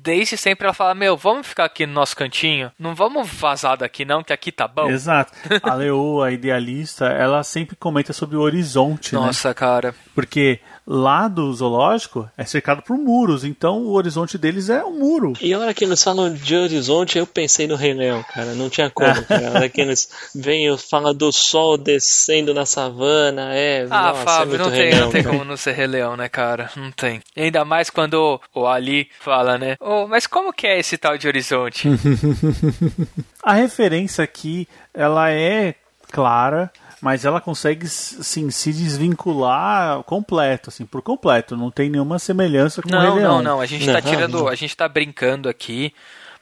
desde 0.00 0.36
sempre 0.36 0.66
ela 0.66 0.74
fala, 0.74 0.94
meu, 0.94 1.16
vamos 1.16 1.46
ficar 1.46 1.64
aqui 1.64 1.86
no 1.86 1.92
nosso 1.92 2.16
cantinho? 2.16 2.72
Não 2.78 2.94
vamos 2.94 3.28
vazar 3.28 3.76
daqui 3.76 4.04
não, 4.04 4.22
que 4.22 4.32
aqui 4.32 4.50
tá 4.50 4.66
bom. 4.66 4.88
Exato. 4.88 5.32
A 5.62 5.74
leoa 5.74 6.32
idealista, 6.32 7.06
ela 7.06 7.42
sempre 7.42 7.76
comenta 7.76 8.12
sobre 8.12 8.36
o 8.36 8.40
horizonte, 8.40 9.14
né? 9.14 9.20
Nossa, 9.20 9.54
cara. 9.54 9.94
Porque 10.14 10.60
lá 10.86 11.28
do 11.28 11.52
zoológico 11.52 12.28
é 12.36 12.44
cercado 12.44 12.82
por 12.82 12.96
muros, 12.96 13.44
então 13.44 13.78
o 13.82 13.92
horizonte 13.92 14.36
deles 14.36 14.68
é 14.68 14.84
um 14.84 14.98
muro. 14.98 15.32
E 15.40 15.52
a 15.52 15.58
hora 15.58 15.74
que 15.74 15.84
eles 15.84 16.02
falam 16.02 16.32
de 16.32 16.56
horizonte, 16.56 17.18
eu 17.18 17.26
pensei 17.26 17.66
no 17.66 17.76
Rei 17.76 17.94
Leão, 17.94 18.24
cara. 18.34 18.54
Não 18.54 18.68
tinha 18.68 18.90
como, 18.90 19.22
cara. 19.26 19.48
A 19.48 19.52
hora 19.52 19.68
que 19.68 19.80
eles 19.80 20.08
vêm 20.34 20.72
e 20.72 20.78
falam 20.78 21.14
do 21.14 21.32
sol 21.32 21.76
descendo 21.78 22.52
na 22.52 22.66
savana, 22.66 23.54
é. 23.54 23.86
Ah, 23.90 24.08
nossa, 24.08 24.20
é 24.20 24.24
Fábio, 24.24 24.48
muito 24.48 24.64
não 24.64 24.70
tem, 24.70 24.90
Leão, 24.90 25.00
não 25.00 25.10
tem 25.10 25.24
como 25.24 25.44
não 25.44 25.56
ser 25.56 25.72
Rei 25.72 25.86
Leão, 25.86 26.16
né, 26.16 26.28
cara? 26.28 26.70
Não 26.76 26.90
tem. 26.90 27.22
E 27.36 27.42
ainda 27.42 27.64
mais 27.64 27.90
quando 27.90 28.40
o 28.54 28.66
Ali 28.66 29.08
fala, 29.20 29.58
né? 29.58 29.76
Oh, 29.80 30.06
mas 30.06 30.26
como 30.26 30.52
que 30.52 30.66
é 30.66 30.78
esse 30.78 30.98
tal 30.98 31.16
de 31.16 31.26
horizonte? 31.26 31.88
A 33.42 33.54
referência 33.54 34.22
aqui, 34.24 34.68
ela 34.94 35.30
é 35.30 35.74
clara, 36.10 36.70
mas 37.02 37.24
ela 37.24 37.40
consegue 37.40 37.88
sim, 37.88 38.48
se 38.48 38.72
desvincular 38.72 40.04
completo, 40.04 40.70
assim, 40.70 40.86
por 40.86 41.02
completo. 41.02 41.56
Não 41.56 41.68
tem 41.68 41.90
nenhuma 41.90 42.16
semelhança 42.16 42.80
com 42.80 42.88
o 42.88 42.92
Rei 42.92 43.08
não, 43.08 43.20
não, 43.20 43.42
não. 43.42 43.60
A 43.60 43.66
gente 43.66 43.84
tá 43.84 43.94
Não, 43.94 44.00
tirando, 44.00 44.38
não. 44.38 44.48
a 44.48 44.54
gente 44.54 44.76
tá 44.76 44.88
brincando 44.88 45.48
aqui, 45.48 45.92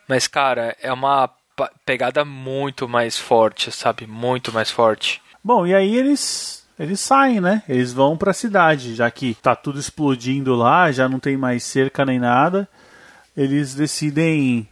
mas, 0.06 0.26
cara, 0.26 0.76
é 0.82 0.92
uma 0.92 1.30
pegada 1.86 2.26
muito 2.26 2.86
mais 2.86 3.18
forte, 3.18 3.72
sabe? 3.72 4.06
Muito 4.06 4.52
mais 4.52 4.70
forte. 4.70 5.22
Bom, 5.42 5.66
e 5.66 5.74
aí 5.74 5.96
eles 5.96 6.62
eles 6.78 7.00
saem, 7.00 7.40
né? 7.40 7.62
Eles 7.66 7.94
vão 7.94 8.14
pra 8.14 8.34
cidade, 8.34 8.94
já 8.94 9.10
que 9.10 9.34
tá 9.40 9.56
tudo 9.56 9.80
explodindo 9.80 10.54
lá, 10.54 10.92
já 10.92 11.08
não 11.08 11.18
tem 11.18 11.38
mais 11.38 11.62
cerca 11.62 12.04
nem 12.04 12.18
nada. 12.18 12.68
Eles 13.34 13.74
decidem 13.74 14.68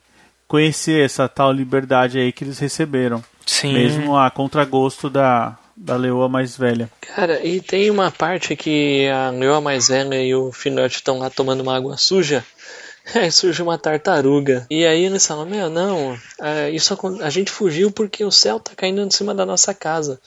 conhecer 0.46 1.03
essa 1.03 1.27
tal 1.31 1.51
liberdade 1.51 2.18
aí 2.18 2.31
que 2.31 2.44
eles 2.44 2.59
receberam, 2.59 3.24
Sim. 3.46 3.72
mesmo 3.72 4.18
a 4.18 4.31
contragosto 4.31 5.09
da 5.09 5.57
da 5.78 5.96
leoa 5.96 6.28
mais 6.28 6.56
velha. 6.56 6.90
Cara, 7.00 7.44
e 7.44 7.60
tem 7.60 7.90
uma 7.90 8.10
parte 8.10 8.56
que 8.56 9.08
a 9.08 9.30
leoa 9.30 9.60
mais 9.60 9.88
velha 9.88 10.22
e 10.22 10.34
o 10.34 10.52
filhote 10.52 10.96
estão 10.96 11.18
lá 11.18 11.30
tomando 11.30 11.60
uma 11.60 11.76
água 11.76 11.96
suja. 11.96 12.44
Aí 13.14 13.30
surge 13.32 13.62
uma 13.62 13.78
tartaruga. 13.78 14.66
E 14.70 14.84
aí 14.84 15.06
eles 15.06 15.26
falam, 15.26 15.46
meu, 15.46 15.70
não, 15.70 16.14
é, 16.42 16.70
isso 16.70 16.94
a 17.22 17.30
gente 17.30 17.50
fugiu 17.50 17.90
porque 17.90 18.22
o 18.22 18.30
céu 18.30 18.60
tá 18.60 18.72
caindo 18.76 19.00
em 19.00 19.10
cima 19.10 19.34
da 19.34 19.46
nossa 19.46 19.72
casa. 19.72 20.20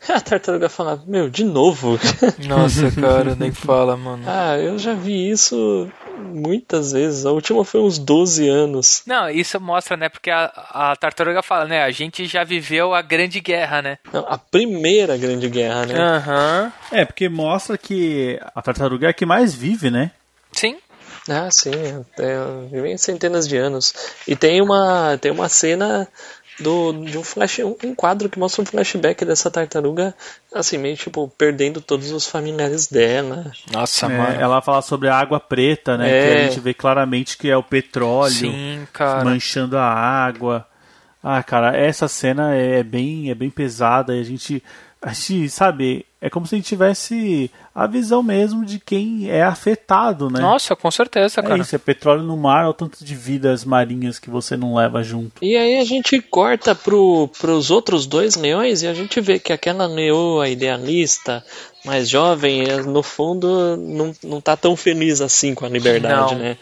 A 0.08 0.20
tartaruga 0.20 0.68
fala, 0.68 1.02
meu, 1.06 1.28
de 1.28 1.44
novo? 1.44 1.98
Nossa, 2.48 2.90
cara, 2.92 3.34
nem 3.34 3.52
fala, 3.52 3.96
mano. 3.96 4.22
ah, 4.26 4.56
eu 4.56 4.78
já 4.78 4.94
vi 4.94 5.28
isso 5.30 5.90
muitas 6.20 6.92
vezes. 6.92 7.26
A 7.26 7.32
última 7.32 7.64
foi 7.64 7.80
uns 7.80 7.98
12 7.98 8.48
anos. 8.48 9.02
Não, 9.06 9.28
isso 9.28 9.60
mostra, 9.60 9.96
né? 9.96 10.08
Porque 10.08 10.30
a, 10.30 10.44
a 10.44 10.96
tartaruga 10.96 11.42
fala, 11.42 11.66
né? 11.66 11.82
A 11.82 11.90
gente 11.90 12.26
já 12.26 12.44
viveu 12.44 12.94
a 12.94 13.02
Grande 13.02 13.40
Guerra, 13.40 13.82
né? 13.82 13.98
Não, 14.12 14.24
a 14.28 14.38
primeira 14.38 15.16
grande 15.16 15.48
guerra, 15.48 15.86
né? 15.86 15.94
Aham. 15.98 16.72
É, 16.92 17.04
porque 17.04 17.28
mostra 17.28 17.76
que 17.76 18.38
a 18.54 18.62
tartaruga 18.62 19.06
é 19.06 19.10
a 19.10 19.14
que 19.14 19.26
mais 19.26 19.54
vive, 19.54 19.90
né? 19.90 20.10
Sim. 20.52 20.76
Ah, 21.28 21.48
sim, 21.50 21.70
é, 22.18 22.68
vivem 22.70 22.96
centenas 22.96 23.46
de 23.46 23.56
anos. 23.56 23.94
E 24.26 24.34
tem 24.34 24.62
uma, 24.62 25.18
tem 25.18 25.30
uma 25.30 25.48
cena 25.48 26.08
do, 26.60 26.92
de 27.04 27.16
um 27.18 27.22
flash, 27.24 27.60
um 27.84 27.94
quadro 27.94 28.28
que 28.28 28.38
mostra 28.38 28.62
um 28.62 28.66
flashback 28.66 29.24
dessa 29.24 29.50
tartaruga, 29.50 30.14
assim, 30.54 30.78
meio 30.78 30.96
tipo, 30.96 31.28
perdendo 31.36 31.80
todos 31.80 32.10
os 32.12 32.26
familiares 32.26 32.86
dela. 32.86 33.50
Nossa, 33.72 34.06
É, 34.06 34.08
mano. 34.18 34.40
ela 34.40 34.60
fala 34.62 34.82
sobre 34.82 35.08
a 35.08 35.16
água 35.16 35.40
preta, 35.40 35.96
né? 35.96 36.10
É. 36.10 36.22
Que 36.34 36.40
a 36.40 36.48
gente 36.48 36.60
vê 36.60 36.74
claramente 36.74 37.36
que 37.38 37.50
é 37.50 37.56
o 37.56 37.62
petróleo 37.62 38.32
Sim, 38.32 38.86
cara. 38.92 39.24
manchando 39.24 39.76
a 39.78 39.84
água. 39.84 40.66
Ah, 41.22 41.42
cara, 41.42 41.76
essa 41.76 42.08
cena 42.08 42.54
é 42.54 42.82
bem, 42.82 43.30
é 43.30 43.34
bem 43.34 43.50
pesada 43.50 44.14
e 44.16 44.20
a 44.20 44.24
gente, 44.24 44.62
a 45.02 45.12
gente, 45.12 45.50
sabe, 45.50 46.06
é 46.20 46.28
como 46.28 46.46
se 46.46 46.54
a 46.54 46.58
gente 46.58 46.66
tivesse 46.68 47.50
a 47.74 47.86
visão 47.86 48.22
mesmo 48.22 48.64
de 48.66 48.78
quem 48.78 49.30
é 49.30 49.42
afetado, 49.42 50.28
né? 50.28 50.40
Nossa, 50.40 50.76
com 50.76 50.90
certeza, 50.90 51.40
é 51.40 51.42
cara. 51.42 51.58
isso, 51.58 51.74
é 51.74 51.78
petróleo 51.78 52.22
no 52.22 52.36
mar, 52.36 52.64
é 52.64 52.68
o 52.68 52.74
tanto 52.74 53.04
de 53.04 53.14
vidas 53.14 53.64
marinhas 53.64 54.18
que 54.18 54.28
você 54.28 54.56
não 54.56 54.74
leva 54.74 55.02
junto. 55.02 55.42
E 55.42 55.56
aí 55.56 55.78
a 55.78 55.84
gente 55.84 56.20
corta 56.20 56.74
pro, 56.74 57.28
pros 57.40 57.70
outros 57.70 58.06
dois 58.06 58.36
leões 58.36 58.82
e 58.82 58.86
a 58.86 58.92
gente 58.92 59.20
vê 59.20 59.38
que 59.38 59.52
aquela 59.52 59.86
leoa 59.86 60.48
idealista, 60.48 61.44
mais 61.84 62.08
jovem, 62.08 62.68
eh, 62.68 62.82
no 62.82 63.02
fundo 63.02 63.76
não, 63.78 64.12
não 64.22 64.40
tá 64.40 64.56
tão 64.56 64.76
feliz 64.76 65.20
assim 65.22 65.54
com 65.54 65.64
a 65.64 65.68
liberdade, 65.68 66.34
Não. 66.34 66.40
né? 66.40 66.56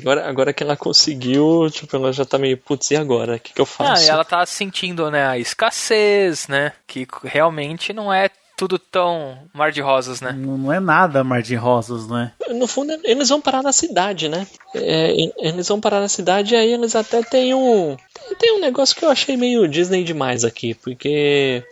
Agora, 0.00 0.28
agora 0.28 0.52
que 0.52 0.64
ela 0.64 0.76
conseguiu, 0.76 1.68
tipo, 1.70 1.94
ela 1.94 2.12
já 2.12 2.24
tá 2.24 2.36
meio, 2.38 2.58
putz, 2.58 2.90
e 2.90 2.96
agora? 2.96 3.36
O 3.36 3.38
que, 3.38 3.52
que 3.52 3.60
eu 3.60 3.68
Ah, 3.78 3.84
faço? 3.94 4.04
e 4.04 4.08
ela 4.10 4.24
tá 4.24 4.44
sentindo, 4.44 5.08
né, 5.12 5.24
a 5.28 5.38
escassez, 5.38 6.48
né? 6.48 6.72
Que 6.88 7.06
realmente 7.22 7.92
não 7.92 8.12
é 8.12 8.28
tudo 8.56 8.78
tão 8.78 9.38
mar 9.52 9.70
de 9.70 9.82
rosas, 9.82 10.20
né? 10.20 10.32
Não 10.32 10.56
não 10.56 10.72
é 10.72 10.80
nada 10.80 11.22
mar 11.22 11.42
de 11.42 11.54
rosas, 11.54 12.08
né? 12.08 12.32
No 12.48 12.66
fundo, 12.66 12.98
eles 13.04 13.28
vão 13.28 13.40
parar 13.40 13.62
na 13.62 13.72
cidade, 13.72 14.28
né? 14.28 14.46
É, 14.74 15.12
eles 15.38 15.68
vão 15.68 15.80
parar 15.80 16.00
na 16.00 16.08
cidade 16.08 16.54
e 16.54 16.56
aí 16.56 16.72
eles 16.72 16.96
até 16.96 17.22
têm 17.22 17.54
um. 17.54 17.96
Tem 18.38 18.56
um 18.56 18.60
negócio 18.60 18.96
que 18.96 19.04
eu 19.04 19.10
achei 19.10 19.36
meio 19.36 19.68
Disney 19.68 20.02
demais 20.02 20.44
aqui, 20.44 20.74
porque. 20.74 21.62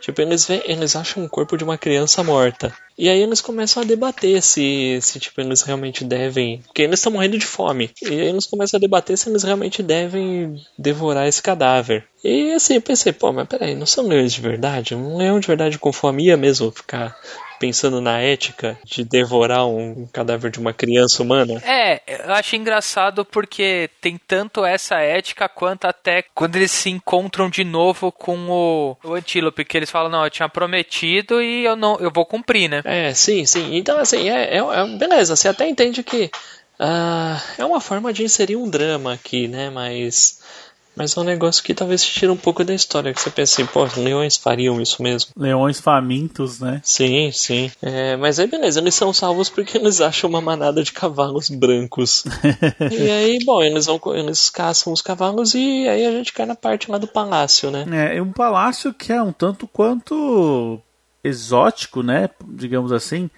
Tipo, 0.00 0.22
eles, 0.22 0.46
vê, 0.46 0.62
eles 0.64 0.96
acham 0.96 1.24
o 1.24 1.28
corpo 1.28 1.56
de 1.56 1.64
uma 1.64 1.78
criança 1.78 2.24
morta. 2.24 2.72
E 2.96 3.08
aí 3.08 3.20
eles 3.20 3.40
começam 3.40 3.82
a 3.82 3.86
debater 3.86 4.42
se, 4.42 4.98
se 5.00 5.18
tipo, 5.18 5.40
eles 5.40 5.62
realmente 5.62 6.04
devem. 6.04 6.62
Porque 6.62 6.82
eles 6.82 6.98
estão 6.98 7.12
morrendo 7.12 7.38
de 7.38 7.46
fome. 7.46 7.90
E 8.02 8.08
aí 8.08 8.28
eles 8.28 8.46
começam 8.46 8.78
a 8.78 8.80
debater 8.80 9.16
se 9.16 9.28
eles 9.28 9.42
realmente 9.42 9.82
devem 9.82 10.60
devorar 10.78 11.28
esse 11.28 11.42
cadáver. 11.42 12.04
E 12.22 12.52
assim, 12.52 12.74
eu 12.74 12.82
pensei, 12.82 13.12
pô, 13.12 13.32
mas 13.32 13.48
peraí, 13.48 13.74
não 13.74 13.86
são 13.86 14.06
leões 14.06 14.32
de 14.32 14.40
verdade? 14.40 14.94
Um 14.94 15.16
leão 15.16 15.40
de 15.40 15.46
verdade 15.46 15.78
com 15.78 15.92
fome 15.92 16.26
ia 16.26 16.36
mesmo 16.36 16.70
ficar 16.70 17.16
pensando 17.60 18.00
na 18.00 18.18
ética 18.18 18.78
de 18.84 19.04
devorar 19.04 19.66
um 19.66 20.08
cadáver 20.10 20.50
de 20.50 20.58
uma 20.58 20.72
criança 20.72 21.22
humana? 21.22 21.62
É, 21.64 22.00
eu 22.26 22.32
acho 22.32 22.56
engraçado 22.56 23.22
porque 23.22 23.90
tem 24.00 24.18
tanto 24.18 24.64
essa 24.64 24.96
ética 24.96 25.46
quanto 25.46 25.84
até 25.84 26.24
quando 26.34 26.56
eles 26.56 26.70
se 26.70 26.88
encontram 26.88 27.50
de 27.50 27.62
novo 27.62 28.10
com 28.10 28.48
o, 28.48 28.96
o 29.04 29.14
antílope, 29.14 29.64
que 29.64 29.76
eles 29.76 29.90
falam, 29.90 30.10
não, 30.10 30.24
eu 30.24 30.30
tinha 30.30 30.48
prometido 30.48 31.42
e 31.42 31.64
eu 31.66 31.76
não, 31.76 31.98
eu 32.00 32.10
vou 32.10 32.24
cumprir, 32.24 32.68
né? 32.68 32.80
É, 32.84 33.12
sim, 33.12 33.44
sim. 33.44 33.76
Então, 33.76 33.98
assim, 33.98 34.30
é, 34.30 34.56
é, 34.56 34.58
é- 34.58 34.96
beleza, 34.96 35.36
você 35.36 35.48
até 35.48 35.68
entende 35.68 36.02
que 36.02 36.30
ah, 36.82 37.38
é 37.58 37.64
uma 37.64 37.78
forma 37.78 38.10
de 38.10 38.24
inserir 38.24 38.56
um 38.56 38.66
drama 38.68 39.12
aqui, 39.12 39.46
né? 39.46 39.68
Mas, 39.68 40.39
mas 41.00 41.16
é 41.16 41.20
um 41.20 41.24
negócio 41.24 41.64
que 41.64 41.72
talvez 41.72 42.04
tira 42.04 42.30
um 42.30 42.36
pouco 42.36 42.62
da 42.62 42.74
história, 42.74 43.14
que 43.14 43.22
você 43.22 43.30
pensa 43.30 43.54
assim, 43.54 43.72
pô, 43.72 43.88
leões 43.96 44.36
fariam 44.36 44.78
isso 44.82 45.02
mesmo. 45.02 45.30
Leões 45.34 45.80
famintos, 45.80 46.60
né? 46.60 46.82
Sim, 46.84 47.32
sim. 47.32 47.72
É, 47.80 48.18
mas 48.18 48.38
aí 48.38 48.46
beleza, 48.46 48.80
eles 48.80 48.94
são 48.94 49.10
salvos 49.10 49.48
porque 49.48 49.78
eles 49.78 49.98
acham 50.02 50.28
uma 50.28 50.42
manada 50.42 50.82
de 50.82 50.92
cavalos 50.92 51.48
brancos. 51.48 52.24
e 52.92 53.10
aí, 53.10 53.38
bom, 53.46 53.62
eles 53.62 53.86
vão 53.86 53.98
eles 54.14 54.50
caçam 54.50 54.92
os 54.92 55.00
cavalos 55.00 55.54
e 55.54 55.88
aí 55.88 56.04
a 56.04 56.10
gente 56.10 56.34
cai 56.34 56.44
na 56.44 56.54
parte 56.54 56.90
lá 56.90 56.98
do 56.98 57.06
palácio, 57.06 57.70
né? 57.70 57.86
É, 57.90 58.18
é 58.18 58.22
um 58.22 58.32
palácio 58.32 58.92
que 58.92 59.10
é 59.10 59.22
um 59.22 59.32
tanto 59.32 59.66
quanto 59.66 60.78
exótico, 61.24 62.02
né? 62.02 62.28
Digamos 62.46 62.92
assim. 62.92 63.30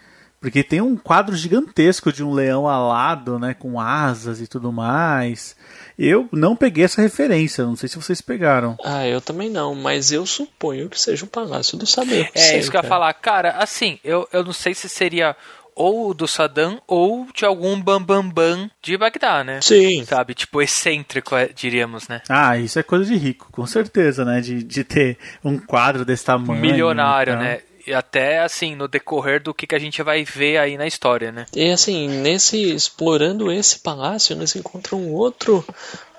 Porque 0.43 0.65
tem 0.65 0.81
um 0.81 0.97
quadro 0.97 1.37
gigantesco 1.37 2.13
de 2.13 2.25
um 2.25 2.33
leão 2.33 2.67
alado, 2.67 3.39
né? 3.39 3.55
Com 3.55 3.79
asas 3.79 4.41
e 4.41 4.49
tudo 4.49 4.73
mais. 4.73 5.55
Eu 5.97 6.29
não 6.33 6.57
peguei 6.57 6.83
essa 6.83 7.01
referência, 7.01 7.65
não 7.65 7.77
sei 7.77 7.89
se 7.89 7.95
vocês 7.95 8.21
pegaram. 8.21 8.77
Ah, 8.85 9.07
eu 9.07 9.21
também 9.21 9.49
não, 9.49 9.73
mas 9.73 10.11
eu 10.11 10.27
suponho 10.27 10.89
que 10.89 11.01
seja 11.01 11.25
o 11.25 11.29
palácio 11.29 11.79
do 11.79 11.87
Saddam. 11.87 12.19
É 12.35 12.41
Hussein, 12.41 12.59
isso 12.59 12.71
que 12.73 12.77
eu 12.77 12.81
ia 12.81 12.83
cara. 12.83 12.89
falar. 12.89 13.15
Cara, 13.15 13.51
assim, 13.53 14.01
eu, 14.03 14.29
eu 14.33 14.43
não 14.43 14.53
sei 14.53 14.75
se 14.75 14.89
seria 14.89 15.37
ou 15.77 16.13
do 16.13 16.27
Saddam 16.27 16.83
ou 16.89 17.27
de 17.33 17.45
algum 17.45 17.81
bambambam 17.81 18.29
bam, 18.29 18.59
bam 18.59 18.71
de 18.83 18.97
Bagdá, 18.97 19.45
né? 19.45 19.61
Sim. 19.63 20.05
Sabe? 20.05 20.35
Tipo, 20.35 20.61
excêntrico, 20.61 21.37
é, 21.37 21.51
diríamos, 21.55 22.09
né? 22.09 22.21
Ah, 22.29 22.59
isso 22.59 22.81
é 22.81 22.83
coisa 22.83 23.05
de 23.05 23.17
rico, 23.17 23.49
com 23.53 23.65
certeza, 23.65 24.25
né? 24.25 24.41
De, 24.41 24.63
de 24.63 24.83
ter 24.83 25.19
um 25.45 25.57
quadro 25.57 26.05
desse 26.05 26.25
tamanho. 26.25 26.61
Milionário, 26.61 27.35
tal. 27.35 27.43
né? 27.43 27.61
E 27.87 27.93
até, 27.93 28.41
assim, 28.41 28.75
no 28.75 28.87
decorrer 28.87 29.43
do 29.43 29.53
que, 29.53 29.67
que 29.67 29.75
a 29.75 29.79
gente 29.79 30.03
vai 30.03 30.25
ver 30.25 30.59
aí 30.59 30.77
na 30.77 30.87
história, 30.87 31.33
né? 31.33 31.47
E 31.55 31.71
assim, 31.71 32.09
nesse 32.09 32.73
explorando 32.73 33.51
esse 33.51 33.79
palácio, 33.79 34.35
eles 34.35 34.55
encontram 34.55 35.01
um 35.01 35.13
outro 35.13 35.65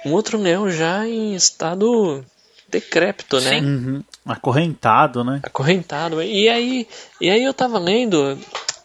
um 0.06 0.12
outro 0.12 0.38
leão 0.38 0.70
já 0.70 1.08
em 1.08 1.34
estado 1.34 2.24
decrépito, 2.70 3.40
né? 3.40 3.60
Sim. 3.60 3.66
Uhum. 3.66 4.04
Acorrentado, 4.26 5.24
né? 5.24 5.40
Acorrentado. 5.44 6.22
E 6.22 6.50
aí, 6.50 6.88
e 7.22 7.30
aí 7.30 7.44
eu 7.44 7.54
tava 7.54 7.78
lendo, 7.80 8.38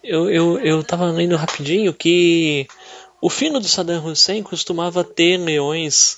eu, 0.04 0.30
eu, 0.30 0.58
eu 0.60 0.84
tava 0.84 1.06
lendo 1.06 1.36
rapidinho 1.36 1.92
que 1.94 2.66
o 3.20 3.28
filho 3.28 3.58
do 3.58 3.66
Saddam 3.66 4.04
Hussein 4.04 4.42
costumava 4.42 5.02
ter 5.02 5.38
leões 5.38 6.17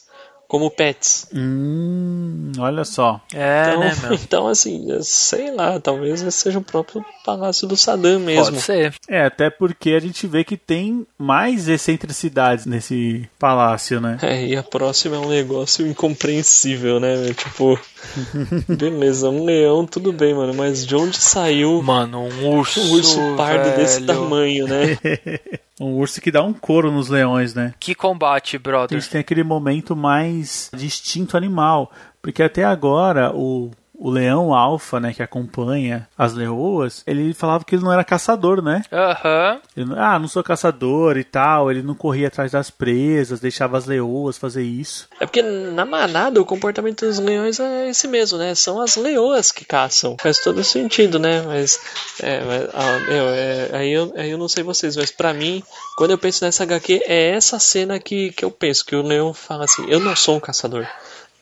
como 0.51 0.69
pets. 0.69 1.29
Hum, 1.33 2.51
olha 2.59 2.85
só. 2.85 3.21
É, 3.33 3.69
Então, 3.69 3.81
né, 3.81 3.93
meu? 4.03 4.15
então 4.19 4.49
assim, 4.49 4.85
sei 5.01 5.55
lá, 5.55 5.79
talvez 5.79 6.23
esse 6.23 6.39
seja 6.39 6.59
o 6.59 6.63
próprio 6.63 7.05
palácio 7.25 7.69
do 7.69 7.77
Saddam 7.77 8.19
mesmo. 8.19 8.47
Pode 8.47 8.61
ser. 8.61 8.93
É, 9.09 9.25
até 9.27 9.49
porque 9.49 9.91
a 9.91 10.01
gente 10.01 10.27
vê 10.27 10.43
que 10.43 10.57
tem 10.57 11.07
mais 11.17 11.69
excentricidades 11.69 12.67
nesse 12.67 13.29
palácio, 13.39 14.01
né? 14.01 14.19
É, 14.23 14.45
e 14.45 14.57
a 14.57 14.63
próxima 14.65 15.15
é 15.15 15.19
um 15.21 15.29
negócio 15.29 15.87
incompreensível, 15.87 16.99
né? 16.99 17.17
meu? 17.17 17.33
Tipo, 17.33 17.79
beleza, 18.77 19.29
um 19.29 19.45
leão, 19.45 19.87
tudo 19.87 20.13
bem, 20.13 20.35
mano, 20.35 20.53
mas 20.53 20.85
de 20.85 20.97
onde 20.97 21.17
saiu 21.17 21.81
Mano, 21.81 22.23
um 22.25 22.57
urso. 22.57 22.81
um 22.81 22.91
urso 22.95 23.21
pardo 23.37 23.77
desse 23.77 24.01
velho. 24.01 24.07
tamanho, 24.07 24.67
né? 24.67 24.99
Um 25.81 25.97
urso 25.97 26.21
que 26.21 26.31
dá 26.31 26.43
um 26.43 26.53
couro 26.53 26.93
nos 26.93 27.09
leões, 27.09 27.55
né? 27.55 27.73
Que 27.81 27.95
combate, 27.95 28.59
brother. 28.59 28.99
gente 29.01 29.11
tem 29.11 29.21
aquele 29.23 29.43
momento 29.43 29.97
mais 29.97 30.71
de 30.77 30.85
instinto 30.85 31.39
animal. 31.39 31.91
Porque 32.21 32.43
até 32.43 32.65
agora 32.65 33.35
o, 33.35 33.71
o 34.03 34.11
leão 34.11 34.55
alfa, 34.55 34.99
né, 34.99 35.13
que 35.13 35.23
acompanha 35.23 36.09
as 36.17 36.33
leoas, 36.33 37.03
ele 37.07 37.35
falava 37.35 37.65
que 37.65 37.75
ele 37.75 37.85
não 37.85 37.93
era 37.93 38.03
caçador, 38.03 38.63
né? 38.63 38.83
Aham. 38.91 39.61
Não- 39.77 40.03
ah, 40.03 40.19
não 40.19 40.27
sou 40.27 40.43
caçador 40.43 41.19
e 41.19 41.25
tal. 41.25 41.71
Ele 41.71 41.83
não 41.83 41.95
corria 41.95 42.29
atrás 42.29 42.51
das 42.53 42.71
presas, 42.71 43.41
deixava 43.41 43.77
as 43.77 43.85
leoas 43.85 44.39
fazer 44.39 44.63
isso. 44.63 45.07
É 45.21 45.27
porque 45.27 45.43
na 45.43 45.85
manada 45.85 46.41
o 46.41 46.47
comportamento 46.47 47.05
dos 47.05 47.19
leões 47.19 47.61
é 47.61 47.91
esse 47.91 48.09
mesmo, 48.09 48.39
né? 48.39 48.55
São 48.55 48.81
as 48.81 48.97
leoas 48.97 49.53
que 49.53 49.65
caçam. 49.67 50.17
Faz 50.19 50.39
todo 50.39 50.65
sentido, 50.65 51.19
né? 51.19 51.43
Mas, 51.43 51.79
é, 52.23 52.41
mas, 52.43 52.63
ah, 52.73 52.99
meu, 53.07 53.25
é, 53.29 53.69
aí, 53.73 53.93
eu, 53.93 54.13
aí 54.17 54.31
eu 54.31 54.39
não 54.39 54.49
sei 54.49 54.65
vocês, 54.65 54.97
mas 54.97 55.11
pra 55.11 55.35
mim, 55.35 55.63
quando 55.97 56.13
eu 56.13 56.19
penso 56.19 56.43
nessa 56.43 56.63
HQ, 56.63 57.03
é 57.07 57.33
essa 57.33 57.59
cena 57.59 57.99
que, 57.99 58.33
que 58.33 58.45
eu 58.47 58.51
penso, 58.51 58.85
que 58.87 58.97
o 58.97 59.03
leão 59.03 59.35
fala 59.35 59.65
assim, 59.65 59.85
eu 59.91 60.01
não 60.01 60.17
sou 60.17 60.37
um 60.37 60.41
caçador. 60.41 60.87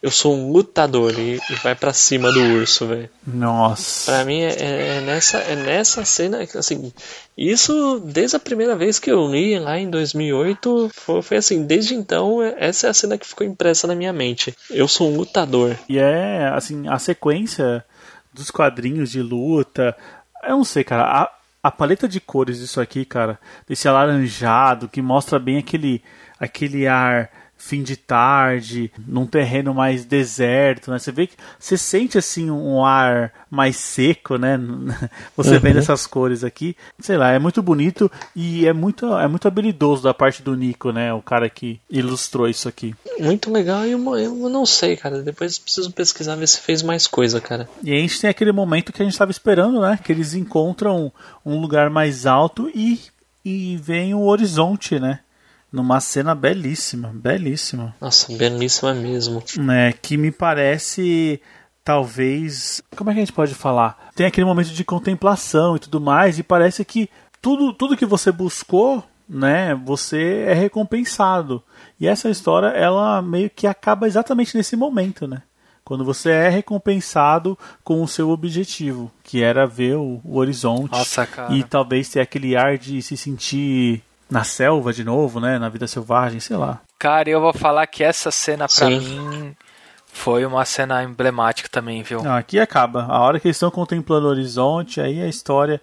Eu 0.01 0.11
sou 0.13 0.33
um 0.37 0.53
lutador 0.53 1.13
e, 1.19 1.41
e 1.51 1.55
vai 1.63 1.75
pra 1.75 1.93
cima 1.93 2.31
do 2.31 2.41
urso, 2.41 2.87
velho. 2.87 3.11
Nossa. 3.27 4.13
Pra 4.13 4.25
mim 4.25 4.41
é, 4.43 4.51
é- 4.51 4.97
é 4.99 5.01
nessa, 5.01 5.39
é 5.39 5.57
nessa 5.57 6.05
cena, 6.05 6.39
assim, 6.55 6.93
isso 7.37 8.01
desde 8.05 8.37
a 8.37 8.41
primeira 8.41 8.77
vez 8.77 8.99
que 9.01 9.11
eu 9.11 9.27
li 9.27 9.59
lá 9.59 9.77
em 9.79 9.91
2008, 9.91 10.91
foi, 10.95 11.21
foi 11.23 11.37
assim, 11.39 11.65
desde 11.67 11.95
então, 11.95 12.41
é- 12.43 12.55
essa 12.59 12.87
é 12.87 12.91
a 12.91 12.95
cena 12.95 13.19
que 13.19 13.27
ficou 13.27 13.45
impressa 13.47 13.87
na 13.89 13.95
minha 13.97 14.13
mente. 14.13 14.55
Eu 14.71 14.87
sou 14.87 15.11
um 15.11 15.17
lutador. 15.17 15.77
E 15.89 15.99
é, 15.99 16.49
assim, 16.55 16.87
a 16.89 16.99
sequência 16.99 17.85
dos 18.33 18.51
quadrinhos 18.53 19.11
de 19.11 19.21
luta. 19.21 19.97
Eu 20.45 20.51
não 20.59 20.65
sei, 20.65 20.85
cara. 20.85 21.03
A, 21.05 21.31
a 21.61 21.71
paleta 21.73 22.07
de 22.07 22.21
cores 22.21 22.59
disso 22.61 22.81
aqui, 22.81 23.05
cara, 23.05 23.37
desse 23.69 23.89
alaranjado, 23.89 24.89
que 24.89 25.03
mostra 25.03 25.41
bem 25.41 25.59
aquele, 25.59 26.01
aquele 26.39 26.87
ar 26.87 27.29
fim 27.59 27.83
de 27.83 27.97
tarde, 27.97 28.91
num 29.07 29.27
terreno 29.27 29.75
mais 29.75 30.05
deserto, 30.05 30.93
né? 30.93 30.99
Você 30.99 31.11
vê 31.11 31.27
que 31.27 31.35
você 31.59 31.77
sente 31.77 32.17
assim 32.17 32.49
um 32.51 32.85
ar 32.85 33.33
mais 33.51 33.77
seco, 33.77 34.37
né? 34.37 34.59
Você 35.37 35.59
vendo 35.59 35.79
essas 35.79 36.07
cores 36.07 36.45
aqui, 36.45 36.77
sei 37.01 37.17
lá, 37.17 37.31
é 37.33 37.39
muito 37.39 37.63
bonito 37.63 38.11
e 38.35 38.67
é 38.67 38.73
muito 38.73 39.07
é 39.19 39.27
muito 39.27 39.49
habilidoso 39.49 40.03
da 40.03 40.15
parte 40.15 40.43
do 40.43 40.55
Nico, 40.55 40.93
né? 40.93 41.13
O 41.13 41.21
cara 41.21 41.51
que 41.51 41.81
ilustrou 41.91 42.49
isso 42.49 42.69
aqui. 42.69 42.95
Muito 43.19 43.51
legal 43.51 43.85
e 43.85 43.93
eu, 43.93 44.17
eu 44.17 44.49
não 44.49 44.65
sei, 44.65 44.97
cara. 44.97 45.23
Depois 45.23 45.59
preciso 45.59 45.91
pesquisar 45.91 46.37
ver 46.37 46.47
se 46.47 46.61
fez 46.61 46.83
mais 46.83 47.07
coisa, 47.07 47.41
cara. 47.41 47.69
E 47.83 47.91
aí 47.91 47.99
a 47.99 48.03
gente 48.03 48.21
tem 48.21 48.31
aquele 48.31 48.53
momento 48.53 48.93
que 48.93 49.03
a 49.03 49.05
gente 49.05 49.15
estava 49.15 49.31
esperando, 49.31 49.81
né? 49.81 49.99
Que 50.03 50.13
eles 50.13 50.35
encontram 50.35 51.13
um 51.45 51.61
lugar 51.61 51.91
mais 51.91 52.27
alto 52.27 52.71
e, 52.75 53.01
e 53.45 53.77
vem 53.79 54.15
o 54.15 54.27
horizonte, 54.27 55.01
né? 55.01 55.21
Numa 55.73 56.01
cena 56.01 56.35
belíssima, 56.35 57.11
belíssima. 57.15 57.95
Nossa, 58.01 58.33
belíssima 58.37 58.95
mesmo. 58.95 59.43
Né, 59.59 59.93
que 59.93 60.17
me 60.17 60.31
parece 60.31 61.41
talvez, 61.85 62.83
como 62.97 63.11
é 63.11 63.15
que 63.15 63.21
a 63.21 63.23
gente 63.23 63.33
pode 63.33 63.55
falar? 63.55 64.11
Tem 64.15 64.27
aquele 64.27 64.45
momento 64.45 64.69
de 64.69 64.85
contemplação 64.85 65.77
e 65.77 65.79
tudo 65.79 66.01
mais 66.01 66.39
e 66.39 66.43
parece 66.43 66.85
que 66.85 67.09
tudo 67.41 67.73
tudo 67.73 67.97
que 67.97 68.05
você 68.05 68.31
buscou, 68.31 69.03
né, 69.29 69.75
você 69.75 70.45
é 70.49 70.55
recompensado. 70.55 71.63
E 72.01 72.07
essa 72.07 72.29
história 72.29 72.69
ela 72.69 73.23
meio 73.23 73.51
que 73.51 73.67
acaba 73.67 74.07
exatamente 74.07 74.57
nesse 74.57 74.77
momento, 74.77 75.27
né? 75.27 75.43
Quando 75.85 76.05
você 76.05 76.31
é 76.31 76.51
recompensado 76.51 77.59
com 77.83 78.03
o 78.03 78.09
seu 78.09 78.29
objetivo, 78.29 79.11
que 79.25 79.43
era 79.43 79.67
ver 79.67 79.97
o, 79.97 80.21
o 80.23 80.37
horizonte 80.37 80.93
Nossa, 80.93 81.25
cara. 81.25 81.55
e 81.55 81.65
talvez 81.65 82.11
ter 82.11 82.21
aquele 82.21 82.55
ar 82.55 82.77
de 82.77 83.01
se 83.01 83.17
sentir 83.17 84.03
na 84.31 84.45
selva 84.45 84.93
de 84.93 85.05
novo, 85.05 85.41
né, 85.41 85.59
na 85.59 85.69
vida 85.69 85.87
selvagem, 85.87 86.41
sei 86.41 86.57
lá. 86.57 86.81
Cara, 86.99 87.31
eu 87.31 87.41
vou 87.41 87.53
falar 87.53 87.87
que 87.87 88.03
essa 88.03 88.31
cena 88.31 88.67
pra 88.67 88.87
Sim. 88.87 88.99
mim 88.99 89.57
foi 90.13 90.45
uma 90.45 90.65
cena 90.65 91.03
emblemática 91.03 91.69
também, 91.69 92.03
viu? 92.03 92.23
Não, 92.23 92.35
aqui 92.35 92.59
acaba. 92.59 93.05
A 93.05 93.21
hora 93.21 93.39
que 93.39 93.47
eles 93.47 93.57
estão 93.57 93.71
contemplando 93.71 94.27
o 94.27 94.31
horizonte, 94.31 95.01
aí 95.01 95.23
a 95.23 95.29
história. 95.29 95.81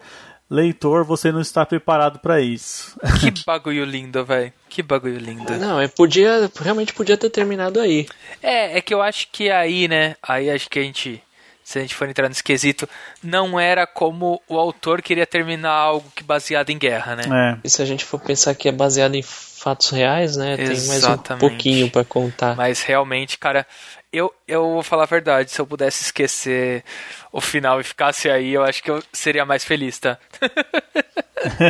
Leitor, 0.48 1.04
você 1.04 1.32
não 1.32 1.42
está 1.42 1.66
preparado 1.66 2.20
para 2.20 2.40
isso. 2.40 2.96
Que 3.20 3.32
bagulho 3.46 3.84
lindo, 3.84 4.24
velho. 4.24 4.54
Que 4.70 4.84
bagulho 4.84 5.18
lindo. 5.18 5.52
Não, 5.58 5.80
é, 5.80 5.88
podia, 5.88 6.52
realmente 6.62 6.94
podia 6.94 7.18
ter 7.18 7.30
terminado 7.30 7.80
aí. 7.80 8.06
É, 8.44 8.78
é 8.78 8.82
que 8.82 8.94
eu 8.94 9.02
acho 9.02 9.28
que 9.32 9.50
aí, 9.50 9.88
né? 9.88 10.16
Aí 10.22 10.50
acho 10.52 10.70
que 10.70 10.78
a 10.78 10.84
gente, 10.84 11.24
se 11.66 11.80
a 11.80 11.82
gente 11.82 11.96
for 11.96 12.08
entrar 12.08 12.30
nesse 12.30 12.44
quesito, 12.44 12.88
não 13.24 13.60
era 13.60 13.88
como 13.88 14.40
o 14.48 14.60
autor 14.60 15.02
queria 15.02 15.26
terminar 15.26 15.72
algo 15.72 16.12
que 16.16 16.24
baseado 16.24 16.70
em 16.70 16.78
guerra, 16.78 17.16
né? 17.16 17.24
É. 17.28 17.60
E 17.64 17.70
se 17.70 17.82
a 17.82 17.86
gente 17.86 18.06
for 18.06 18.20
pensar 18.22 18.54
que 18.54 18.70
é 18.70 18.72
baseado 18.72 19.16
em 19.16 19.24
fatos 19.24 19.90
reais, 19.90 20.38
né? 20.38 20.56
Tem 20.58 20.68
mais 20.68 20.88
um 20.90 20.94
Exatamente. 20.94 21.40
pouquinho 21.40 21.90
pra 21.90 22.06
contar. 22.06 22.56
Mas 22.56 22.84
realmente, 22.84 23.40
cara, 23.40 23.66
eu, 24.16 24.34
eu 24.48 24.62
vou 24.62 24.84
falar 24.84 25.04
a 25.04 25.08
verdade, 25.08 25.52
se 25.52 25.60
eu 25.60 25.68
pudesse 25.68 26.04
esquecer 26.04 26.84
o 27.32 27.42
final 27.42 27.80
e 27.80 27.84
ficasse 27.84 28.30
aí, 28.30 28.54
eu 28.54 28.64
acho 28.64 28.82
que 28.82 28.90
eu 28.90 29.04
seria 29.12 29.46
mais 29.46 29.64
feliz, 29.64 30.00
tá? 30.00 30.18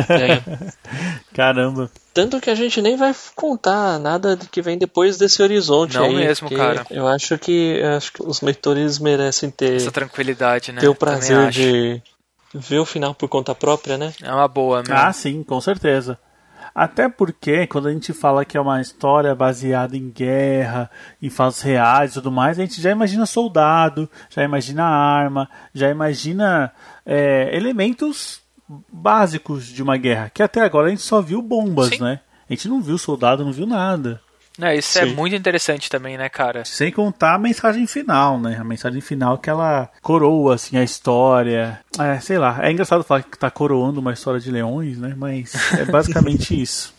É. 0.08 0.42
Caramba. 1.34 1.90
Tanto 2.14 2.40
que 2.40 2.48
a 2.48 2.54
gente 2.54 2.80
nem 2.80 2.96
vai 2.96 3.14
contar 3.34 3.98
nada 3.98 4.38
que 4.50 4.62
vem 4.62 4.78
depois 4.78 5.18
desse 5.18 5.42
horizonte 5.42 5.96
Não 5.96 6.06
aí. 6.06 6.14
mesmo, 6.14 6.50
cara. 6.50 6.86
Eu 6.90 7.06
acho 7.06 7.36
que 7.38 7.78
eu 7.78 7.96
acho 7.96 8.12
que 8.12 8.22
os 8.22 8.40
leitores 8.40 8.98
merecem 8.98 9.50
ter, 9.50 9.76
Essa 9.76 9.92
tranquilidade, 9.92 10.72
né? 10.72 10.80
ter 10.80 10.88
o 10.88 10.94
prazer 10.94 11.50
de 11.50 12.02
ver 12.54 12.78
o 12.78 12.86
final 12.86 13.14
por 13.14 13.28
conta 13.28 13.54
própria, 13.54 13.98
né? 13.98 14.14
É 14.22 14.32
uma 14.32 14.48
boa, 14.48 14.82
meu. 14.82 14.96
Ah, 14.96 15.12
sim, 15.12 15.42
com 15.42 15.60
certeza. 15.60 16.18
Até 16.76 17.08
porque, 17.08 17.66
quando 17.66 17.88
a 17.88 17.90
gente 17.90 18.12
fala 18.12 18.44
que 18.44 18.54
é 18.54 18.60
uma 18.60 18.82
história 18.82 19.34
baseada 19.34 19.96
em 19.96 20.10
guerra, 20.10 20.90
em 21.22 21.30
fatos 21.30 21.62
reais 21.62 22.10
e 22.10 22.14
tudo 22.14 22.30
mais, 22.30 22.58
a 22.58 22.66
gente 22.66 22.82
já 22.82 22.90
imagina 22.90 23.24
soldado, 23.24 24.10
já 24.28 24.44
imagina 24.44 24.84
arma, 24.84 25.48
já 25.72 25.88
imagina 25.88 26.70
é, 27.06 27.48
elementos 27.56 28.42
básicos 28.92 29.64
de 29.64 29.82
uma 29.82 29.96
guerra. 29.96 30.28
Que 30.28 30.42
até 30.42 30.60
agora 30.60 30.88
a 30.88 30.90
gente 30.90 31.00
só 31.00 31.22
viu 31.22 31.40
bombas, 31.40 31.88
Sim. 31.88 32.02
né? 32.02 32.20
A 32.46 32.52
gente 32.52 32.68
não 32.68 32.82
viu 32.82 32.98
soldado, 32.98 33.42
não 33.42 33.52
viu 33.52 33.66
nada. 33.66 34.20
Não, 34.58 34.72
isso 34.72 34.98
é 34.98 35.06
Sim. 35.06 35.14
muito 35.14 35.36
interessante 35.36 35.90
também, 35.90 36.16
né, 36.16 36.28
cara? 36.28 36.64
Sem 36.64 36.90
contar 36.90 37.34
a 37.34 37.38
mensagem 37.38 37.86
final, 37.86 38.40
né? 38.40 38.56
A 38.58 38.64
mensagem 38.64 39.00
final 39.00 39.38
que 39.38 39.50
ela 39.50 39.90
coroa, 40.00 40.54
assim, 40.54 40.76
a 40.76 40.82
história. 40.82 41.80
É, 41.98 42.18
sei 42.20 42.38
lá. 42.38 42.58
É 42.62 42.70
engraçado 42.70 43.04
falar 43.04 43.22
que 43.22 43.38
tá 43.38 43.50
coroando 43.50 44.00
uma 44.00 44.12
história 44.12 44.40
de 44.40 44.50
leões, 44.50 44.98
né? 44.98 45.14
Mas 45.16 45.54
é 45.72 45.84
basicamente 45.84 46.56
isso. 46.60 46.94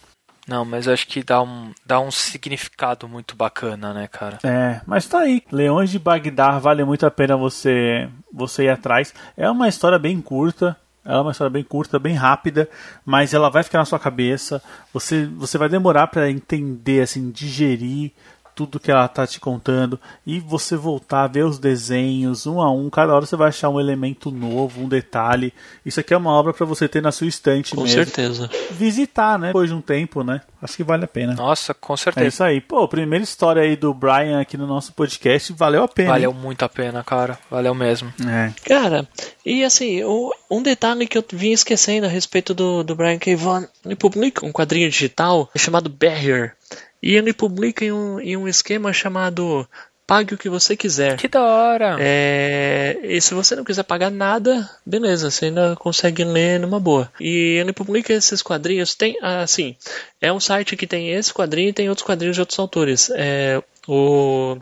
Não, 0.48 0.64
mas 0.64 0.88
eu 0.88 0.94
acho 0.94 1.06
que 1.08 1.22
dá 1.22 1.42
um, 1.42 1.74
dá 1.86 2.00
um 2.00 2.10
significado 2.10 3.06
muito 3.08 3.36
bacana, 3.36 3.94
né, 3.94 4.08
cara? 4.08 4.40
É, 4.44 4.80
mas 4.86 5.06
tá 5.06 5.20
aí. 5.20 5.44
Leões 5.52 5.90
de 5.90 6.00
Bagdá 6.00 6.58
vale 6.58 6.86
muito 6.86 7.06
a 7.06 7.12
pena 7.12 7.36
você 7.36 8.08
você 8.32 8.64
ir 8.64 8.70
atrás. 8.70 9.14
É 9.36 9.50
uma 9.50 9.68
história 9.68 10.00
bem 10.00 10.22
curta. 10.22 10.78
É 11.08 11.18
uma 11.18 11.32
história 11.32 11.50
bem 11.50 11.64
curta, 11.64 11.98
bem 11.98 12.14
rápida, 12.16 12.70
mas 13.06 13.34
ela 13.34 13.50
vai 13.50 13.64
ficar 13.64 13.80
na 13.80 13.86
sua 13.86 13.98
cabeça. 13.98 14.62
Você 14.94 15.26
você 15.26 15.58
vai 15.58 15.70
demorar 15.70 16.08
pra 16.08 16.30
entender, 16.30 17.02
assim, 17.02 17.32
digerir 17.32 18.12
tudo 18.58 18.80
que 18.80 18.90
ela 18.90 19.08
tá 19.08 19.28
te 19.28 19.40
contando 19.40 20.00
e 20.26 20.40
você 20.40 20.76
voltar 20.76 21.26
a 21.26 21.28
ver 21.28 21.46
os 21.46 21.60
desenhos 21.60 22.48
um 22.48 22.60
a 22.60 22.72
um. 22.72 22.90
Cada 22.90 23.14
hora 23.14 23.24
você 23.24 23.36
vai 23.36 23.50
achar 23.50 23.70
um 23.70 23.80
elemento 23.80 24.32
novo, 24.32 24.82
um 24.82 24.90
detalhe. 24.90 25.54
Isso 25.86 26.00
aqui 26.00 26.12
é 26.12 26.18
uma 26.18 26.32
obra 26.32 26.52
pra 26.54 26.66
você 26.66 26.88
ter 26.88 27.00
na 27.00 27.12
sua 27.12 27.28
estante 27.28 27.76
Com 27.76 27.84
mesmo. 27.84 27.96
certeza. 28.04 28.50
Visitar, 28.72 29.38
né? 29.38 29.48
Depois 29.48 29.70
de 29.70 29.76
um 29.76 29.82
tempo, 29.82 30.24
né? 30.24 30.42
Acho 30.60 30.76
que 30.76 30.84
vale 30.84 31.04
a 31.06 31.08
pena. 31.08 31.36
Nossa, 31.36 31.72
com 31.76 31.94
É 31.94 31.98
certeza. 31.98 32.28
isso 32.28 32.44
aí. 32.44 32.60
Pô, 32.60 32.88
primeira 32.88 33.24
história 33.24 33.62
aí 33.62 33.76
do 33.76 33.94
Brian 33.94 34.42
aqui 34.42 34.58
no 34.58 34.66
nosso 34.66 34.92
podcast 34.94 35.54
valeu 35.54 35.84
a 35.84 35.88
pena. 35.88 36.10
Valeu 36.14 36.32
hein? 36.32 36.38
muito 36.42 36.66
a 36.66 36.70
pena, 36.70 37.04
cara. 37.04 37.38
Valeu 37.52 37.76
mesmo. 37.76 38.12
É. 38.28 38.52
Cara, 38.68 39.08
e 39.46 39.64
assim, 39.64 40.04
o- 40.04 40.34
um 40.50 40.64
detalhe 40.64 41.06
que 41.06 41.16
eu 41.18 41.24
vim 41.32 41.52
esquecendo 41.52 42.08
a 42.08 42.10
respeito 42.10 42.56
do, 42.56 42.84
do 42.84 42.96
Brian 42.96 43.20
K. 43.20 43.36
Vaughan, 43.36 43.68
ele 43.86 43.96
publica 43.96 44.44
um 44.46 44.52
quadrinho 44.52 44.90
digital 44.90 45.48
chamado 45.56 45.90
Barrier, 45.90 46.56
e 47.02 47.16
ele 47.16 47.34
publica 47.34 47.86
em 47.86 47.92
um, 47.92 48.20
em 48.20 48.38
um 48.38 48.48
esquema 48.48 48.94
chamado 48.94 49.68
Pague 50.08 50.34
o 50.36 50.38
que 50.38 50.48
você 50.48 50.78
quiser. 50.78 51.18
Que 51.18 51.28
da 51.28 51.44
hora. 51.44 51.98
É, 52.00 52.98
e 53.04 53.20
se 53.20 53.34
você 53.34 53.58
não 53.58 53.66
quiser 53.66 53.84
pagar 53.84 54.10
nada, 54.10 54.70
beleza, 54.86 55.30
você 55.30 55.48
ainda 55.48 55.76
consegue 55.76 56.24
ler 56.24 56.62
numa 56.62 56.80
boa. 56.80 57.12
E 57.20 57.58
ele 57.60 57.74
publica 57.74 58.14
esses 58.14 58.42
quadrinhos, 58.42 58.96
tem, 58.96 59.18
assim, 59.22 59.76
é 60.22 60.32
um 60.32 60.40
site 60.40 60.78
que 60.78 60.88
tem 60.88 61.10
esse 61.10 61.34
quadrinho 61.34 61.72
e 61.72 61.74
tem 61.74 61.90
outros 61.90 62.08
quadrinhos 62.08 62.38
de 62.38 62.40
outros 62.40 62.58
autores. 62.58 63.12
É, 63.14 63.62
o, 63.86 64.58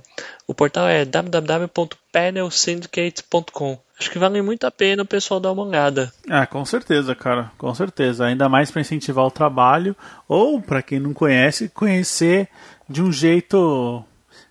o 0.47 0.55
portal 0.55 0.87
é 0.87 1.05
www.panelsyndicate.com. 1.05 3.84
Acho 3.99 4.11
que 4.11 4.19
vale 4.19 4.41
muito 4.41 4.65
a 4.65 4.71
pena 4.71 5.03
o 5.03 5.07
pessoal 5.07 5.39
dar 5.39 5.51
uma 5.51 5.63
olhada. 5.63 6.11
Ah, 6.29 6.45
com 6.45 6.65
certeza, 6.65 7.15
cara. 7.15 7.51
Com 7.57 7.73
certeza. 7.73 8.25
Ainda 8.25 8.49
mais 8.49 8.69
para 8.69 8.81
incentivar 8.81 9.25
o 9.25 9.31
trabalho 9.31 9.95
ou 10.27 10.61
para 10.61 10.81
quem 10.81 10.99
não 10.99 11.13
conhece, 11.13 11.69
conhecer 11.69 12.49
de 12.89 13.01
um 13.01 13.11
jeito 13.11 14.03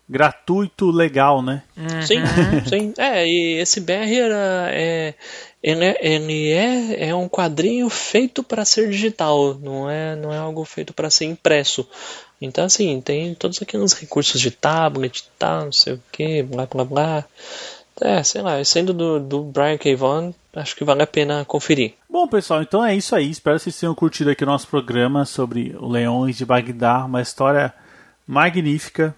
gratuito, 0.08 0.90
legal, 0.90 1.42
né? 1.42 1.62
Sim, 2.06 2.22
sim. 2.68 2.94
É, 2.98 3.26
e 3.26 3.58
esse 3.58 3.80
Barrier 3.80 4.30
é, 4.32 5.14
ele, 5.62 5.84
é, 5.84 5.96
ele 6.00 6.52
é, 6.52 7.08
é 7.08 7.14
um 7.14 7.28
quadrinho 7.28 7.88
feito 7.88 8.42
para 8.42 8.64
ser 8.64 8.90
digital, 8.90 9.54
não 9.54 9.88
é, 9.88 10.14
não 10.14 10.32
é 10.32 10.36
algo 10.36 10.64
feito 10.64 10.92
para 10.92 11.10
ser 11.10 11.24
impresso. 11.24 11.88
Então, 12.40 12.64
assim, 12.64 13.00
tem 13.00 13.34
todos 13.34 13.62
aqueles 13.62 13.94
recursos 13.94 14.40
de 14.40 14.50
tablet 14.50 15.20
e 15.20 15.38
tal, 15.38 15.64
não 15.64 15.72
sei 15.72 15.94
o 15.94 16.02
que, 16.12 16.42
blá 16.42 16.66
blá 16.66 16.84
blá. 16.84 17.24
É, 18.00 18.22
sei 18.22 18.42
lá, 18.42 18.62
sendo 18.64 18.92
do, 18.92 19.20
do 19.20 19.42
Brian 19.42 19.78
K. 19.78 19.94
Vaughan, 19.94 20.32
acho 20.54 20.74
que 20.74 20.84
vale 20.84 21.02
a 21.02 21.06
pena 21.06 21.44
conferir. 21.44 21.94
Bom, 22.10 22.26
pessoal, 22.26 22.62
então 22.62 22.84
é 22.84 22.94
isso 22.94 23.14
aí. 23.14 23.30
Espero 23.30 23.56
que 23.56 23.64
vocês 23.64 23.78
tenham 23.78 23.94
curtido 23.94 24.30
aqui 24.30 24.42
o 24.42 24.46
nosso 24.46 24.66
programa 24.66 25.24
sobre 25.24 25.76
o 25.78 25.88
Leões 25.88 26.36
de 26.36 26.44
Bagdá, 26.44 27.04
uma 27.04 27.22
história 27.22 27.72
magnífica 28.26 29.14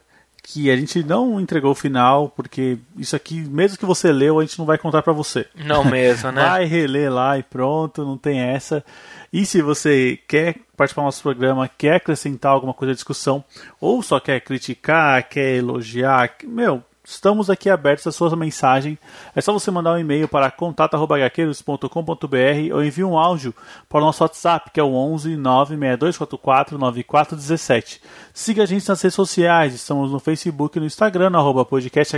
que 0.49 0.71
a 0.71 0.77
gente 0.77 1.03
não 1.03 1.41
entregou 1.41 1.73
o 1.73 1.75
final, 1.75 2.29
porque 2.29 2.79
isso 2.97 3.17
aqui, 3.17 3.41
mesmo 3.41 3.77
que 3.77 3.85
você 3.85 4.13
leu, 4.13 4.39
a 4.39 4.45
gente 4.45 4.57
não 4.61 4.65
vai 4.65 4.79
contar 4.79 5.03
pra 5.03 5.13
você. 5.13 5.45
Não 5.57 5.85
mesmo, 5.85 6.31
né? 6.31 6.41
Vai 6.47 6.65
reler 6.65 7.13
lá 7.13 7.37
e 7.37 7.43
pronto, 7.43 8.05
não 8.05 8.17
tem 8.17 8.39
essa. 8.39 8.85
E 9.33 9.45
se 9.45 9.61
você 9.61 10.17
quer 10.29 10.55
participar 10.77 11.03
do 11.03 11.07
nosso 11.07 11.23
programa, 11.23 11.69
quer 11.69 11.97
acrescentar 11.97 12.53
alguma 12.53 12.73
coisa 12.73 12.93
à 12.93 12.95
discussão, 12.95 13.43
ou 13.81 14.05
só 14.05 14.21
quer 14.21 14.41
criticar, 14.41 15.29
quer 15.29 15.57
elogiar, 15.57 16.37
meu, 16.45 16.81
estamos 17.07 17.49
aqui 17.49 17.71
abertos 17.71 18.07
à 18.07 18.13
sua 18.13 18.35
mensagem. 18.35 18.99
É 19.35 19.41
só 19.41 19.53
você 19.53 19.71
mandar 19.71 19.93
um 19.93 19.99
e-mail 19.99 20.27
para 20.27 20.51
contato.hqueiros.com.br 20.51 22.75
ou 22.75 22.85
enviar 22.85 23.09
um 23.09 23.17
áudio 23.17 23.55
para 23.89 23.99
o 23.99 24.01
nosso 24.01 24.25
WhatsApp, 24.25 24.73
que 24.73 24.81
é 24.81 24.83
o 24.83 24.93
11 24.93 25.37
96244 25.37 26.77
9417. 26.77 28.03
Siga 28.35 28.65
a 28.65 28.67
gente 28.67 28.89
nas 28.89 29.01
redes 29.01 29.15
sociais, 29.15 29.75
estamos 29.75 30.11
no 30.11 30.19
Facebook 30.19 30.77
e 30.77 30.81
no 30.81 30.87
Instagram, 30.87 31.31
no 31.31 31.39
arroba 31.39 31.65
podcast. 31.65 32.17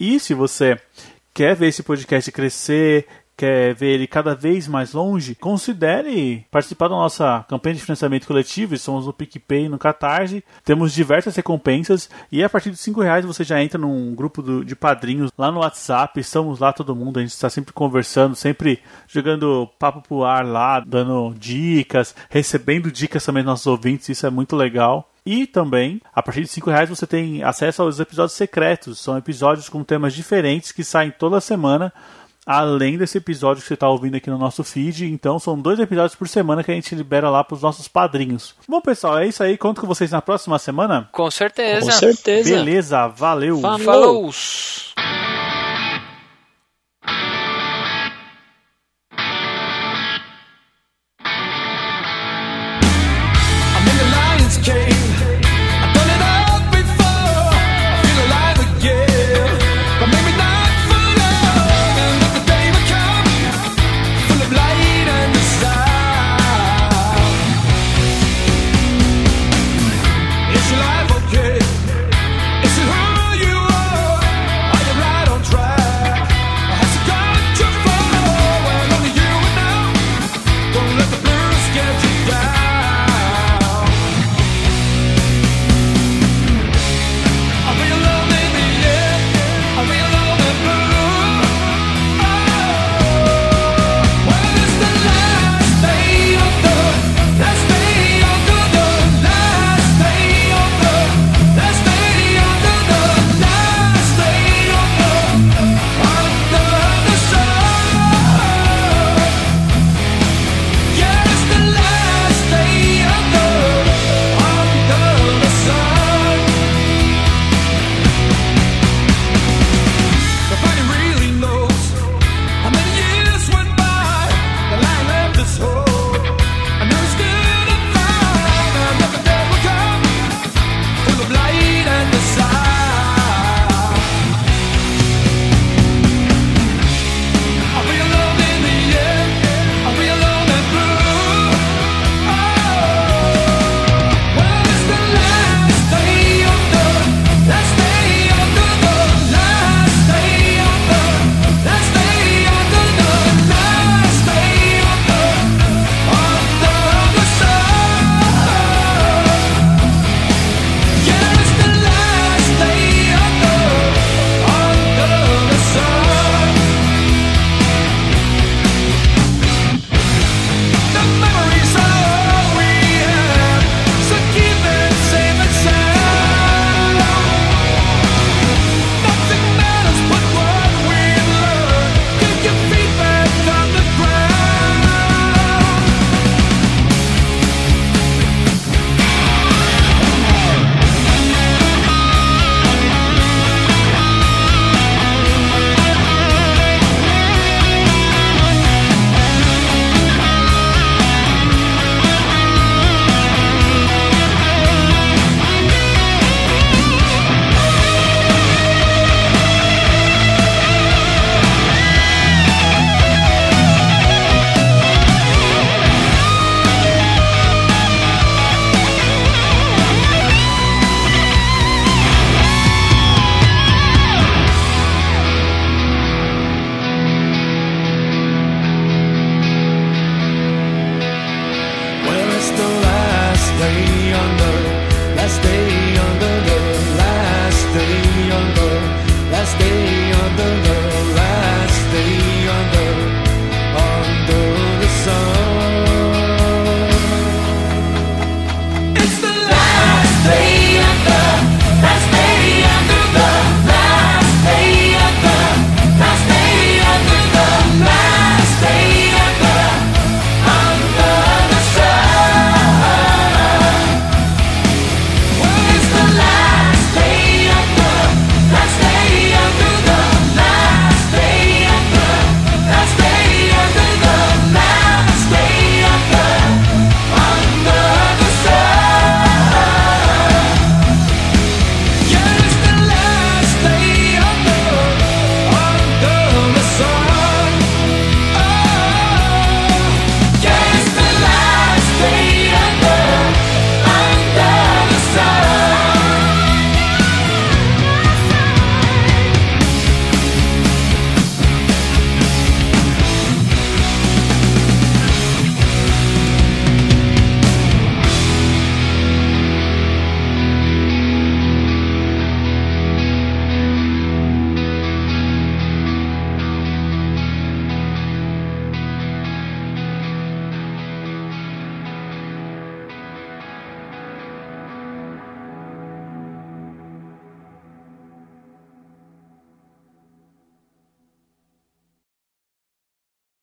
E 0.00 0.18
se 0.18 0.34
você 0.34 0.80
quer 1.32 1.54
ver 1.54 1.68
esse 1.68 1.82
podcast 1.82 2.32
crescer, 2.32 3.06
quer 3.36 3.74
ver 3.74 3.94
ele 3.94 4.06
cada 4.06 4.34
vez 4.34 4.68
mais 4.68 4.92
longe, 4.92 5.34
considere 5.34 6.46
participar 6.50 6.88
da 6.88 6.94
nossa 6.94 7.44
campanha 7.48 7.74
de 7.74 7.82
financiamento 7.82 8.26
coletivo. 8.26 8.74
Estamos 8.74 9.06
no 9.06 9.12
PicPay 9.12 9.68
no 9.68 9.78
Catarse. 9.78 10.44
Temos 10.64 10.92
diversas 10.92 11.34
recompensas 11.34 12.08
e 12.30 12.42
a 12.44 12.48
partir 12.48 12.70
de 12.70 12.76
cinco 12.76 13.00
reais 13.00 13.24
você 13.24 13.44
já 13.44 13.62
entra 13.62 13.78
num 13.78 14.14
grupo 14.14 14.42
do- 14.42 14.64
de 14.64 14.76
padrinhos 14.76 15.30
lá 15.36 15.50
no 15.50 15.60
WhatsApp. 15.60 16.18
Estamos 16.20 16.58
lá 16.58 16.72
todo 16.72 16.94
mundo, 16.94 17.18
a 17.18 17.22
gente 17.22 17.32
está 17.32 17.50
sempre 17.50 17.72
conversando, 17.72 18.34
sempre 18.36 18.80
jogando 19.08 19.68
papo 19.78 20.00
pro 20.02 20.24
ar 20.24 20.44
lá, 20.44 20.80
dando 20.80 21.34
dicas, 21.38 22.14
recebendo 22.30 22.90
dicas 22.90 23.24
também 23.24 23.42
dos 23.42 23.50
nossos 23.50 23.66
ouvintes. 23.66 24.08
Isso 24.08 24.26
é 24.26 24.30
muito 24.30 24.54
legal. 24.54 25.10
E 25.26 25.46
também, 25.46 26.02
a 26.14 26.22
partir 26.22 26.42
de 26.42 26.48
cinco 26.48 26.68
reais 26.68 26.90
você 26.90 27.06
tem 27.06 27.42
acesso 27.42 27.80
aos 27.80 27.98
episódios 27.98 28.36
secretos. 28.36 29.00
São 29.00 29.16
episódios 29.16 29.70
com 29.70 29.82
temas 29.82 30.12
diferentes 30.12 30.70
que 30.70 30.84
saem 30.84 31.10
toda 31.10 31.40
semana 31.40 31.92
além 32.46 32.98
desse 32.98 33.18
episódio 33.18 33.62
que 33.62 33.68
você 33.68 33.74
está 33.74 33.88
ouvindo 33.88 34.16
aqui 34.16 34.30
no 34.30 34.38
nosso 34.38 34.62
feed. 34.62 35.06
Então, 35.06 35.38
são 35.38 35.58
dois 35.58 35.78
episódios 35.78 36.14
por 36.14 36.28
semana 36.28 36.62
que 36.62 36.70
a 36.70 36.74
gente 36.74 36.94
libera 36.94 37.30
lá 37.30 37.42
para 37.42 37.54
os 37.54 37.62
nossos 37.62 37.88
padrinhos. 37.88 38.54
Bom, 38.68 38.80
pessoal, 38.80 39.18
é 39.18 39.26
isso 39.26 39.42
aí. 39.42 39.56
Conto 39.56 39.80
com 39.80 39.86
vocês 39.86 40.10
na 40.10 40.20
próxima 40.22 40.58
semana. 40.58 41.08
Com 41.12 41.30
certeza. 41.30 41.86
Com 41.86 41.92
certeza. 41.92 42.54
Beleza, 42.54 43.08
valeu. 43.08 43.60
Falou. 43.60 43.78
Falou. 43.78 45.53